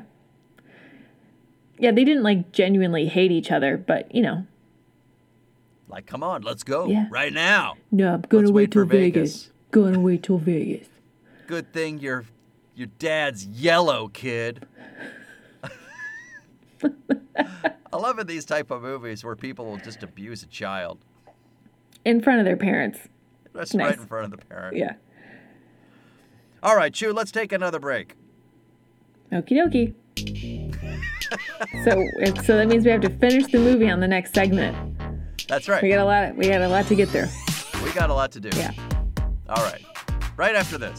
Yeah, 1.78 1.92
they 1.92 2.04
didn't 2.04 2.22
like 2.24 2.50
genuinely 2.52 3.06
hate 3.06 3.30
each 3.30 3.50
other, 3.52 3.76
but 3.76 4.12
you 4.14 4.22
know, 4.22 4.46
Like, 5.88 6.06
come 6.06 6.22
on, 6.24 6.42
let's 6.42 6.64
go 6.64 6.86
Yeah. 6.86 7.06
right 7.10 7.32
now. 7.32 7.76
no, 7.92 8.14
I'm 8.14 8.20
gonna 8.22 8.42
Let's 8.48 8.52
wait 8.52 8.62
wait 8.62 8.70
till 8.72 8.84
Vegas. 8.84 9.44
Vegas. 9.44 9.52
Gonna 9.70 10.00
wait 10.00 10.22
till 10.24 10.38
Vegas. 10.38 10.88
Good 11.46 11.72
thing 11.72 11.98
your 12.00 12.24
your 12.74 12.88
dad's 12.98 13.46
yellow, 13.46 14.08
kid. 14.08 14.66
I 17.92 17.96
love 17.96 18.18
in 18.18 18.26
these 18.26 18.44
type 18.44 18.70
of 18.70 18.82
movies 18.82 19.24
where 19.24 19.36
people 19.36 19.64
will 19.66 19.78
just 19.78 20.02
abuse 20.02 20.42
a 20.42 20.46
child. 20.46 20.98
In 22.04 22.20
front 22.20 22.38
of 22.40 22.44
their 22.44 22.56
parents. 22.56 22.98
That's 23.54 23.74
Nice. 23.74 23.90
right 23.90 23.98
in 23.98 24.06
front 24.06 24.24
of 24.32 24.38
the 24.38 24.44
parent. 24.46 24.76
Yeah. 24.76 24.94
All 26.62 26.76
right, 26.76 26.92
Chu, 26.92 27.12
let's 27.12 27.30
take 27.30 27.52
another 27.52 27.78
break. 27.78 28.14
Okie 29.32 29.52
dokie. 29.52 29.94
so 31.84 32.42
so 32.42 32.56
that 32.56 32.66
means 32.68 32.84
we 32.84 32.90
have 32.90 33.00
to 33.02 33.10
finish 33.10 33.46
the 33.52 33.58
movie 33.58 33.88
on 33.88 34.00
the 34.00 34.08
next 34.08 34.34
segment. 34.34 34.76
That's 35.48 35.68
right. 35.68 35.82
We 35.82 35.88
got 35.88 35.98
a 36.00 36.04
lot 36.04 36.36
we 36.36 36.48
got 36.48 36.62
a 36.62 36.68
lot 36.68 36.86
to 36.86 36.94
get 36.94 37.08
through. 37.08 37.26
We 37.84 37.92
got 37.92 38.10
a 38.10 38.14
lot 38.14 38.32
to 38.32 38.40
do. 38.40 38.50
Yeah. 38.56 38.72
All 39.48 39.62
right. 39.64 39.82
Right 40.36 40.56
after 40.56 40.78
this. 40.78 40.98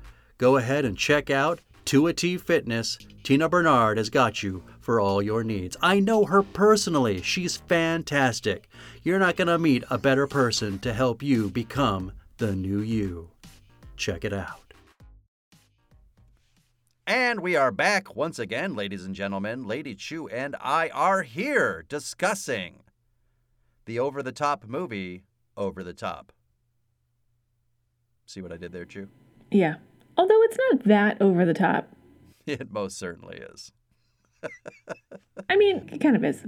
Go 0.41 0.57
ahead 0.57 0.85
and 0.85 0.97
check 0.97 1.29
out 1.29 1.61
Tua 1.85 2.13
T 2.13 2.35
Fitness. 2.35 2.97
Tina 3.21 3.47
Bernard 3.47 3.99
has 3.99 4.09
got 4.09 4.41
you 4.41 4.63
for 4.79 4.99
all 4.99 5.21
your 5.21 5.43
needs. 5.43 5.77
I 5.83 5.99
know 5.99 6.25
her 6.25 6.41
personally. 6.41 7.21
She's 7.21 7.57
fantastic. 7.57 8.67
You're 9.03 9.19
not 9.19 9.35
going 9.35 9.49
to 9.49 9.59
meet 9.59 9.83
a 9.91 9.99
better 9.99 10.25
person 10.25 10.79
to 10.79 10.93
help 10.93 11.21
you 11.21 11.51
become 11.51 12.13
the 12.37 12.55
new 12.55 12.81
you. 12.81 13.29
Check 13.97 14.25
it 14.25 14.33
out. 14.33 14.73
And 17.05 17.41
we 17.41 17.55
are 17.55 17.71
back 17.71 18.15
once 18.15 18.39
again, 18.39 18.75
ladies 18.75 19.05
and 19.05 19.13
gentlemen. 19.13 19.67
Lady 19.67 19.93
Chu 19.93 20.27
and 20.27 20.55
I 20.59 20.89
are 20.89 21.21
here 21.21 21.85
discussing 21.87 22.79
the 23.85 23.99
over 23.99 24.23
the 24.23 24.31
top 24.31 24.65
movie, 24.65 25.23
Over 25.55 25.83
the 25.83 25.93
Top. 25.93 26.31
See 28.25 28.41
what 28.41 28.51
I 28.51 28.57
did 28.57 28.71
there, 28.71 28.85
Chu? 28.85 29.07
Yeah. 29.51 29.75
Although 30.17 30.41
it's 30.43 30.57
not 30.71 30.83
that 30.85 31.21
over 31.21 31.45
the 31.45 31.53
top. 31.53 31.87
It 32.47 32.71
most 32.71 32.97
certainly 32.97 33.37
is. 33.37 33.71
I 35.49 35.55
mean, 35.55 35.87
it 35.93 36.01
kind 36.01 36.15
of 36.15 36.23
is. 36.25 36.43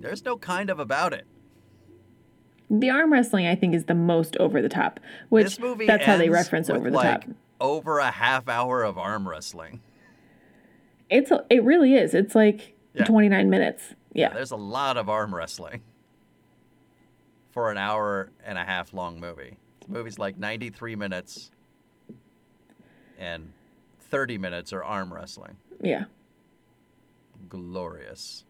There's 0.00 0.24
no 0.24 0.38
kind 0.38 0.70
of 0.70 0.78
about 0.80 1.12
it. 1.12 1.26
The 2.70 2.88
arm 2.90 3.12
wrestling, 3.12 3.46
I 3.46 3.54
think, 3.54 3.74
is 3.74 3.84
the 3.84 3.94
most 3.94 4.34
over 4.38 4.60
the 4.62 4.68
top, 4.70 4.98
which 5.28 5.44
this 5.44 5.60
movie 5.60 5.86
that's 5.86 6.04
how 6.06 6.16
they 6.16 6.30
reference 6.30 6.70
over 6.70 6.90
the 6.90 6.96
like 6.96 7.20
top. 7.26 7.30
over 7.60 7.98
a 7.98 8.10
half 8.10 8.48
hour 8.48 8.82
of 8.82 8.96
arm 8.98 9.28
wrestling. 9.28 9.82
It's 11.10 11.30
a- 11.30 11.44
it 11.50 11.62
really 11.62 11.94
is. 11.94 12.14
It's 12.14 12.34
like 12.34 12.74
Yeah. 12.94 13.04
29 13.04 13.50
minutes. 13.50 13.94
Yeah. 14.14 14.32
There's 14.32 14.50
a 14.52 14.56
lot 14.56 14.96
of 14.96 15.08
arm 15.10 15.34
wrestling 15.34 15.82
for 17.50 17.70
an 17.70 17.76
hour 17.78 18.30
and 18.44 18.56
a 18.58 18.64
half 18.64 18.92
long 18.94 19.20
movie. 19.20 19.58
This 19.80 19.88
movie's 19.88 20.18
like 20.18 20.38
93 20.38 20.96
minutes, 20.96 21.50
and 23.18 23.52
30 24.00 24.38
minutes 24.38 24.72
are 24.72 24.82
arm 24.84 25.12
wrestling. 25.12 25.56
Yeah. 25.82 26.04
Glorious. 27.48 28.44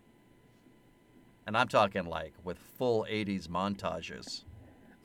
And 1.47 1.57
I'm 1.57 1.69
talking 1.69 2.05
like 2.07 2.33
with 2.45 2.59
full 2.59 3.07
80s 3.11 3.49
montages. 3.49 4.45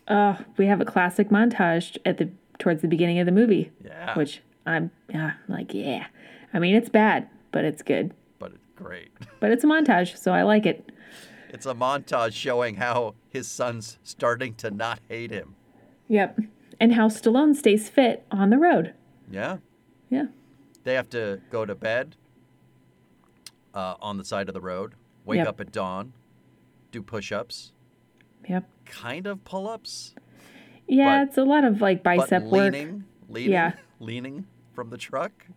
Uh, 0.07 0.35
we 0.57 0.65
have 0.65 0.81
a 0.81 0.85
classic 0.85 1.29
montage 1.29 1.97
at 2.05 2.17
the 2.17 2.29
towards 2.59 2.81
the 2.81 2.87
beginning 2.87 3.19
of 3.19 3.25
the 3.25 3.31
movie, 3.31 3.71
Yeah. 3.83 4.13
which 4.15 4.41
I'm 4.65 4.91
yeah, 5.09 5.33
like 5.47 5.73
yeah. 5.73 6.07
I 6.53 6.59
mean, 6.59 6.75
it's 6.75 6.89
bad, 6.89 7.27
but 7.51 7.63
it's 7.63 7.81
good. 7.81 8.13
but 8.39 8.51
it's 8.53 8.67
great. 8.75 9.11
But 9.39 9.51
it's 9.51 9.63
a 9.63 9.67
montage, 9.67 10.17
so 10.17 10.31
I 10.33 10.43
like 10.43 10.65
it. 10.67 10.91
It's 11.49 11.65
a 11.65 11.73
montage 11.73 12.33
showing 12.33 12.75
how 12.75 13.15
his 13.29 13.47
son's 13.47 13.97
starting 14.03 14.53
to 14.55 14.69
not 14.71 14.99
hate 15.09 15.31
him. 15.31 15.55
Yep. 16.07 16.39
And 16.79 16.93
how 16.93 17.07
Stallone 17.07 17.55
stays 17.55 17.89
fit 17.89 18.25
on 18.31 18.49
the 18.51 18.57
road. 18.57 18.93
Yeah. 19.31 19.57
Yeah. 20.09 20.25
They 20.83 20.93
have 20.95 21.09
to 21.09 21.41
go 21.49 21.65
to 21.65 21.75
bed 21.75 22.15
uh, 23.73 23.95
on 24.01 24.17
the 24.17 24.25
side 24.25 24.47
of 24.49 24.53
the 24.53 24.61
road, 24.61 24.95
wake 25.25 25.37
Yep. 25.37 25.47
up 25.47 25.61
at 25.61 25.71
dawn, 25.71 26.13
do 26.91 27.01
push 27.01 27.31
ups, 27.31 27.71
Yep. 28.49 28.69
kind 28.85 29.27
of 29.27 29.43
pull 29.45 29.67
ups, 29.67 30.13
Yeah, 30.87 31.19
But- 31.23 31.29
it's 31.29 31.37
a 31.37 31.43
lot 31.43 31.63
of 31.63 31.79
like 31.79 32.03
bicep 32.03 32.43
work. 32.43 32.73
leaning, 32.73 33.05
leaning, 33.29 33.51
Yeah. 33.51 33.73
leaning 33.99 34.47
from 34.73 34.89
the 34.89 34.97
truck. 34.97 35.47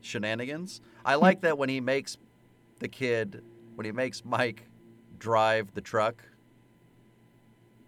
Shenanigans. 0.00 0.80
I 1.04 1.14
like 1.14 1.40
that 1.40 1.56
when 1.56 1.68
he 1.68 1.80
makes 1.80 2.18
the 2.80 2.88
kid, 2.88 3.42
when 3.74 3.84
he 3.86 3.92
makes 3.92 4.24
Mike 4.24 4.68
drive 5.18 5.72
the 5.74 5.80
truck. 5.80 6.22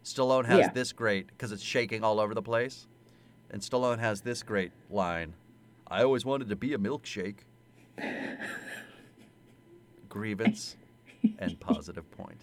Stallone 0.04 0.46
has 0.46 0.58
Yeah. 0.60 0.72
this 0.72 0.92
great 0.92 1.26
because 1.28 1.52
it's 1.52 1.62
shaking 1.62 2.02
all 2.02 2.18
over 2.18 2.34
the 2.34 2.42
place, 2.42 2.86
and 3.50 3.62
Stallone 3.62 3.98
has 3.98 4.20
this 4.22 4.42
great 4.42 4.72
line. 4.90 5.34
I 5.86 6.02
always 6.02 6.24
wanted 6.24 6.48
to 6.50 6.56
be 6.56 6.74
a 6.74 6.78
milkshake. 6.78 7.38
Grievance 10.08 10.76
and 11.38 11.58
positive 11.60 12.10
point. 12.10 12.42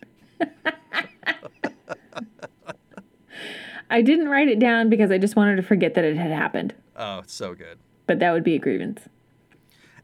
I 3.90 4.02
didn't 4.02 4.30
write 4.30 4.50
it 4.50 4.60
down 4.60 4.90
because 4.90 5.12
I 5.12 5.18
just 5.18 5.36
wanted 5.36 5.56
to 5.58 5.62
forget 5.62 5.94
that 5.94 6.04
it 6.04 6.18
had 6.18 6.32
happened. 6.32 6.74
Oh, 6.96 7.20
it's 7.20 7.34
so 7.34 7.54
good. 7.54 7.78
But 8.08 8.20
that 8.20 8.32
would 8.32 8.44
be 8.44 8.56
a 8.56 8.60
grievance. 8.60 9.02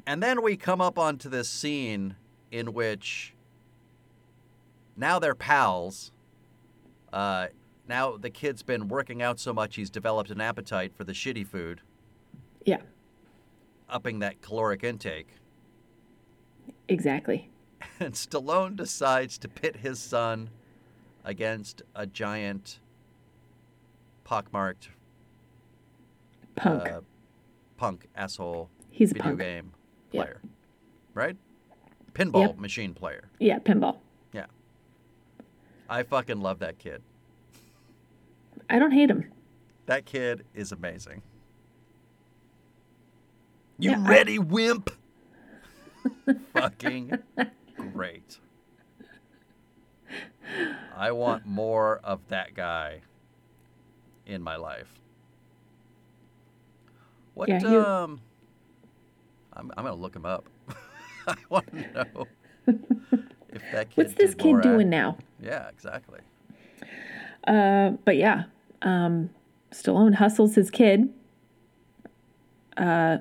And 0.05 0.21
then 0.21 0.41
we 0.41 0.55
come 0.55 0.81
up 0.81 0.97
onto 0.97 1.29
this 1.29 1.49
scene 1.49 2.15
in 2.51 2.73
which 2.73 3.33
now 4.95 5.19
they're 5.19 5.35
pals. 5.35 6.11
Uh, 7.11 7.47
now 7.87 8.17
the 8.17 8.29
kid's 8.29 8.63
been 8.63 8.87
working 8.87 9.21
out 9.21 9.39
so 9.39 9.53
much 9.53 9.75
he's 9.75 9.89
developed 9.89 10.29
an 10.31 10.41
appetite 10.41 10.93
for 10.95 11.03
the 11.03 11.13
shitty 11.13 11.45
food, 11.47 11.81
Yeah, 12.65 12.81
upping 13.89 14.19
that 14.19 14.41
caloric 14.41 14.83
intake. 14.83 15.27
exactly. 16.87 17.49
And 17.99 18.13
Stallone 18.13 18.75
decides 18.75 19.37
to 19.39 19.47
pit 19.47 19.77
his 19.77 19.99
son 19.99 20.49
against 21.23 21.81
a 21.95 22.05
giant, 22.07 22.79
pockmarked 24.23 24.89
Punk. 26.55 26.87
uh, 26.89 27.01
punk 27.77 28.07
asshole 28.15 28.69
He's 28.89 29.11
a 29.11 29.13
video 29.15 29.29
punk. 29.29 29.39
game 29.39 29.71
player, 30.11 30.41
right? 31.13 31.37
Pinball 32.13 32.47
Yep. 32.49 32.57
machine 32.59 32.93
player. 32.93 33.29
Yeah, 33.39 33.59
pinball. 33.59 33.97
Yeah. 34.33 34.45
I 35.89 36.03
fucking 36.03 36.39
love 36.41 36.59
that 36.59 36.77
kid. 36.77 37.01
I 38.71 38.79
don't 38.79 38.91
hate 38.91 39.09
him. 39.09 39.25
That 39.85 40.05
kid 40.05 40.45
is 40.55 40.71
amazing. 40.71 41.21
You 43.77 43.91
Yeah, 43.91 44.03
I- 44.05 44.09
ready, 44.09 44.39
wimp? 44.39 44.89
fucking 46.53 47.11
great. 47.93 48.39
I 50.95 51.11
want 51.11 51.45
more 51.45 51.99
of 52.03 52.27
that 52.29 52.53
guy 52.53 53.01
in 54.25 54.41
my 54.41 54.55
life. 54.55 54.99
What 57.33 57.49
Yeah, 57.49 57.59
you- 57.61 57.79
um 57.85 58.21
I'm 59.53 59.71
I'm 59.75 59.83
gonna 59.83 59.95
look 59.95 60.15
him 60.15 60.25
up. 60.25 60.47
I 61.27 61.35
want 61.49 61.67
to 61.71 61.93
know 61.93 62.27
if 63.53 63.61
that 63.73 63.89
kid 63.89 63.97
What's 63.97 64.13
this 64.13 64.33
kid 64.33 64.61
doing 64.61 64.89
now? 64.89 65.17
Yeah, 65.41 65.67
exactly. 65.69 66.19
Uh, 67.45 67.91
but 68.05 68.15
yeah, 68.17 68.43
um, 68.81 69.29
Stallone 69.71 70.15
hustles 70.15 70.55
his 70.55 70.69
kid 70.69 71.13
uh, 72.77 73.17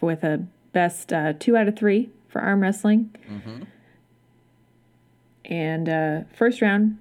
with 0.00 0.24
a 0.24 0.46
best 0.72 1.12
uh, 1.12 1.34
two 1.38 1.56
out 1.56 1.68
of 1.68 1.76
three 1.76 2.10
for 2.28 2.40
arm 2.40 2.60
wrestling. 2.60 3.14
Mm-hmm. 3.30 3.62
And 5.44 5.88
uh, 5.88 6.20
first 6.34 6.62
round, 6.62 6.98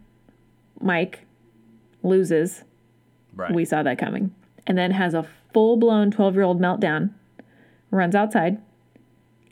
Mike 0.79 1.25
loses. 2.03 2.63
Right. 3.35 3.53
We 3.53 3.65
saw 3.65 3.83
that 3.83 3.97
coming. 3.97 4.33
And 4.67 4.77
then 4.77 4.91
has 4.91 5.13
a 5.13 5.27
full 5.53 5.77
blown 5.77 6.11
12 6.11 6.35
year 6.35 6.43
old 6.43 6.61
meltdown, 6.61 7.11
runs 7.89 8.15
outside, 8.15 8.61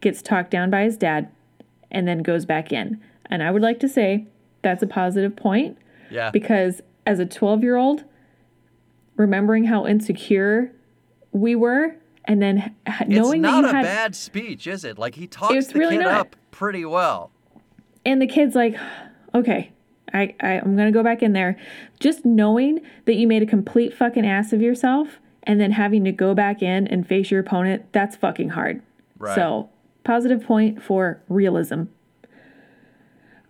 gets 0.02 0.22
talked 0.22 0.52
down 0.52 0.70
by 0.70 0.84
his 0.84 0.98
dad, 0.98 1.30
and 1.92 2.08
then 2.08 2.24
goes 2.24 2.46
back 2.46 2.72
in. 2.72 3.02
And 3.26 3.44
I 3.44 3.52
would 3.52 3.62
like 3.62 3.80
to 3.82 3.90
say 3.90 4.26
that's 4.62 4.84
a 4.84 4.88
positive 4.88 5.36
point 5.36 5.78
yeah. 6.10 6.32
because 6.32 6.82
as 7.10 7.20
a 7.20 7.26
12 7.26 7.64
year 7.64 7.76
old, 7.76 8.04
remembering 9.18 9.64
how 9.66 9.86
insecure 9.88 10.72
we 11.32 11.56
were, 11.56 11.96
and 12.26 12.42
then 12.42 12.76
ha- 12.88 13.04
knowing 13.08 13.42
that 13.42 13.50
It's 13.50 13.64
not 13.64 13.66
a 13.66 13.78
had, 13.78 13.84
bad 13.84 14.16
speech, 14.16 14.68
is 14.68 14.84
it? 14.86 14.98
Like 15.00 15.16
he 15.16 15.26
talks 15.28 15.68
the 15.68 15.80
really 15.80 15.98
kid 15.98 16.04
not. 16.04 16.14
up 16.20 16.36
pretty 16.52 16.86
well. 16.86 17.32
and 18.06 18.22
the 18.22 18.28
kid's 18.28 18.56
like, 18.56 18.76
okay, 19.34 19.72
I, 20.14 20.36
I, 20.40 20.52
I'm 20.60 20.76
gonna 20.76 20.92
go 20.92 21.04
back 21.04 21.24
in 21.24 21.34
there. 21.34 21.58
Just 22.00 22.26
knowing 22.26 22.80
that 23.06 23.16
you 23.16 23.28
made 23.28 23.42
a 23.42 23.48
complete 23.48 23.94
fucking 23.94 24.26
ass 24.26 24.54
of 24.54 24.62
yourself, 24.62 25.20
and 25.44 25.60
then 25.60 25.72
having 25.72 26.04
to 26.04 26.12
go 26.12 26.36
back 26.36 26.62
in 26.62 26.88
and 26.88 27.08
face 27.08 27.32
your 27.32 27.40
opponent, 27.40 27.92
that's 27.92 28.16
fucking 28.16 28.50
hard. 28.50 28.82
Right. 29.18 29.34
So, 29.36 29.70
positive 30.04 30.44
point 30.44 30.82
for 30.84 31.22
realism. 31.28 31.84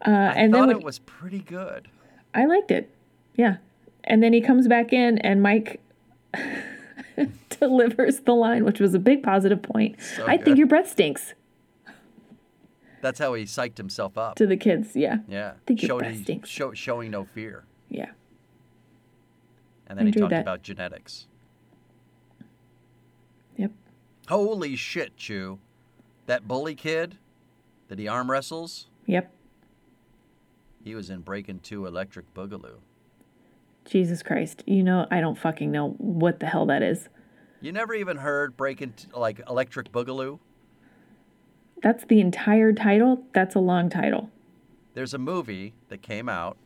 Uh, 0.05 0.10
I 0.12 0.12
and 0.34 0.53
then 0.53 0.62
thought 0.62 0.68
when- 0.70 0.78
it 0.78 0.84
was 0.84 0.99
pretty 0.99 1.39
good. 1.39 1.89
I 2.34 2.45
liked 2.45 2.72
it. 2.72 2.93
Yeah. 3.39 3.57
And 4.03 4.21
then 4.21 4.33
he 4.33 4.41
comes 4.41 4.67
back 4.67 4.91
in 4.91 5.17
and 5.19 5.41
Mike 5.41 5.79
delivers 7.59 8.19
the 8.21 8.33
line, 8.33 8.65
which 8.65 8.79
was 8.81 8.93
a 8.93 8.99
big 8.99 9.23
positive 9.23 9.61
point. 9.61 9.95
So 10.01 10.25
I 10.27 10.35
good. 10.35 10.45
think 10.45 10.57
your 10.57 10.67
breath 10.67 10.89
stinks 10.89 11.33
That's 13.01 13.17
how 13.19 13.33
he 13.35 13.43
psyched 13.45 13.77
himself 13.77 14.17
up. 14.17 14.35
to 14.35 14.45
the 14.45 14.57
kids. 14.57 14.93
Yeah. 14.93 15.19
yeah. 15.29 15.53
think 15.65 15.81
your 15.83 15.99
breath 15.99 16.15
he- 16.15 16.23
stinks. 16.23 16.49
show, 16.49 16.73
showing 16.73 17.11
no 17.11 17.23
fear. 17.23 17.63
Yeah. 17.87 18.11
And 19.87 19.97
then 19.97 20.05
he 20.07 20.11
talked 20.11 20.31
that. 20.31 20.41
about 20.41 20.61
genetics. 20.61 21.27
Yep. 23.57 23.71
Holy 24.27 24.75
shit, 24.75 25.15
Chu. 25.15 25.59
That 26.25 26.45
bully 26.47 26.75
kid 26.75 27.17
that 27.87 27.97
he 27.99 28.07
arm 28.07 28.29
wrestles, 28.29 28.87
Yep. 29.07 29.31
he 30.83 30.93
was 30.93 31.09
in 31.09 31.21
Breakin' 31.21 31.59
2 31.59 31.85
Electric 31.87 32.31
Boogaloo. 32.35 32.79
Jesus 33.86 34.23
Christ. 34.23 34.63
You 34.65 34.84
know, 34.84 35.07
I 35.11 35.21
don't 35.21 35.38
fucking 35.38 35.71
know 35.71 35.95
what 35.97 36.39
the 36.39 36.45
hell 36.45 36.65
that 36.67 36.84
is. 36.84 37.09
You 37.61 37.71
never 37.71 37.93
even 37.93 38.17
heard 38.17 38.55
Breaking 38.55 38.93
like 39.13 39.41
Electric 39.49 39.91
Boogaloo? 39.91 40.39
That's 41.82 42.05
the 42.05 42.19
entire 42.19 42.73
title. 42.73 43.23
That's 43.34 43.55
a 43.55 43.59
long 43.59 43.89
title. 43.89 44.30
There's 44.93 45.13
a 45.13 45.17
movie 45.17 45.73
that 45.89 46.01
came 46.01 46.27
out 46.27 46.57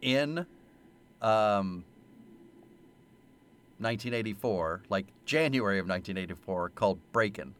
in 0.00 0.46
um, 1.22 1.84
1984, 3.78 4.82
like 4.88 5.06
January 5.24 5.78
of 5.78 5.86
1984, 5.86 6.70
called 6.70 6.98
Breakin'. 7.12 7.54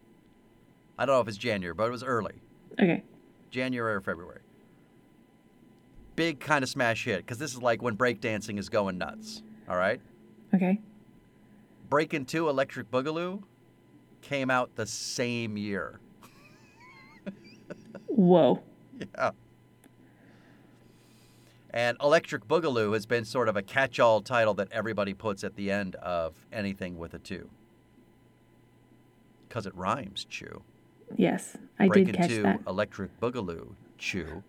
I 0.99 1.07
don't 1.07 1.16
know 1.16 1.20
if 1.20 1.28
it's 1.28 1.37
January, 1.37 1.74
but 1.74 1.89
it 1.89 1.91
was 1.91 2.05
early. 2.05 2.35
Okay. 2.80 3.03
January 3.51 3.95
or 3.95 4.01
February. 4.01 4.41
Big 6.17 6.41
kind 6.41 6.62
of 6.62 6.69
smash 6.69 7.05
hit 7.05 7.19
because 7.19 7.39
this 7.39 7.53
is 7.53 7.61
like 7.61 7.83
when 7.83 7.97
breakdancing 7.97 8.59
is 8.59 8.69
going 8.69 8.99
nuts. 8.99 9.43
All 9.69 9.77
right? 9.77 10.01
Okay. 10.55 10.81
Breakin' 11.91 12.25
2 12.25 12.49
Electric 12.49 12.91
Boogaloo 12.91 13.43
came 14.23 14.51
out 14.51 14.75
the 14.77 14.87
same 14.87 15.57
year. 15.57 16.01
Whoa. 18.07 18.62
Yeah. 18.99 19.31
And 21.71 21.97
Electric 22.01 22.47
Boogaloo 22.47 22.93
has 22.93 23.05
been 23.05 23.25
sort 23.25 23.49
of 23.49 23.57
a 23.57 23.62
catch 23.62 23.99
all 23.99 24.21
title 24.21 24.55
that 24.55 24.69
everybody 24.71 25.12
puts 25.12 25.43
at 25.43 25.57
the 25.57 25.73
end 25.73 25.97
of 25.97 26.35
anything 26.53 26.97
with 26.97 27.15
a 27.15 27.19
2. 27.19 27.51
Because 29.49 29.67
it 29.67 29.75
rhymes, 29.75 30.25
Chu. 30.25 30.62
Yes, 31.17 31.57
I 31.79 31.89
Breakin' 31.89 32.07
did 32.07 32.17
catch 32.17 32.31
2 32.31 32.43
that. 32.43 32.61
Electric 32.69 33.21
Boogaloo, 33.21 33.75
Chu. 33.99 34.45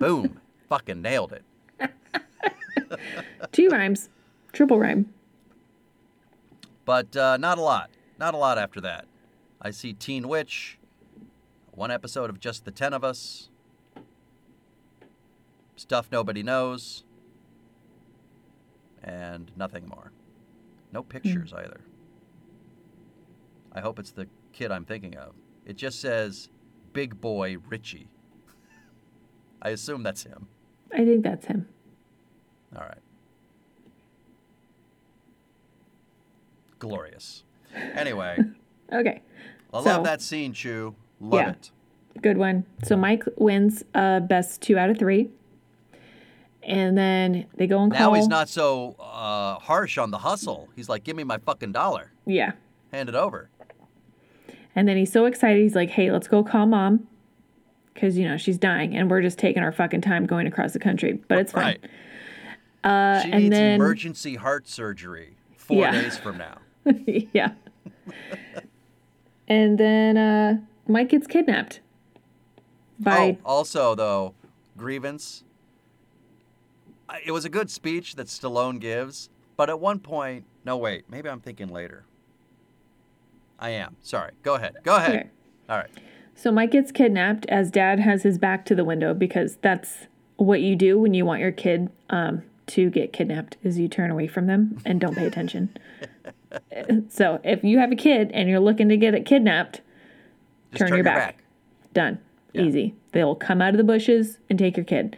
Boom. 0.00 0.40
Fucking 0.70 1.02
nailed 1.02 1.32
it. 1.32 1.44
Two 3.52 3.68
rhymes. 3.68 4.08
Triple 4.52 4.78
rhyme. 4.78 5.12
But 6.84 7.14
uh, 7.16 7.36
not 7.38 7.58
a 7.58 7.60
lot. 7.60 7.90
Not 8.20 8.34
a 8.34 8.36
lot 8.36 8.56
after 8.56 8.80
that. 8.82 9.06
I 9.60 9.72
see 9.72 9.92
Teen 9.92 10.28
Witch, 10.28 10.78
one 11.72 11.90
episode 11.90 12.30
of 12.30 12.38
Just 12.38 12.64
the 12.64 12.70
Ten 12.70 12.92
of 12.92 13.02
Us, 13.02 13.50
Stuff 15.74 16.06
Nobody 16.12 16.44
Knows, 16.44 17.02
and 19.02 19.50
nothing 19.56 19.88
more. 19.88 20.12
No 20.92 21.02
pictures 21.02 21.52
either. 21.52 21.80
I 23.72 23.80
hope 23.80 23.98
it's 23.98 24.12
the 24.12 24.28
kid 24.52 24.70
I'm 24.70 24.84
thinking 24.84 25.16
of. 25.16 25.34
It 25.66 25.76
just 25.76 26.00
says 26.00 26.48
Big 26.92 27.20
Boy 27.20 27.56
Richie. 27.68 28.08
I 29.62 29.70
assume 29.70 30.04
that's 30.04 30.22
him. 30.22 30.46
I 30.92 31.04
think 31.04 31.22
that's 31.22 31.46
him. 31.46 31.68
All 32.76 32.82
right. 32.82 32.98
Glorious. 36.78 37.44
Anyway, 37.94 38.38
Okay. 38.92 39.20
I 39.72 39.78
So- 39.78 39.84
love 39.90 40.04
that 40.04 40.20
scene, 40.20 40.52
Chu. 40.52 40.94
Love 41.20 41.40
Yeah. 41.40 41.50
it. 41.50 41.70
Good 42.22 42.38
one. 42.38 42.64
So 42.82 42.96
Mike 42.96 43.22
wins 43.36 43.84
uh 43.94 44.20
best 44.20 44.60
two 44.62 44.76
out 44.78 44.90
of 44.90 44.98
three. 44.98 45.30
And 46.62 46.96
then 46.98 47.46
they 47.56 47.66
go 47.66 47.80
and 47.82 47.90
call. 47.92 48.10
Now 48.10 48.14
he's 48.14 48.28
not 48.28 48.48
so 48.48 48.94
uh, 49.00 49.58
harsh 49.60 49.96
on 49.96 50.10
the 50.10 50.18
hustle. 50.18 50.68
He's 50.76 50.88
like, 50.90 51.04
give 51.04 51.16
me 51.16 51.24
my 51.24 51.38
fucking 51.38 51.72
dollar. 51.72 52.12
Yeah. 52.26 52.52
Hand 52.92 53.08
it 53.08 53.14
over. 53.14 53.48
And 54.76 54.86
then 54.86 54.96
he's 54.98 55.10
so 55.10 55.24
excited. 55.24 55.62
He's 55.62 55.74
like, 55.74 55.88
hey, 55.90 56.10
let's 56.12 56.28
go 56.28 56.44
call 56.44 56.66
mom. 56.66 57.08
Because, 58.00 58.16
you 58.16 58.26
know, 58.26 58.38
she's 58.38 58.56
dying 58.56 58.96
and 58.96 59.10
we're 59.10 59.20
just 59.20 59.38
taking 59.38 59.62
our 59.62 59.72
fucking 59.72 60.00
time 60.00 60.24
going 60.24 60.46
across 60.46 60.72
the 60.72 60.78
country. 60.78 61.20
But 61.28 61.36
it's 61.38 61.52
fine. 61.52 61.64
Right. 61.64 61.80
Uh, 62.82 63.22
She 63.22 63.30
and 63.30 63.42
needs 63.42 63.50
then, 63.54 63.74
emergency 63.74 64.36
heart 64.36 64.66
surgery 64.66 65.36
four 65.54 65.76
Yeah. 65.82 65.90
days 65.90 66.16
from 66.16 66.38
now. 66.38 66.58
yeah. 67.34 67.52
and 69.48 69.76
then 69.76 70.16
uh, 70.16 70.60
Mike 70.88 71.10
gets 71.10 71.26
kidnapped 71.26 71.80
by. 72.98 73.36
Oh, 73.44 73.50
also, 73.50 73.94
though, 73.94 74.32
grievance. 74.78 75.44
It 77.26 77.32
was 77.32 77.44
a 77.44 77.50
good 77.50 77.70
speech 77.70 78.14
that 78.14 78.28
Stallone 78.28 78.80
gives, 78.80 79.28
but 79.58 79.68
at 79.68 79.78
one 79.78 79.98
point, 79.98 80.46
no, 80.64 80.78
wait, 80.78 81.04
maybe 81.10 81.28
I'm 81.28 81.40
thinking 81.40 81.68
later. 81.68 82.04
I 83.58 83.70
am. 83.70 83.96
Sorry. 84.00 84.30
Go 84.42 84.54
ahead. 84.54 84.76
Go 84.84 84.96
ahead. 84.96 85.10
Okay. 85.10 85.30
All 85.68 85.76
right. 85.76 85.90
So 86.34 86.50
Mike 86.50 86.70
gets 86.70 86.90
kidnapped 86.92 87.46
as 87.46 87.70
dad 87.70 88.00
has 88.00 88.22
his 88.22 88.38
back 88.38 88.64
to 88.66 88.74
the 88.74 88.84
window 88.84 89.12
because 89.14 89.56
that's 89.56 90.06
what 90.36 90.60
you 90.62 90.74
do 90.74 90.98
when 90.98 91.12
you 91.12 91.24
want 91.26 91.40
your 91.40 91.52
kid 91.52 91.90
um, 92.08 92.42
to 92.68 92.88
get 92.88 93.12
kidnapped 93.12 93.56
is 93.62 93.78
you 93.78 93.88
turn 93.88 94.10
away 94.10 94.26
from 94.26 94.46
them 94.46 94.80
and 94.86 95.00
don't 95.00 95.14
pay 95.16 95.26
attention. 95.26 95.76
so 97.10 97.40
if 97.44 97.62
you 97.62 97.78
have 97.78 97.92
a 97.92 97.96
kid 97.96 98.30
and 98.32 98.48
you're 98.48 98.60
looking 98.60 98.88
to 98.88 98.96
get 98.96 99.12
it 99.14 99.26
kidnapped, 99.26 99.82
Just 100.72 100.80
Turn 100.80 100.94
your 100.94 101.04
back. 101.04 101.42
done. 101.92 102.18
Yeah. 102.52 102.62
Easy. 102.62 102.94
They'll 103.12 103.34
come 103.34 103.60
out 103.60 103.70
of 103.70 103.76
the 103.76 103.84
bushes 103.84 104.38
and 104.48 104.58
take 104.58 104.76
your 104.76 104.84
kid. 104.84 105.16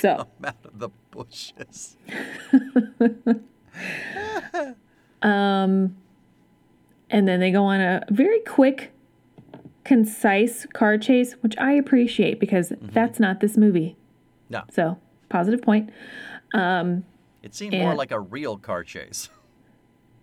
So 0.00 0.26
I'm 0.40 0.44
out 0.44 0.56
of 0.64 0.78
the 0.78 0.88
bushes. 1.10 1.96
um 5.22 5.96
and 7.10 7.26
then 7.26 7.40
they 7.40 7.50
go 7.50 7.64
on 7.64 7.80
a 7.80 8.02
very 8.10 8.40
quick, 8.40 8.92
concise 9.88 10.66
car 10.74 10.98
chase, 10.98 11.32
which 11.40 11.56
I 11.56 11.72
appreciate 11.72 12.38
because 12.38 12.74
that's 12.82 13.18
not 13.18 13.40
this 13.40 13.56
movie. 13.56 13.96
No, 14.50 14.62
So 14.70 14.98
positive 15.30 15.62
point. 15.62 15.88
it 16.54 17.54
seemed 17.54 17.72
more 17.74 17.94
like 17.94 18.10
a 18.10 18.20
real 18.20 18.58
car 18.58 18.84
chase. 18.84 19.28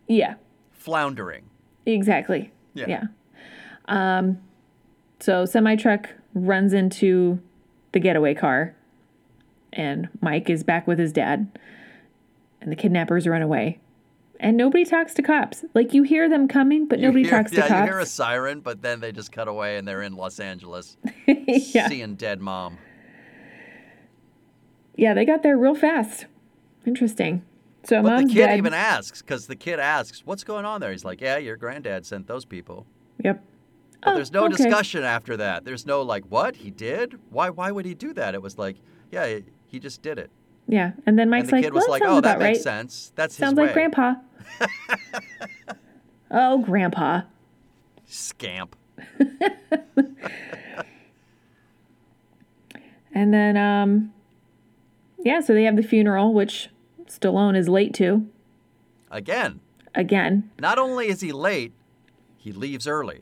Yeah. 0.07 0.35
Floundering. 0.71 1.45
Exactly. 1.87 2.51
Yeah. 2.75 2.85
Yeah. 2.87 3.03
Um, 3.87 4.37
so 5.19 5.45
semi 5.45 5.75
truck 5.75 6.11
runs 6.35 6.73
into 6.73 7.39
the 7.91 7.99
getaway 7.99 8.35
car, 8.35 8.75
and 9.73 10.07
Mike 10.21 10.47
is 10.47 10.63
back 10.63 10.85
with 10.85 10.99
his 10.99 11.11
dad, 11.11 11.57
and 12.61 12.71
the 12.71 12.75
kidnappers 12.75 13.25
run 13.27 13.41
away, 13.41 13.79
and 14.39 14.57
nobody 14.57 14.85
talks 14.85 15.13
to 15.15 15.21
cops. 15.21 15.63
Like 15.73 15.93
you 15.93 16.03
hear 16.03 16.27
them 16.29 16.47
coming, 16.47 16.87
but 16.87 16.99
You 16.99 17.05
nobody 17.07 17.23
hear- 17.23 17.31
talks 17.31 17.51
yeah, 17.53 17.61
to 17.63 17.67
cops. 17.67 17.71
Yeah, 17.71 17.79
you 17.85 17.91
hear 17.91 17.99
a 17.99 18.05
siren, 18.05 18.59
but 18.61 18.81
then 18.81 18.99
they 18.99 19.11
just 19.11 19.31
cut 19.31 19.47
away 19.47 19.77
and 19.77 19.87
they're 19.87 20.01
in 20.01 20.15
Los 20.15 20.39
Angeles 20.39 20.97
yeah. 21.27 21.87
seeing 21.87 22.15
dead 22.15 22.39
mom. 22.41 22.77
yeah, 24.95 25.13
they 25.13 25.25
got 25.25 25.43
there 25.43 25.57
real 25.57 25.75
fast. 25.75 26.25
Interesting. 26.85 27.43
So 27.83 28.01
But 28.01 28.17
the 28.21 28.33
kid 28.33 28.35
dead. 28.47 28.57
even 28.57 28.73
asks, 28.73 29.21
because 29.21 29.47
the 29.47 29.55
kid 29.55 29.79
asks, 29.79 30.25
"What's 30.25 30.43
going 30.43 30.65
on 30.65 30.81
there?" 30.81 30.91
He's 30.91 31.05
like, 31.05 31.21
"Yeah, 31.21 31.37
your 31.37 31.55
granddad 31.55 32.05
sent 32.05 32.27
those 32.27 32.45
people." 32.45 32.85
Yep. 33.23 33.43
But 34.01 34.11
Oh, 34.11 34.15
there's 34.15 34.31
no 34.31 34.41
oh, 34.41 34.45
okay. 34.45 34.55
discussion 34.55 35.03
after 35.03 35.37
that. 35.37 35.65
There's 35.65 35.85
no 35.85 36.01
like, 36.01 36.23
"What 36.29 36.55
he 36.57 36.71
did? 36.71 37.19
Why? 37.29 37.49
Why 37.49 37.71
would 37.71 37.85
he 37.85 37.93
do 37.93 38.13
that?" 38.13 38.33
It 38.33 38.41
was 38.41 38.57
like, 38.57 38.77
"Yeah, 39.11 39.39
he 39.67 39.79
just 39.79 40.01
did 40.01 40.17
it." 40.17 40.31
Yeah, 40.67 40.91
and 41.05 41.17
then 41.17 41.29
Mike's 41.29 41.43
and 41.43 41.49
the 41.49 41.55
like, 41.57 41.63
kid 41.65 41.73
was 41.73 41.83
well, 41.83 41.91
like, 41.91 42.01
"Oh, 42.05 42.21
that 42.21 42.39
makes 42.39 42.57
right. 42.57 42.63
sense. 42.63 43.11
That's 43.15 43.35
his 43.35 43.45
Sounds 43.45 43.57
like. 43.57 43.73
Grandpa. 43.73 44.15
oh, 46.31 46.57
Grandpa. 46.59 47.21
Scamp. 48.05 48.75
And 53.15 53.33
then, 53.33 53.55
um, 53.55 54.13
yeah, 55.23 55.39
so 55.39 55.53
they 55.53 55.63
have 55.63 55.77
the 55.77 55.83
funeral, 55.83 56.33
which 56.33 56.69
Stallone 57.07 57.55
is 57.55 57.69
late 57.69 57.93
to. 57.95 58.27
Again, 59.09 59.61
Again, 59.95 60.51
not 60.59 60.77
only 60.77 61.07
is 61.07 61.21
he 61.21 61.31
late, 61.31 61.71
he 62.35 62.51
leaves 62.51 62.85
early. 62.85 63.21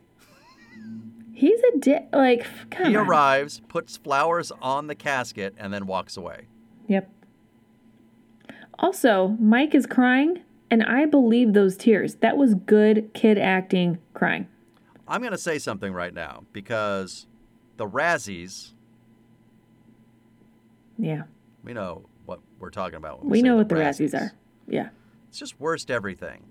he's 1.33 1.59
a 1.71 1.77
dick. 1.77 2.07
like, 2.11 2.47
come 2.71 2.89
he 2.89 2.95
on. 2.97 3.05
arrives, 3.07 3.61
puts 3.67 3.95
flowers 3.97 4.51
on 4.59 4.87
the 4.87 4.95
casket, 4.95 5.53
and 5.59 5.71
then 5.71 5.85
walks 5.85 6.17
away. 6.17 6.47
Yep. 6.87 7.07
Also, 8.79 9.29
Mike 9.39 9.73
is 9.75 9.85
crying, 9.85 10.41
and 10.69 10.83
I 10.83 11.05
believe 11.05 11.53
those 11.53 11.77
tears. 11.77 12.15
That 12.15 12.37
was 12.37 12.53
good 12.55 13.11
kid 13.13 13.37
acting 13.37 13.99
crying. 14.13 14.47
I'm 15.07 15.21
going 15.21 15.31
to 15.33 15.37
say 15.37 15.59
something 15.59 15.93
right 15.93 16.13
now 16.13 16.43
because 16.53 17.27
the 17.77 17.87
Razzies, 17.87 18.73
Yeah. 20.97 21.23
we 21.63 21.73
know 21.73 22.05
what 22.25 22.39
we're 22.59 22.69
talking 22.69 22.95
about. 22.95 23.23
We, 23.23 23.31
We 23.31 23.41
know 23.41 23.57
what 23.57 23.69
the 23.69 23.75
Razzies 23.75 24.13
are. 24.13 24.31
Yeah. 24.67 24.89
It's 25.29 25.39
just 25.39 25.59
worst 25.59 25.91
everything. 25.91 26.43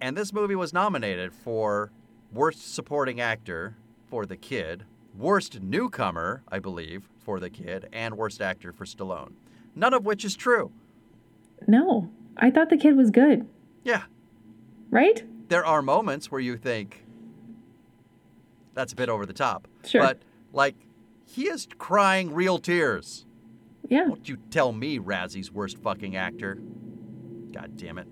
And 0.00 0.16
this 0.16 0.32
movie 0.32 0.54
was 0.54 0.72
nominated 0.72 1.32
for 1.32 1.90
Worst 2.32 2.74
Supporting 2.74 3.20
Actor 3.20 3.76
for 4.08 4.26
The 4.26 4.36
Kid, 4.36 4.84
Worst 5.16 5.60
Newcomer, 5.60 6.42
I 6.48 6.58
believe, 6.58 7.08
for 7.18 7.40
The 7.40 7.50
Kid, 7.50 7.88
and 7.92 8.16
Worst 8.16 8.40
Actor 8.40 8.72
for 8.72 8.84
Stallone. 8.84 9.32
None 9.74 9.94
of 9.94 10.04
which 10.06 10.24
is 10.24 10.34
true. 10.36 10.70
No, 11.66 12.10
I 12.36 12.50
thought 12.50 12.70
the 12.70 12.76
kid 12.76 12.96
was 12.96 13.10
good, 13.10 13.46
Yeah, 13.84 14.04
right? 14.90 15.22
there 15.48 15.64
are 15.64 15.82
moments 15.82 16.30
where 16.30 16.40
you 16.40 16.56
think 16.56 17.04
that's 18.74 18.92
a 18.92 18.96
bit 18.96 19.08
over 19.08 19.26
the 19.26 19.32
top. 19.32 19.66
Sure. 19.84 20.00
But, 20.02 20.22
like, 20.52 20.76
he 21.26 21.48
is 21.48 21.66
crying 21.78 22.32
real 22.32 22.58
tears. 22.58 23.26
Yeah. 23.88 24.04
Don't 24.06 24.28
you 24.28 24.36
tell 24.50 24.72
me 24.72 24.98
Razzie's 24.98 25.50
worst 25.52 25.78
fucking 25.78 26.14
actor. 26.16 26.58
God 27.52 27.76
damn 27.76 27.98
it. 27.98 28.06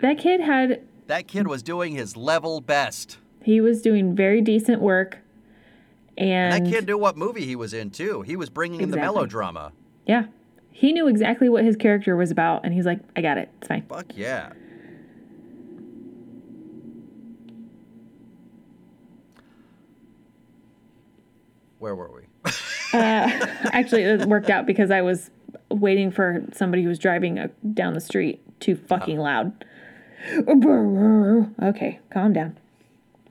That 0.00 0.18
kid 0.18 0.40
had 0.40 0.82
That 1.06 1.28
kid 1.28 1.46
was 1.46 1.62
doing 1.62 1.94
his 1.94 2.16
level 2.16 2.60
best. 2.60 3.18
he 3.42 3.60
was 3.60 3.80
doing 3.82 4.14
very 4.16 4.40
decent 4.40 4.80
work 4.82 5.18
and, 6.16 6.54
And 6.54 6.66
that 6.66 6.70
kid 6.72 6.86
knew 6.86 6.98
what 6.98 7.16
movie 7.16 7.44
he 7.44 7.54
was 7.56 7.72
in 7.74 7.90
too. 7.90 8.22
He 8.22 8.34
was 8.36 8.50
bringing 8.50 8.80
in 8.80 8.90
the 8.90 8.96
melodrama. 8.96 9.72
yeah. 10.06 10.24
He 10.78 10.92
knew 10.92 11.08
exactly 11.08 11.48
what 11.48 11.64
his 11.64 11.74
character 11.74 12.14
was 12.14 12.30
about 12.30 12.64
and 12.64 12.72
he's 12.72 12.86
like, 12.86 13.00
I 13.16 13.20
got 13.20 13.36
it. 13.36 13.50
It's 13.58 13.66
fine. 13.66 13.82
Fuck 13.88 14.16
yeah. 14.16 14.52
Where 21.80 21.96
were 21.96 22.12
we? 22.12 22.22
Uh, 22.94 23.28
actually, 23.64 24.02
it 24.02 24.24
worked 24.24 24.48
out 24.48 24.64
because 24.64 24.90
I 24.90 25.02
was 25.02 25.30
waiting 25.70 26.10
for 26.10 26.42
somebody 26.54 26.82
who 26.82 26.88
was 26.88 26.98
driving 26.98 27.38
uh 27.38 27.48
down 27.74 27.92
the 27.92 28.00
street 28.00 28.40
too 28.60 28.76
fucking 28.76 29.18
loud. 29.18 29.52
Okay, 31.62 31.98
calm 32.08 32.32
down. 32.32 32.56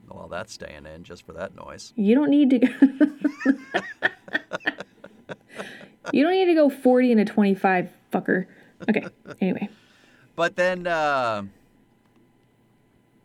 well, 0.08 0.28
that's 0.28 0.52
staying 0.52 0.86
in 0.86 1.02
just 1.02 1.26
for 1.26 1.32
that 1.32 1.56
noise. 1.56 1.92
You 1.96 2.14
don't 2.14 2.30
need 2.30 2.50
to. 2.50 4.10
you 6.12 6.22
don't 6.22 6.32
need 6.32 6.46
to 6.46 6.54
go 6.54 6.68
40 6.70 7.12
and 7.12 7.20
a 7.20 7.24
25, 7.24 7.90
fucker. 8.12 8.46
Okay, 8.88 9.06
anyway. 9.40 9.68
But 10.36 10.56
then, 10.56 10.86
uh, 10.86 11.42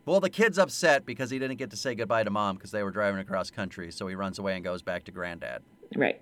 well, 0.06 0.20
the 0.20 0.30
kid's 0.30 0.58
upset 0.58 1.06
because 1.06 1.30
he 1.30 1.38
didn't 1.38 1.56
get 1.56 1.70
to 1.70 1.76
say 1.76 1.94
goodbye 1.94 2.24
to 2.24 2.30
mom 2.30 2.56
because 2.56 2.70
they 2.70 2.82
were 2.82 2.90
driving 2.90 3.20
across 3.20 3.50
country. 3.50 3.90
So 3.90 4.06
he 4.06 4.14
runs 4.14 4.38
away 4.38 4.54
and 4.56 4.64
goes 4.64 4.82
back 4.82 5.04
to 5.04 5.12
granddad. 5.12 5.62
Right. 5.96 6.20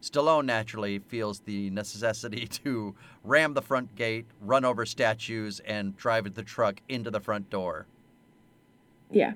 Stallone 0.00 0.46
naturally 0.46 0.98
feels 1.00 1.40
the 1.40 1.68
necessity 1.70 2.46
to 2.64 2.94
ram 3.24 3.52
the 3.52 3.60
front 3.62 3.94
gate, 3.96 4.26
run 4.40 4.64
over 4.64 4.86
statues, 4.86 5.60
and 5.60 5.96
drive 5.96 6.32
the 6.34 6.42
truck 6.42 6.80
into 6.88 7.10
the 7.10 7.20
front 7.20 7.50
door 7.50 7.86
Yeah. 9.10 9.34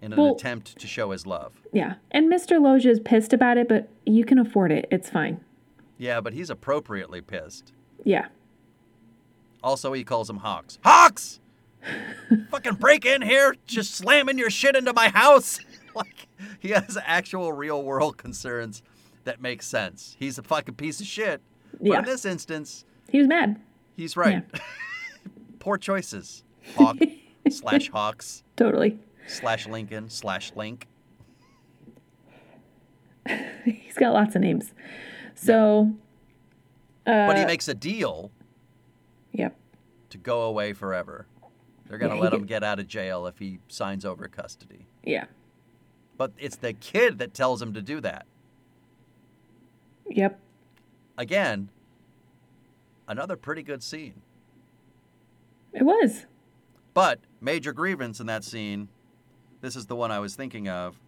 in 0.00 0.12
an 0.14 0.18
Well- 0.18 0.34
attempt 0.36 0.78
to 0.78 0.86
show 0.86 1.10
his 1.10 1.26
love. 1.26 1.60
Yeah. 1.72 1.96
And 2.12 2.32
Mr. 2.32 2.58
Loggia 2.62 2.90
is 2.90 3.00
pissed 3.00 3.34
about 3.34 3.58
it, 3.58 3.68
but 3.68 3.90
you 4.06 4.24
can 4.24 4.38
afford 4.38 4.72
it. 4.72 4.86
It's 4.90 5.10
fine. 5.10 5.40
Yeah, 5.98 6.20
but 6.20 6.32
he's 6.34 6.50
appropriately 6.50 7.20
pissed. 7.20 7.72
Yeah. 8.04 8.26
Also, 9.62 9.92
he 9.92 10.04
calls 10.04 10.28
him 10.30 10.38
Hawks. 10.38 10.78
Hawks! 10.84 11.40
Fucking 12.50 12.74
break 12.74 13.04
in 13.04 13.22
here, 13.22 13.54
just 13.66 13.94
slamming 13.94 14.38
your 14.38 14.50
shit 14.50 14.76
into 14.76 14.92
my 14.92 15.08
house. 15.08 15.58
like, 15.94 16.26
he 16.58 16.70
has 16.70 16.98
actual 17.04 17.52
real 17.52 17.82
world 17.82 18.16
concerns 18.16 18.82
that 19.24 19.40
make 19.40 19.62
sense. 19.62 20.16
He's 20.18 20.38
a 20.38 20.42
fucking 20.42 20.74
piece 20.74 21.00
of 21.00 21.06
shit. 21.06 21.40
But 21.72 21.86
Yeah. 21.86 21.98
in 22.00 22.04
this 22.04 22.24
instance, 22.24 22.84
He 23.10 23.18
was 23.18 23.26
mad. 23.26 23.60
he's 23.96 24.16
right. 24.16 24.44
Poor 25.58 25.78
choices. 25.78 26.44
Hawk 26.76 26.96
slash 27.50 27.88
Hawks 27.90 28.42
Totally. 28.56 28.98
slash 29.26 29.66
Lincoln 29.66 30.08
slash 30.10 30.52
Link. 30.54 30.86
He's 33.64 33.94
got 33.94 34.12
lots 34.12 34.36
of 34.36 34.42
names. 34.42 34.72
So, 35.36 35.92
uh, 37.06 37.26
But 37.26 37.38
he 37.38 37.44
makes 37.44 37.68
a 37.68 37.74
deal 37.74 38.30
yep. 39.32 39.54
to 40.10 40.18
go 40.18 40.42
away 40.42 40.72
forever. 40.72 41.26
They're 41.88 41.98
going 41.98 42.10
to 42.10 42.16
Yeah, 42.16 42.22
let 42.22 42.32
him 42.32 42.46
get 42.46 42.64
out 42.64 42.80
of 42.80 42.88
jail 42.88 43.26
if 43.26 43.38
he 43.38 43.60
signs 43.68 44.04
over 44.04 44.26
custody. 44.26 44.86
Yeah. 45.04 45.26
But 46.16 46.32
it's 46.38 46.56
the 46.56 46.72
kid 46.72 47.18
that 47.18 47.32
tells 47.34 47.62
him 47.62 47.74
to 47.74 47.82
do 47.82 48.00
that. 48.00 48.26
Yep. 50.08 50.40
Again, 51.18 51.68
another 53.06 53.36
pretty 53.36 53.62
good 53.62 53.82
scene. 53.82 54.22
It 55.72 55.82
was. 55.82 56.26
But 56.94 57.20
major 57.40 57.72
grievance 57.72 58.18
in 58.18 58.26
that 58.26 58.42
scene, 58.42 58.88
this 59.60 59.76
is 59.76 59.86
the 59.86 59.96
one 59.96 60.10
I 60.10 60.18
was 60.18 60.34
thinking 60.34 60.68
of, 60.68 60.98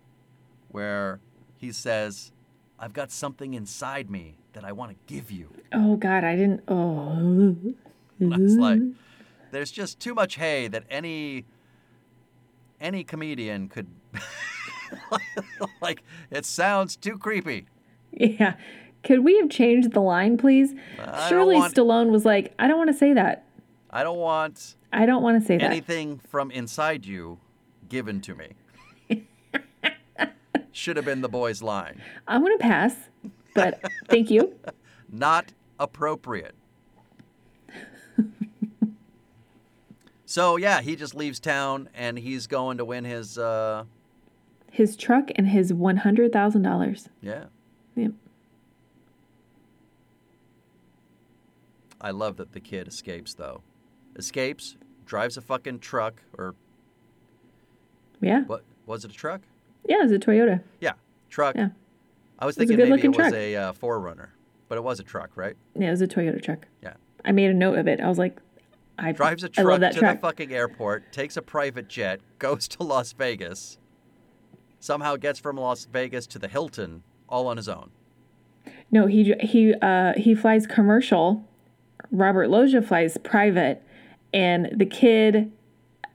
where 0.68 1.20
he 1.56 1.72
says, 1.72 2.30
I've 2.78 2.92
got 2.92 3.10
something 3.10 3.54
inside 3.54 4.08
me 4.10 4.36
that 4.52 4.64
I 4.64 4.72
want 4.72 4.92
to 4.92 4.96
give 5.12 5.30
you. 5.30 5.50
Oh, 5.72 5.96
God. 5.96 6.24
I 6.24 6.36
didn't. 6.36 6.62
Oh. 6.68 7.56
It's 8.20 8.56
like 8.56 8.80
there's 9.52 9.70
just 9.70 10.00
too 10.00 10.12
much 10.12 10.34
hay 10.34 10.66
that 10.66 10.82
any 10.90 11.44
any 12.80 13.04
comedian 13.04 13.68
could 13.68 13.86
like 15.80 16.02
it 16.28 16.44
sounds 16.44 16.96
too 16.96 17.16
creepy. 17.16 17.66
Yeah. 18.10 18.54
Could 19.04 19.20
we 19.20 19.36
have 19.38 19.48
changed 19.50 19.92
the 19.92 20.00
line, 20.00 20.36
please? 20.36 20.74
I 20.98 21.28
Surely 21.28 21.54
want- 21.54 21.74
Stallone 21.74 22.10
was 22.10 22.24
like, 22.24 22.52
I 22.58 22.66
don't 22.66 22.76
want 22.78 22.90
to 22.90 22.96
say 22.96 23.12
that. 23.14 23.44
I 23.90 24.02
don't 24.02 24.18
want 24.18 24.74
I 24.92 25.06
don't 25.06 25.22
want 25.22 25.40
to 25.40 25.46
say 25.46 25.56
that. 25.58 25.64
anything 25.70 26.18
from 26.28 26.50
inside 26.50 27.06
you 27.06 27.38
given 27.88 28.20
to 28.22 28.34
me. 28.34 28.48
Should 30.78 30.94
have 30.96 31.04
been 31.04 31.22
the 31.22 31.28
boy's 31.28 31.60
line. 31.60 32.00
I'm 32.28 32.40
going 32.40 32.56
to 32.56 32.62
pass, 32.62 32.94
but 33.52 33.80
thank 34.08 34.30
you. 34.30 34.54
Not 35.10 35.52
appropriate. 35.80 36.54
so 40.24 40.54
yeah, 40.56 40.80
he 40.80 40.94
just 40.94 41.16
leaves 41.16 41.40
town 41.40 41.88
and 41.94 42.16
he's 42.16 42.46
going 42.46 42.78
to 42.78 42.84
win 42.84 43.04
his 43.04 43.36
uh 43.36 43.86
His 44.70 44.96
truck 44.96 45.30
and 45.34 45.48
his 45.48 45.72
$100,000. 45.72 47.08
yeah. 47.22 47.44
Yep. 47.96 48.12
I 52.00 52.12
love 52.12 52.36
that 52.36 52.52
the 52.52 52.60
kid 52.60 52.86
escapes 52.86 53.34
though. 53.34 53.62
Escapes, 54.14 54.76
drives 55.06 55.36
a 55.36 55.40
fucking 55.40 55.80
truck 55.80 56.22
or 56.38 56.54
Yeah. 58.20 58.42
what 58.44 58.62
was 58.86 59.04
it 59.04 59.10
a 59.10 59.14
truck? 59.14 59.40
Yeah, 59.88 60.00
it 60.00 60.02
was 60.04 60.12
a 60.12 60.18
Toyota. 60.18 60.62
Yeah, 60.80 60.92
truck. 61.30 61.56
Yeah. 61.56 61.70
I 62.38 62.46
was 62.46 62.56
It 62.56 62.60
was 62.60 62.68
thinking 62.68 62.88
maybe 62.90 63.02
it 63.02 63.08
was 63.08 63.16
truck. 63.16 63.32
a 63.34 63.56
uh, 63.56 63.72
4Runner, 63.72 64.28
but 64.68 64.78
it 64.78 64.84
was 64.84 65.00
a 65.00 65.02
truck, 65.02 65.30
right? 65.36 65.56
Yeah, 65.74 65.88
it 65.88 65.90
was 65.90 66.02
a 66.02 66.06
Toyota 66.06 66.40
truck. 66.42 66.66
Yeah. 66.82 66.94
I 67.24 67.32
made 67.32 67.50
a 67.50 67.54
note 67.54 67.78
of 67.78 67.88
it. 67.88 68.00
I 68.00 68.08
was 68.08 68.18
like, 68.18 68.38
I 68.98 69.12
Drives 69.12 69.42
a 69.44 69.48
truck 69.48 69.80
to 69.80 69.92
truck. 69.92 70.16
the 70.16 70.20
fucking 70.20 70.52
airport, 70.52 71.12
takes 71.12 71.36
a 71.36 71.42
private 71.42 71.88
jet, 71.88 72.20
goes 72.38 72.68
to 72.68 72.82
Las 72.82 73.12
Vegas, 73.12 73.78
somehow 74.80 75.16
gets 75.16 75.38
from 75.38 75.56
Las 75.56 75.84
Vegas 75.86 76.26
to 76.28 76.38
the 76.38 76.48
Hilton 76.48 77.02
all 77.28 77.46
on 77.46 77.56
his 77.56 77.68
own. 77.68 77.90
No, 78.90 79.06
he 79.06 79.34
he 79.40 79.74
uh 79.74 80.14
he 80.16 80.34
flies 80.34 80.66
commercial. 80.66 81.44
Robert 82.10 82.48
Loggia 82.48 82.80
flies 82.82 83.18
private, 83.22 83.82
and 84.32 84.68
the 84.74 84.86
kid 84.86 85.52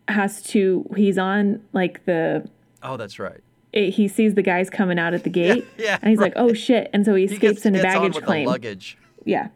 has 0.08 0.42
to. 0.44 0.86
He's 0.96 1.18
on 1.18 1.62
like 1.72 2.06
the. 2.06 2.50
Oh, 2.82 2.98
that's 2.98 3.20
right. 3.20 3.42
It, 3.74 3.90
he 3.96 4.08
sees 4.08 4.36
the 4.36 4.42
guys 4.44 4.70
coming 4.70 4.98
out 5.00 5.14
at 5.14 5.24
the 5.24 5.30
gate, 5.30 5.66
yeah, 5.78 5.98
and 6.02 6.10
he's 6.12 6.20
like, 6.20 6.34
"Oh 6.36 6.54
shit!" 6.54 6.90
And 6.94 7.04
so 7.06 7.16
he 7.16 7.26
He 7.26 7.34
escapes 7.34 7.54
gets, 7.56 7.66
in 7.66 7.76
a 7.76 7.82
baggage 7.82 8.16
claim. 8.24 8.46
the 8.46 8.52
luggage. 8.52 8.98
Yeah, 9.26 9.48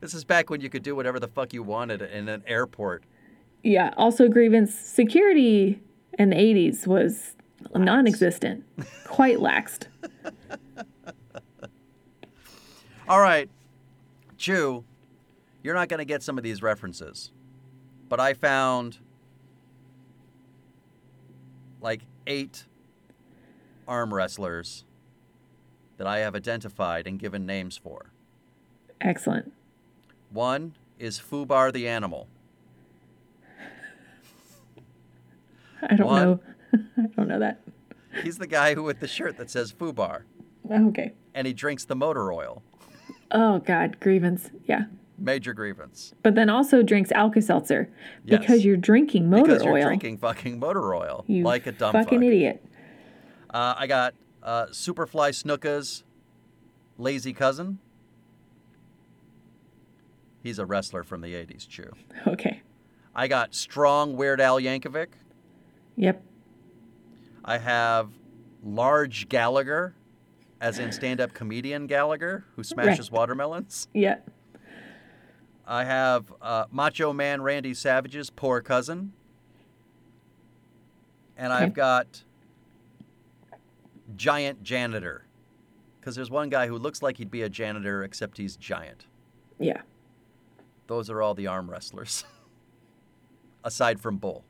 This 0.00 0.12
is 0.12 0.24
back 0.24 0.50
when 0.50 0.60
you 0.60 0.68
could 0.68 0.82
do 0.82 0.96
whatever 0.96 1.20
the 1.20 1.28
fuck 1.28 1.52
you 1.54 1.62
wanted 1.62 2.02
in 2.02 2.28
an 2.28 2.42
airport. 2.46 3.04
yeah. 3.62 3.94
Also, 3.96 4.28
grievance 4.28 4.74
security 4.74 5.80
in 6.18 6.30
the 6.30 6.36
'80s 6.36 6.86
was 6.86 7.36
non-existent, 7.74 8.64
quite 9.06 9.38
laxed. 9.38 9.86
All 13.08 13.20
right, 13.20 13.50
Chu, 14.38 14.84
you're 15.62 15.74
not 15.74 15.88
going 15.88 15.98
to 15.98 16.04
get 16.04 16.22
some 16.22 16.38
of 16.38 16.44
these 16.44 16.62
references, 16.62 17.30
but 18.08 18.18
I 18.18 18.32
found 18.34 18.98
like 21.80 22.00
eight 22.26 22.64
arm 23.86 24.12
wrestlers 24.12 24.84
that 25.96 26.06
I 26.06 26.18
have 26.18 26.34
identified 26.34 27.06
and 27.06 27.18
given 27.18 27.46
names 27.46 27.76
for. 27.76 28.10
Excellent. 29.00 29.52
One 30.30 30.74
is 30.98 31.18
Fubar 31.20 31.72
the 31.72 31.88
animal. 31.88 32.26
I 35.82 35.96
don't 35.96 36.06
One. 36.06 36.22
know. 36.22 36.40
I 36.96 37.06
don't 37.16 37.28
know 37.28 37.38
that. 37.38 37.60
He's 38.22 38.38
the 38.38 38.46
guy 38.46 38.74
who 38.74 38.82
with 38.82 39.00
the 39.00 39.08
shirt 39.08 39.36
that 39.38 39.50
says 39.50 39.72
Fubar, 39.72 40.22
oh, 40.70 40.88
Okay. 40.88 41.12
and 41.34 41.46
he 41.46 41.52
drinks 41.52 41.84
the 41.84 41.96
motor 41.96 42.32
oil. 42.32 42.62
Oh 43.32 43.58
God, 43.58 43.98
grievance. 44.00 44.50
Yeah. 44.64 44.84
Major 45.18 45.52
grievance. 45.52 46.14
But 46.22 46.34
then 46.34 46.48
also 46.48 46.82
drinks 46.82 47.12
Alka-Seltzer 47.12 47.88
Yes. 48.24 48.40
because 48.40 48.64
you're 48.64 48.76
drinking 48.76 49.30
motor 49.30 49.44
because 49.44 49.64
you're 49.64 49.74
oil. 49.78 49.84
drinking 49.86 50.18
fucking 50.18 50.58
motor 50.58 50.94
oil 50.94 51.24
you 51.28 51.44
like 51.44 51.66
a 51.66 51.72
dumb 51.72 51.92
fucking 51.92 52.18
fuck. 52.20 52.26
idiot. 52.26 52.64
Uh, 53.54 53.72
I 53.78 53.86
got 53.86 54.14
uh, 54.42 54.66
Superfly 54.66 55.30
Snuka's 55.30 56.02
lazy 56.98 57.32
cousin. 57.32 57.78
He's 60.42 60.58
a 60.58 60.66
wrestler 60.66 61.04
from 61.04 61.20
the 61.20 61.32
80s, 61.34 61.66
Chu. 61.68 61.90
Okay. 62.26 62.62
I 63.14 63.28
got 63.28 63.54
Strong 63.54 64.16
Weird 64.16 64.40
Al 64.40 64.58
Yankovic. 64.60 65.06
Yep. 65.96 66.20
I 67.44 67.58
have 67.58 68.10
Large 68.64 69.28
Gallagher 69.28 69.94
as 70.60 70.80
in 70.80 70.90
stand-up 70.90 71.32
comedian 71.32 71.86
Gallagher, 71.86 72.44
who 72.56 72.64
smashes 72.64 73.12
watermelons. 73.12 73.86
Yeah. 73.94 74.16
I 75.66 75.84
have 75.84 76.32
uh, 76.42 76.64
Macho 76.72 77.12
Man 77.12 77.40
Randy 77.42 77.72
Savage's 77.72 78.30
poor 78.30 78.60
cousin. 78.60 79.12
And 81.36 81.52
Okay. 81.52 81.62
I've 81.64 81.74
got 81.74 82.24
Giant 84.16 84.62
Janitor. 84.62 85.26
Because 86.00 86.16
there's 86.16 86.30
one 86.30 86.50
guy 86.50 86.66
who 86.66 86.76
looks 86.76 87.02
like 87.02 87.16
he'd 87.16 87.30
be 87.30 87.42
a 87.42 87.48
janitor, 87.48 88.02
except 88.04 88.36
he's 88.36 88.56
giant. 88.56 89.06
Yeah. 89.58 89.80
Those 90.86 91.08
are 91.08 91.22
all 91.22 91.34
the 91.34 91.46
arm 91.46 91.70
wrestlers. 91.70 92.24
Aside 93.64 94.00
from 94.00 94.18
Bull. 94.18 94.44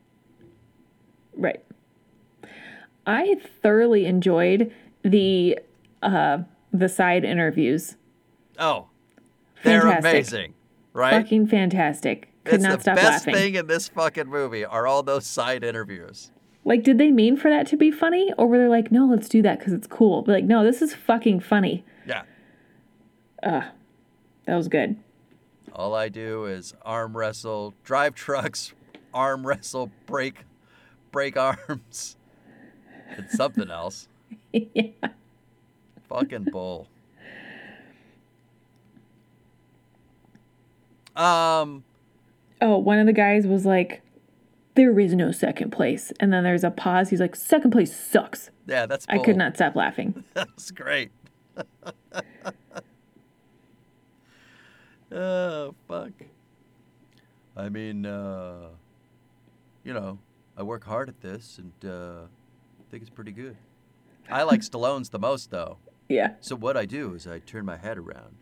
Right. 1.36 1.64
I 3.06 3.36
thoroughly 3.62 4.06
enjoyed 4.06 4.72
the 5.02 5.58
uh 6.02 6.38
the 6.72 6.88
side 6.88 7.24
interviews. 7.24 7.96
Oh, 8.58 8.88
they're 9.62 9.82
Fantastic. 9.82 10.10
amazing, 10.12 10.54
right? 10.92 11.10
Fucking 11.22 11.46
fantastic. 11.46 12.28
Could 12.44 12.54
it's 12.54 12.62
not 12.64 12.78
the 12.78 12.82
stop 12.82 12.96
best 12.96 13.26
laughing. 13.26 13.34
thing 13.34 13.54
in 13.54 13.66
this 13.66 13.88
fucking 13.88 14.26
movie 14.28 14.64
are 14.64 14.86
all 14.86 15.02
those 15.02 15.26
side 15.26 15.62
interviews. 15.64 16.30
Like, 16.64 16.82
did 16.82 16.98
they 16.98 17.10
mean 17.10 17.36
for 17.36 17.50
that 17.50 17.66
to 17.68 17.76
be 17.76 17.90
funny, 17.90 18.32
or 18.38 18.46
were 18.46 18.58
they 18.58 18.68
like, 18.68 18.90
no, 18.90 19.06
let's 19.06 19.28
do 19.28 19.42
that 19.42 19.58
because 19.58 19.72
it's 19.72 19.86
cool? 19.86 20.22
But 20.22 20.32
like, 20.32 20.44
no, 20.44 20.64
this 20.64 20.80
is 20.80 20.94
fucking 20.94 21.40
funny. 21.40 21.84
Yeah. 22.06 22.22
Ugh. 23.42 23.64
That 24.46 24.56
was 24.56 24.68
good. 24.68 24.96
All 25.72 25.94
I 25.94 26.08
do 26.08 26.44
is 26.46 26.74
arm 26.82 27.16
wrestle, 27.16 27.74
drive 27.82 28.14
trucks, 28.14 28.72
arm 29.12 29.46
wrestle, 29.46 29.90
break, 30.06 30.44
break 31.10 31.36
arms. 31.36 32.16
It's 33.16 33.36
something 33.36 33.70
else. 33.70 34.08
yeah. 34.52 34.90
Fucking 36.08 36.44
bull. 36.44 36.88
Um, 41.16 41.84
Oh, 42.60 42.78
one 42.78 42.98
of 42.98 43.06
the 43.06 43.12
guys 43.12 43.46
was 43.46 43.66
like, 43.66 44.00
there 44.74 44.98
is 44.98 45.14
no 45.14 45.30
second 45.30 45.70
place, 45.70 46.12
and 46.20 46.32
then 46.32 46.44
there's 46.44 46.64
a 46.64 46.70
pause. 46.70 47.10
He's 47.10 47.20
like, 47.20 47.36
second 47.36 47.70
place 47.70 47.94
sucks. 47.94 48.50
yeah, 48.66 48.86
that's 48.86 49.06
I 49.08 49.18
could 49.18 49.36
not 49.36 49.54
stop 49.54 49.76
laughing. 49.76 50.24
That's 50.34 50.70
great. 50.70 51.10
oh 55.12 55.74
fuck. 55.86 56.12
I 57.56 57.68
mean, 57.68 58.04
uh, 58.04 58.70
you 59.84 59.92
know, 59.92 60.18
I 60.56 60.62
work 60.64 60.84
hard 60.84 61.08
at 61.08 61.20
this, 61.20 61.58
and 61.58 61.72
uh, 61.88 62.22
I 62.24 62.90
think 62.90 63.02
it's 63.02 63.10
pretty 63.10 63.30
good. 63.32 63.56
I 64.28 64.42
like 64.42 64.60
Stallone's 64.62 65.10
the 65.10 65.18
most, 65.20 65.50
though. 65.50 65.78
Yeah. 66.08 66.32
So 66.40 66.56
what 66.56 66.76
I 66.76 66.84
do 66.84 67.14
is 67.14 67.26
I 67.26 67.38
turn 67.38 67.64
my 67.64 67.76
head 67.76 67.96
around, 67.98 68.34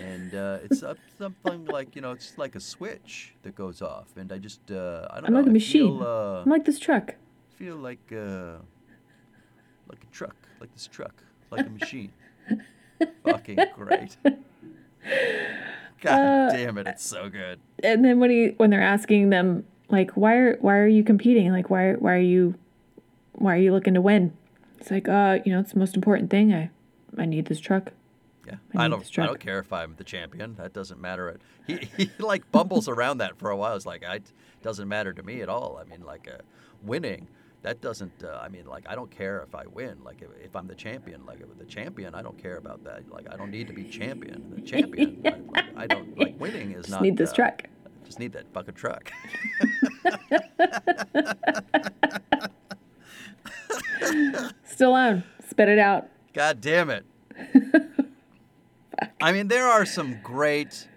and 0.00 0.34
uh, 0.34 0.58
it's 0.64 0.82
something 1.18 1.64
like 1.66 1.94
you 1.96 2.02
know, 2.02 2.12
it's 2.12 2.36
like 2.38 2.54
a 2.54 2.60
switch 2.60 3.34
that 3.42 3.54
goes 3.54 3.82
off, 3.82 4.08
and 4.16 4.32
I 4.32 4.38
just 4.38 4.70
uh, 4.70 5.06
I 5.10 5.16
don't 5.16 5.26
I'm 5.26 5.32
know. 5.32 5.38
like 5.40 5.46
a 5.46 5.50
I 5.50 5.52
machine. 5.52 5.98
Feel, 5.98 6.06
uh, 6.06 6.42
I'm 6.42 6.50
like 6.50 6.64
this 6.64 6.78
truck. 6.78 7.14
feel 7.56 7.76
like 7.76 8.12
uh, 8.12 8.56
like 9.88 10.02
a 10.02 10.12
truck, 10.12 10.36
like 10.60 10.72
this 10.72 10.86
truck, 10.86 11.22
like 11.50 11.66
a 11.66 11.70
machine. 11.70 12.12
Fucking 13.24 13.58
great. 13.76 14.16
God 16.00 16.12
Uh, 16.12 16.52
damn 16.52 16.78
it, 16.78 16.86
it's 16.86 17.06
so 17.06 17.28
good. 17.28 17.60
And 17.82 18.04
then 18.04 18.20
when 18.20 18.30
he 18.30 18.48
when 18.56 18.70
they're 18.70 18.82
asking 18.82 19.30
them 19.30 19.64
like, 19.88 20.12
why 20.12 20.34
are 20.36 20.56
why 20.60 20.76
are 20.76 20.86
you 20.86 21.02
competing? 21.04 21.50
Like, 21.52 21.70
why 21.70 21.92
why 21.94 22.14
are 22.14 22.18
you 22.20 22.54
why 23.32 23.54
are 23.54 23.58
you 23.58 23.72
looking 23.72 23.94
to 23.94 24.00
win? 24.00 24.36
It's 24.80 24.90
like, 24.90 25.08
uh, 25.08 25.38
you 25.44 25.52
know, 25.52 25.60
it's 25.60 25.72
the 25.72 25.78
most 25.78 25.94
important 25.96 26.30
thing. 26.30 26.52
I 26.52 26.70
I 27.16 27.24
need 27.26 27.46
this 27.46 27.60
truck. 27.60 27.92
Yeah, 28.46 28.56
I 28.76 28.84
I 28.84 28.88
don't. 28.88 29.18
I 29.18 29.26
don't 29.26 29.40
care 29.40 29.58
if 29.58 29.72
I'm 29.72 29.94
the 29.96 30.04
champion. 30.04 30.54
That 30.56 30.72
doesn't 30.72 31.00
matter. 31.00 31.38
He 31.66 31.76
he 31.96 32.10
like 32.18 32.50
bumbles 32.52 32.88
around 32.88 33.18
that 33.18 33.38
for 33.38 33.50
a 33.50 33.56
while. 33.56 33.76
It's 33.76 33.86
like 33.86 34.04
I 34.04 34.20
doesn't 34.62 34.88
matter 34.88 35.12
to 35.12 35.22
me 35.22 35.40
at 35.40 35.48
all. 35.48 35.80
I 35.80 35.88
mean, 35.88 36.04
like 36.04 36.28
uh, 36.32 36.42
winning. 36.82 37.28
That 37.62 37.80
doesn't. 37.80 38.22
Uh, 38.22 38.38
I 38.42 38.48
mean, 38.48 38.66
like 38.66 38.84
I 38.88 38.94
don't 38.94 39.10
care 39.10 39.40
if 39.40 39.54
I 39.54 39.66
win. 39.66 39.96
Like 40.04 40.20
if, 40.20 40.28
if 40.44 40.54
I'm 40.54 40.66
the 40.66 40.74
champion. 40.74 41.24
Like 41.24 41.40
if 41.40 41.56
the 41.58 41.64
champion, 41.64 42.14
I 42.14 42.20
don't 42.20 42.36
care 42.36 42.58
about 42.58 42.84
that. 42.84 43.10
Like 43.10 43.26
I 43.32 43.36
don't 43.36 43.50
need 43.50 43.68
to 43.68 43.72
be 43.72 43.84
champion. 43.84 44.52
The 44.54 44.60
champion. 44.70 45.22
I, 45.24 45.30
like, 45.30 45.66
I 45.76 45.86
don't 45.86 46.18
like 46.18 46.38
winning 46.38 46.72
is 46.72 46.76
not. 46.76 46.82
Just 46.82 46.90
not. 46.90 47.02
need 47.02 47.16
this 47.16 47.30
uh, 47.30 47.36
truck. 47.36 47.62
Just 48.04 48.18
need 48.18 48.32
that 48.32 48.52
fucking 48.52 48.74
truck. 48.74 49.10
Still 54.64 54.92
on. 54.92 55.24
Spit 55.48 55.68
it 55.70 55.78
out. 55.78 56.08
God 56.34 56.60
damn 56.60 56.90
it. 56.90 57.06
I 59.20 59.32
mean, 59.32 59.48
there 59.48 59.66
are 59.66 59.84
some 59.86 60.20
great 60.22 60.88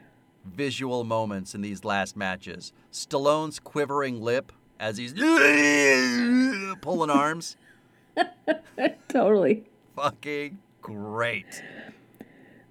visual 0.46 1.04
moments 1.04 1.54
in 1.56 1.62
these 1.62 1.84
last 1.84 2.16
matches. 2.16 2.74
Stallone's 2.92 3.60
quivering 3.60 4.22
lip 4.22 4.52
as 4.80 4.98
he's 4.98 5.14
pulling 6.82 7.10
arms. 7.10 7.58
Totally. 9.08 9.64
Fucking 9.96 10.58
great. 10.82 11.64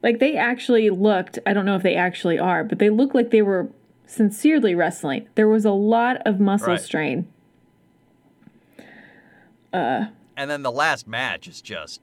Like 0.02 0.18
they 0.18 0.36
actually 0.36 0.90
looked, 0.90 1.38
I 1.46 1.52
don't 1.52 1.64
know 1.66 1.76
if 1.76 1.82
they 1.82 1.96
actually 1.96 2.38
are, 2.38 2.62
but 2.64 2.78
they 2.78 2.90
look 2.90 3.14
like 3.14 3.30
they 3.30 3.42
were 3.42 3.68
sincerely 4.06 4.74
wrestling. 4.74 5.28
There 5.34 5.48
was 5.48 5.64
a 5.64 5.72
lot 5.72 6.18
of 6.24 6.38
muscle 6.38 6.68
Right. 6.68 6.80
strain. 6.80 7.28
Uh. 9.72 10.06
And 10.36 10.50
then 10.50 10.62
the 10.62 10.70
last 10.70 11.08
match 11.08 11.48
is 11.48 11.60
just, 11.60 12.00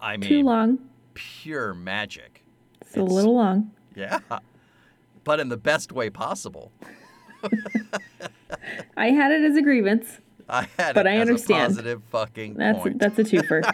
I 0.00 0.16
mean, 0.16 0.28
Too 0.28 0.42
long. 0.42 0.78
Pure 1.18 1.74
magic. 1.74 2.44
It's 2.80 2.96
a 2.96 3.02
little 3.02 3.34
long. 3.34 3.72
Yeah. 3.94 4.20
But 5.24 5.40
in 5.40 5.50
the 5.50 5.58
best 5.58 5.92
way 5.92 6.08
possible. 6.08 6.72
I 8.96 9.08
had 9.10 9.30
it 9.30 9.42
as 9.44 9.56
a 9.58 9.62
grievance. 9.62 10.20
I 10.48 10.66
had 10.78 10.94
But 10.94 11.06
it 11.06 11.10
I 11.10 11.14
as 11.16 11.28
understand. 11.28 11.60
a 11.64 11.66
positive 11.68 12.02
fucking 12.10 12.54
That's 12.54 12.78
point. 12.78 12.98
that's 12.98 13.18
a 13.18 13.24
twofer. 13.24 13.70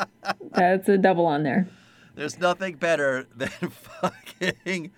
that's 0.52 0.88
a 0.88 0.98
double 0.98 1.26
on 1.26 1.44
there. 1.44 1.68
There's 2.16 2.40
nothing 2.40 2.74
better 2.76 3.26
than 3.36 3.48
fucking 3.50 4.90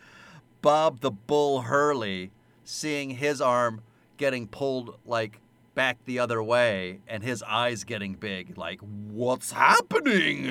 Bob 0.62 1.00
the 1.00 1.10
Bull 1.10 1.62
Hurley 1.62 2.30
seeing 2.64 3.10
his 3.10 3.42
arm 3.42 3.82
getting 4.16 4.46
pulled 4.48 4.98
like 5.04 5.40
back 5.74 5.98
the 6.06 6.18
other 6.20 6.42
way 6.42 7.00
and 7.06 7.22
his 7.22 7.42
eyes 7.42 7.84
getting 7.84 8.14
big. 8.14 8.56
Like, 8.56 8.80
what's 8.80 9.52
happening? 9.52 10.50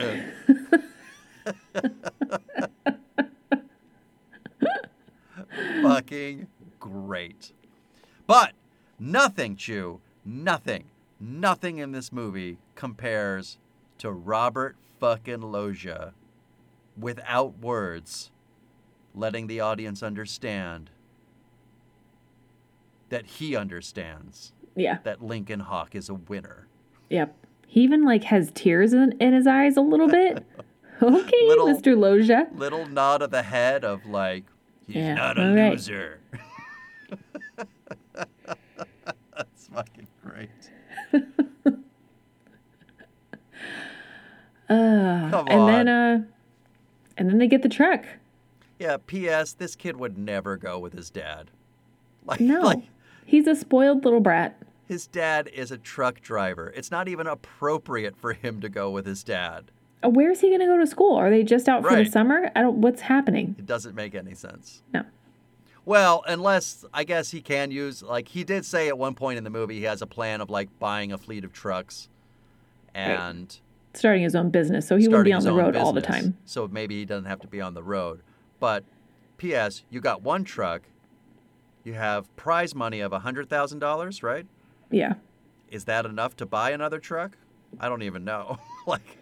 fucking 5.82 6.48
great. 6.80 7.52
But 8.26 8.54
nothing, 9.00 9.56
Chu, 9.56 10.00
nothing, 10.26 10.86
nothing 11.20 11.78
in 11.78 11.92
this 11.92 12.12
movie 12.12 12.58
compares 12.76 13.58
to 14.00 14.12
Robert 14.12 14.76
fucking 15.00 15.42
Loggia 15.42 16.14
without 17.00 17.60
words, 17.60 18.32
letting 19.16 19.48
the 19.48 19.60
audience 19.60 20.04
understand 20.04 20.90
that 23.10 23.26
he 23.26 23.56
understands 23.56 24.52
Yeah. 24.76 24.98
that 25.04 25.24
Lincoln 25.24 25.62
Hawk 25.62 25.96
is 25.96 26.10
a 26.10 26.14
winner. 26.16 26.68
Yep. 27.10 27.34
He 27.68 27.82
even 27.82 28.04
like 28.04 28.24
has 28.26 28.52
tears 28.54 28.94
in, 28.94 29.14
in 29.20 29.34
his 29.34 29.48
eyes 29.48 29.78
a 29.78 29.82
little 29.82 30.08
bit. 30.08 30.46
Okay, 31.02 31.48
Little- 31.48 31.68
Mr. 31.68 31.96
Loggia. 31.98 32.48
Little 32.56 32.88
nod 32.88 33.22
of 33.22 33.30
the 33.32 33.44
head 33.44 33.84
of 33.86 34.06
like, 34.06 34.46
he's 34.88 34.96
Yeah, 34.98 35.14
not 35.14 35.38
a 35.38 35.54
right. 35.54 35.72
loser. 35.74 36.20
That's 39.36 39.68
fucking 39.74 40.08
great. 40.24 40.50
Uh, 44.70 45.46
and 45.48 45.70
then 45.70 45.88
uh 45.88 46.22
and 47.18 47.30
then 47.30 47.38
they 47.38 47.48
get 47.48 47.62
the 47.64 47.70
truck. 47.70 48.04
Yeah, 48.80 48.98
P.S. 49.08 49.54
This 49.54 49.76
kid 49.78 49.96
would 49.98 50.18
never 50.18 50.58
go 50.58 50.78
with 50.78 50.92
his 50.94 51.10
dad. 51.10 51.50
Like, 52.26 52.42
No. 52.42 52.60
like 52.62 52.84
He's 53.26 53.48
a 53.48 53.56
spoiled 53.56 54.04
little 54.04 54.20
brat. 54.20 54.62
his 54.86 55.08
dad 55.08 55.50
is 55.54 55.72
a 55.72 55.78
truck 55.78 56.20
driver. 56.22 56.72
It's 56.76 56.92
not 56.92 57.08
even 57.08 57.28
appropriate 57.28 58.18
for 58.18 58.34
him 58.34 58.60
to 58.62 58.68
go 58.70 58.92
with 58.92 59.06
his 59.06 59.24
dad. 59.24 59.72
Uh, 60.04 60.10
Where's 60.10 60.42
he 60.42 60.50
going 60.50 60.60
to 60.60 60.66
go 60.66 60.78
to 60.78 60.88
school? 60.88 61.16
Are 61.16 61.30
they 61.30 61.44
just 61.44 61.68
out 61.68 61.84
for 61.84 61.96
the 61.96 62.06
summer? 62.06 62.52
I 62.56 62.62
don't 62.62 62.78
what's 62.78 63.02
happening? 63.02 63.56
It 63.58 63.66
doesn't 63.66 63.96
make 63.96 64.16
any 64.16 64.36
sense. 64.36 64.84
No. 64.94 65.04
Well, 65.86 66.24
unless 66.28 66.84
I 66.94 67.04
guess 67.04 67.32
he 67.32 67.42
can 67.42 67.72
use 67.72 68.04
like 68.04 68.28
he 68.28 68.44
did 68.44 68.66
say 68.66 68.90
at 68.90 68.98
one 68.98 69.16
point 69.16 69.38
in 69.38 69.44
the 69.44 69.50
movie 69.50 69.76
he 69.80 69.84
has 69.84 70.02
a 70.02 70.08
plan 70.08 70.42
of 70.42 70.50
like 70.50 70.68
buying 70.80 71.12
a 71.12 71.18
fleet 71.18 71.44
of 71.46 71.54
trucks 71.54 72.10
and 72.94 73.58
Starting 73.94 74.22
his 74.22 74.36
own 74.36 74.52
business, 74.52 74.88
so 74.88 74.96
he 74.96 75.08
wouldn't 75.08 75.26
be 75.26 75.34
on 75.34 75.44
the 75.44 75.50
own 75.50 75.58
road 75.58 75.76
all 75.76 75.92
the 75.92 76.02
time. 76.02 76.38
So 76.46 76.68
maybe 76.68 77.00
he 77.00 77.06
doesn't 77.06 77.26
have 77.26 77.40
to 77.40 77.48
be 77.48 77.62
on 77.62 77.74
the 77.74 77.82
road. 77.82 78.22
But 78.60 78.84
P.S. 79.38 79.84
You 79.90 80.02
got 80.02 80.22
one 80.22 80.44
truck. 80.44 80.84
You 81.84 81.94
have 81.94 82.36
prize 82.36 82.76
money 82.76 83.00
of 83.00 83.12
hundred 83.12 83.50
thousand 83.50 83.80
dollars, 83.80 84.22
right? 84.22 84.46
Yeah. 84.92 85.16
Is 85.70 85.86
that 85.86 86.06
enough 86.06 86.36
to 86.38 86.46
buy 86.46 86.72
another 86.72 87.00
truck? 87.00 87.38
I 87.80 87.90
don't 87.90 88.04
even 88.04 88.24
know. 88.24 88.58
like, 88.88 89.18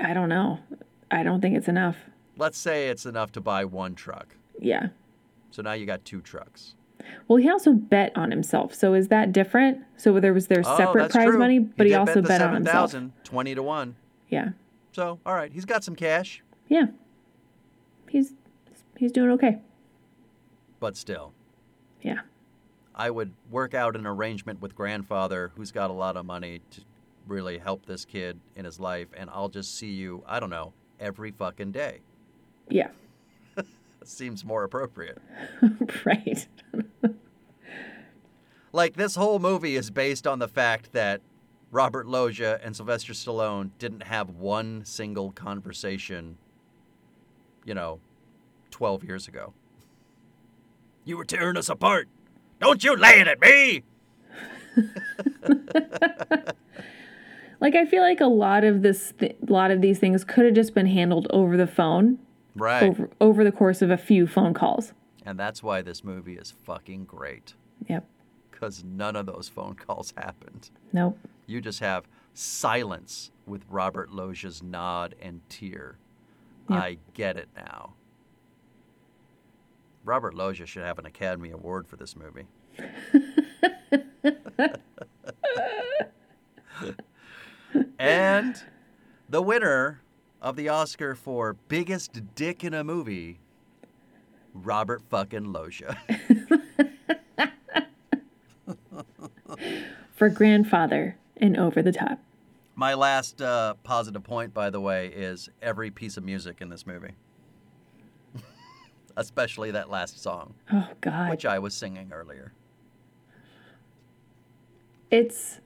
I 0.00 0.14
don't 0.14 0.28
know. 0.28 0.58
I 1.10 1.22
don't 1.22 1.40
think 1.40 1.56
it's 1.56 1.68
enough. 1.68 1.96
Let's 2.36 2.58
say 2.58 2.88
it's 2.88 3.04
enough 3.06 3.32
to 3.32 3.40
buy 3.40 3.64
one 3.64 3.94
truck. 3.94 4.36
Yeah. 4.58 4.88
So 5.50 5.62
now 5.62 5.72
you 5.72 5.84
got 5.86 6.04
two 6.04 6.20
trucks. 6.20 6.74
Well, 7.28 7.36
he 7.36 7.50
also 7.50 7.72
bet 7.72 8.16
on 8.16 8.30
himself. 8.30 8.74
So 8.74 8.94
is 8.94 9.08
that 9.08 9.32
different? 9.32 9.78
So 9.96 10.18
there 10.20 10.32
was 10.32 10.46
their 10.46 10.62
Oh, 10.64 10.76
separate 10.76 11.10
prize 11.10 11.26
true. 11.26 11.38
money, 11.38 11.58
but 11.58 11.86
he, 11.86 11.92
did 11.92 11.98
also 11.98 12.14
bet, 12.14 12.22
the 12.22 12.28
bet 12.28 12.42
on 12.42 12.54
himself. 12.54 12.90
7,000, 12.92 13.12
20 13.24 13.54
to 13.56 13.62
1. 13.62 13.96
Yeah. 14.28 14.48
So, 14.92 15.18
all 15.26 15.34
right, 15.34 15.52
he's 15.52 15.64
got 15.64 15.82
some 15.84 15.96
cash, 15.96 16.42
Yeah. 16.68 16.86
He's 18.08 18.34
he's 18.98 19.10
doing 19.12 19.30
okay. 19.32 19.58
but 20.80 20.96
still. 20.96 21.32
Yeah. 22.02 22.20
I 22.94 23.10
would 23.10 23.32
work 23.50 23.72
out 23.74 23.96
an 23.96 24.06
arrangement 24.06 24.60
with 24.60 24.74
grandfather 24.74 25.50
who's 25.56 25.72
got 25.72 25.88
a 25.90 25.94
lot 25.94 26.16
of 26.18 26.26
money 26.26 26.60
to 26.72 26.82
really 27.26 27.58
help 27.58 27.86
this 27.86 28.04
kid 28.04 28.38
in 28.56 28.64
his 28.64 28.80
life, 28.80 29.08
and 29.16 29.30
I'll 29.30 29.48
just 29.48 29.76
see 29.76 29.90
you, 29.90 30.22
I 30.26 30.40
don't 30.40 30.50
know, 30.50 30.72
every 31.00 31.30
fucking 31.30 31.72
day. 31.72 32.00
Yeah. 32.68 32.88
Seems 34.04 34.44
more 34.44 34.64
appropriate. 34.64 35.18
right. 36.04 36.46
Like, 38.74 38.96
this 38.96 39.16
whole 39.16 39.38
movie 39.38 39.76
is 39.76 39.90
based 39.90 40.26
on 40.26 40.38
the 40.38 40.48
fact 40.48 40.92
that 40.92 41.20
Robert 41.70 42.06
Loggia 42.06 42.58
and 42.62 42.74
Sylvester 42.74 43.12
Stallone 43.12 43.70
didn't 43.78 44.04
have 44.04 44.30
one 44.30 44.82
single 44.86 45.30
conversation, 45.30 46.38
you 47.66 47.74
know, 47.74 48.00
12 48.70 49.04
years 49.04 49.28
ago. 49.28 49.52
You 51.04 51.18
were 51.18 51.26
tearing 51.26 51.58
us 51.58 51.68
apart. 51.68 52.08
Don't 52.60 52.82
you 52.82 52.96
lay 52.96 53.20
it 53.20 53.28
at 53.28 53.40
me! 53.42 53.82
Like 57.62 57.74
I 57.76 57.86
feel 57.86 58.02
like 58.02 58.20
a 58.20 58.26
lot 58.26 58.64
of 58.64 58.82
this 58.82 59.14
th- 59.18 59.36
a 59.48 59.52
lot 59.52 59.70
of 59.70 59.80
these 59.80 59.98
things 59.98 60.24
could 60.24 60.44
have 60.44 60.54
just 60.54 60.74
been 60.74 60.86
handled 60.88 61.28
over 61.30 61.56
the 61.56 61.66
phone 61.66 62.18
Right. 62.56 62.82
over 62.82 63.08
over 63.20 63.44
the 63.44 63.52
course 63.52 63.80
of 63.80 63.90
a 63.90 63.96
few 63.96 64.26
phone 64.26 64.52
calls. 64.52 64.92
And 65.24 65.38
that's 65.38 65.62
why 65.62 65.80
this 65.80 66.02
movie 66.02 66.34
is 66.34 66.50
fucking 66.64 67.04
great. 67.04 67.54
Yep. 67.88 68.04
Because 68.50 68.82
none 68.84 69.14
of 69.16 69.26
those 69.26 69.48
phone 69.48 69.74
calls 69.74 70.12
happened. 70.18 70.70
Nope. 70.92 71.16
You 71.46 71.60
just 71.60 71.78
have 71.80 72.08
silence 72.34 73.30
with 73.46 73.62
Robert 73.70 74.10
Loggia's 74.12 74.62
nod 74.62 75.14
and 75.22 75.40
tear. 75.48 75.98
Yep. 76.68 76.78
I 76.82 76.98
get 77.14 77.36
it 77.36 77.48
now. 77.56 77.94
Robert 80.04 80.34
Loggia 80.34 80.66
should 80.66 80.82
have 80.82 80.98
an 80.98 81.06
Academy 81.06 81.50
Award 81.52 81.86
for 81.86 81.94
this 81.96 82.16
movie. 82.16 82.46
and 87.98 88.62
the 89.28 89.42
winner 89.42 90.00
of 90.40 90.56
the 90.56 90.68
Oscar 90.68 91.14
for 91.14 91.54
biggest 91.68 92.34
dick 92.34 92.64
in 92.64 92.74
a 92.74 92.82
movie, 92.84 93.38
Robert 94.54 95.02
fucking 95.08 95.52
Loggia. 95.52 95.96
For 100.14 100.28
grandfather 100.28 101.16
and 101.36 101.56
over 101.56 101.82
the 101.82 101.92
top. 101.92 102.18
My 102.74 102.94
last 102.94 103.42
uh, 103.42 103.74
positive 103.82 104.22
point, 104.22 104.54
by 104.54 104.70
the 104.70 104.80
way, 104.80 105.08
is 105.08 105.48
every 105.60 105.90
piece 105.90 106.16
of 106.16 106.24
music 106.24 106.60
in 106.60 106.68
this 106.68 106.86
movie, 106.86 107.12
especially 109.16 109.70
that 109.72 109.90
last 109.90 110.22
song, 110.22 110.54
Oh 110.72 110.88
God. 111.00 111.30
which 111.30 111.44
I 111.44 111.58
was 111.58 111.74
singing 111.74 112.12
earlier. 112.12 112.52
It's 115.10 115.60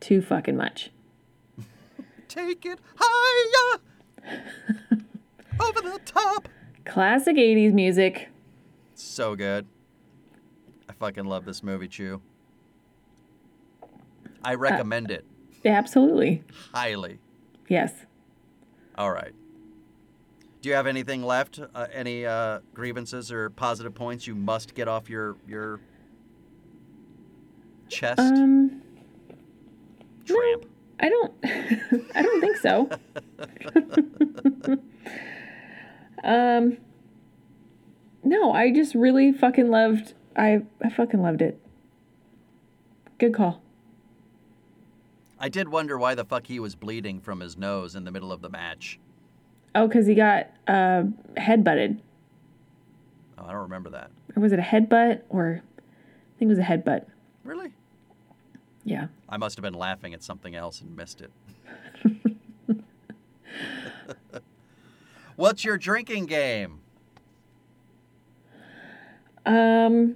too 0.00 0.22
fucking 0.22 0.56
much. 0.56 0.90
Take 2.36 2.66
it 2.66 2.78
higher, 2.98 3.80
over 5.60 5.80
the 5.80 5.98
top. 6.04 6.48
Classic 6.84 7.34
80s 7.34 7.72
music. 7.72 8.28
So 8.94 9.34
good. 9.34 9.66
I 10.88 10.92
fucking 10.92 11.24
love 11.24 11.46
this 11.46 11.62
movie, 11.62 11.88
Chu. 11.88 12.20
I 14.44 14.54
recommend 14.54 15.10
it 15.10 15.24
Absolutely. 15.64 16.44
highly. 16.72 17.18
Yes. 17.68 17.92
All 18.96 19.10
right. 19.10 19.32
Do 20.60 20.68
you 20.68 20.74
have 20.74 20.86
anything 20.86 21.22
left? 21.22 21.58
Uh, 21.74 21.86
any 21.92 22.26
uh, 22.26 22.60
grievances 22.74 23.32
or 23.32 23.50
positive 23.50 23.94
points 23.94 24.26
you 24.26 24.34
must 24.34 24.74
get 24.74 24.88
off 24.88 25.08
your 25.08 25.36
your 25.48 25.80
chest, 27.88 28.20
Um 28.20 28.82
tramp? 30.24 30.66
I 31.00 31.08
don't 31.08 31.32
I 32.14 32.22
don't 32.22 32.40
think 32.40 32.56
so. 32.56 32.90
um 36.24 36.78
No, 38.24 38.52
I 38.52 38.72
just 38.72 38.94
really 38.94 39.32
fucking 39.32 39.70
loved 39.70 40.14
I 40.36 40.62
I 40.82 40.90
fucking 40.90 41.22
loved 41.22 41.42
it. 41.42 41.60
Good 43.18 43.34
call. 43.34 43.62
I 45.38 45.48
did 45.48 45.68
wonder 45.68 45.98
why 45.98 46.14
the 46.14 46.24
fuck 46.24 46.46
he 46.46 46.58
was 46.58 46.74
bleeding 46.74 47.20
from 47.20 47.40
his 47.40 47.56
nose 47.56 47.94
in 47.94 48.04
the 48.04 48.10
middle 48.10 48.32
of 48.32 48.40
the 48.40 48.48
match. 48.48 48.98
Oh, 49.74 49.88
cuz 49.88 50.06
he 50.06 50.14
got 50.14 50.48
uh 50.66 51.04
head 51.36 51.62
butted. 51.62 52.00
Oh, 53.38 53.44
I 53.44 53.52
don't 53.52 53.62
remember 53.62 53.90
that. 53.90 54.10
Or 54.34 54.40
was 54.40 54.52
it 54.52 54.58
a 54.58 54.62
headbutt 54.62 55.22
or 55.28 55.62
I 56.36 56.38
think 56.38 56.50
it 56.50 56.52
was 56.52 56.58
a 56.58 56.62
headbutt. 56.62 57.06
Really? 57.44 57.72
Yeah. 58.86 59.08
I 59.28 59.36
must 59.36 59.56
have 59.56 59.64
been 59.64 59.74
laughing 59.74 60.14
at 60.14 60.22
something 60.22 60.54
else 60.54 60.80
and 60.80 60.96
missed 60.96 61.20
it. 61.20 61.30
What's 65.36 65.64
your 65.64 65.76
drinking 65.76 66.26
game? 66.26 66.80
Um, 69.44 70.14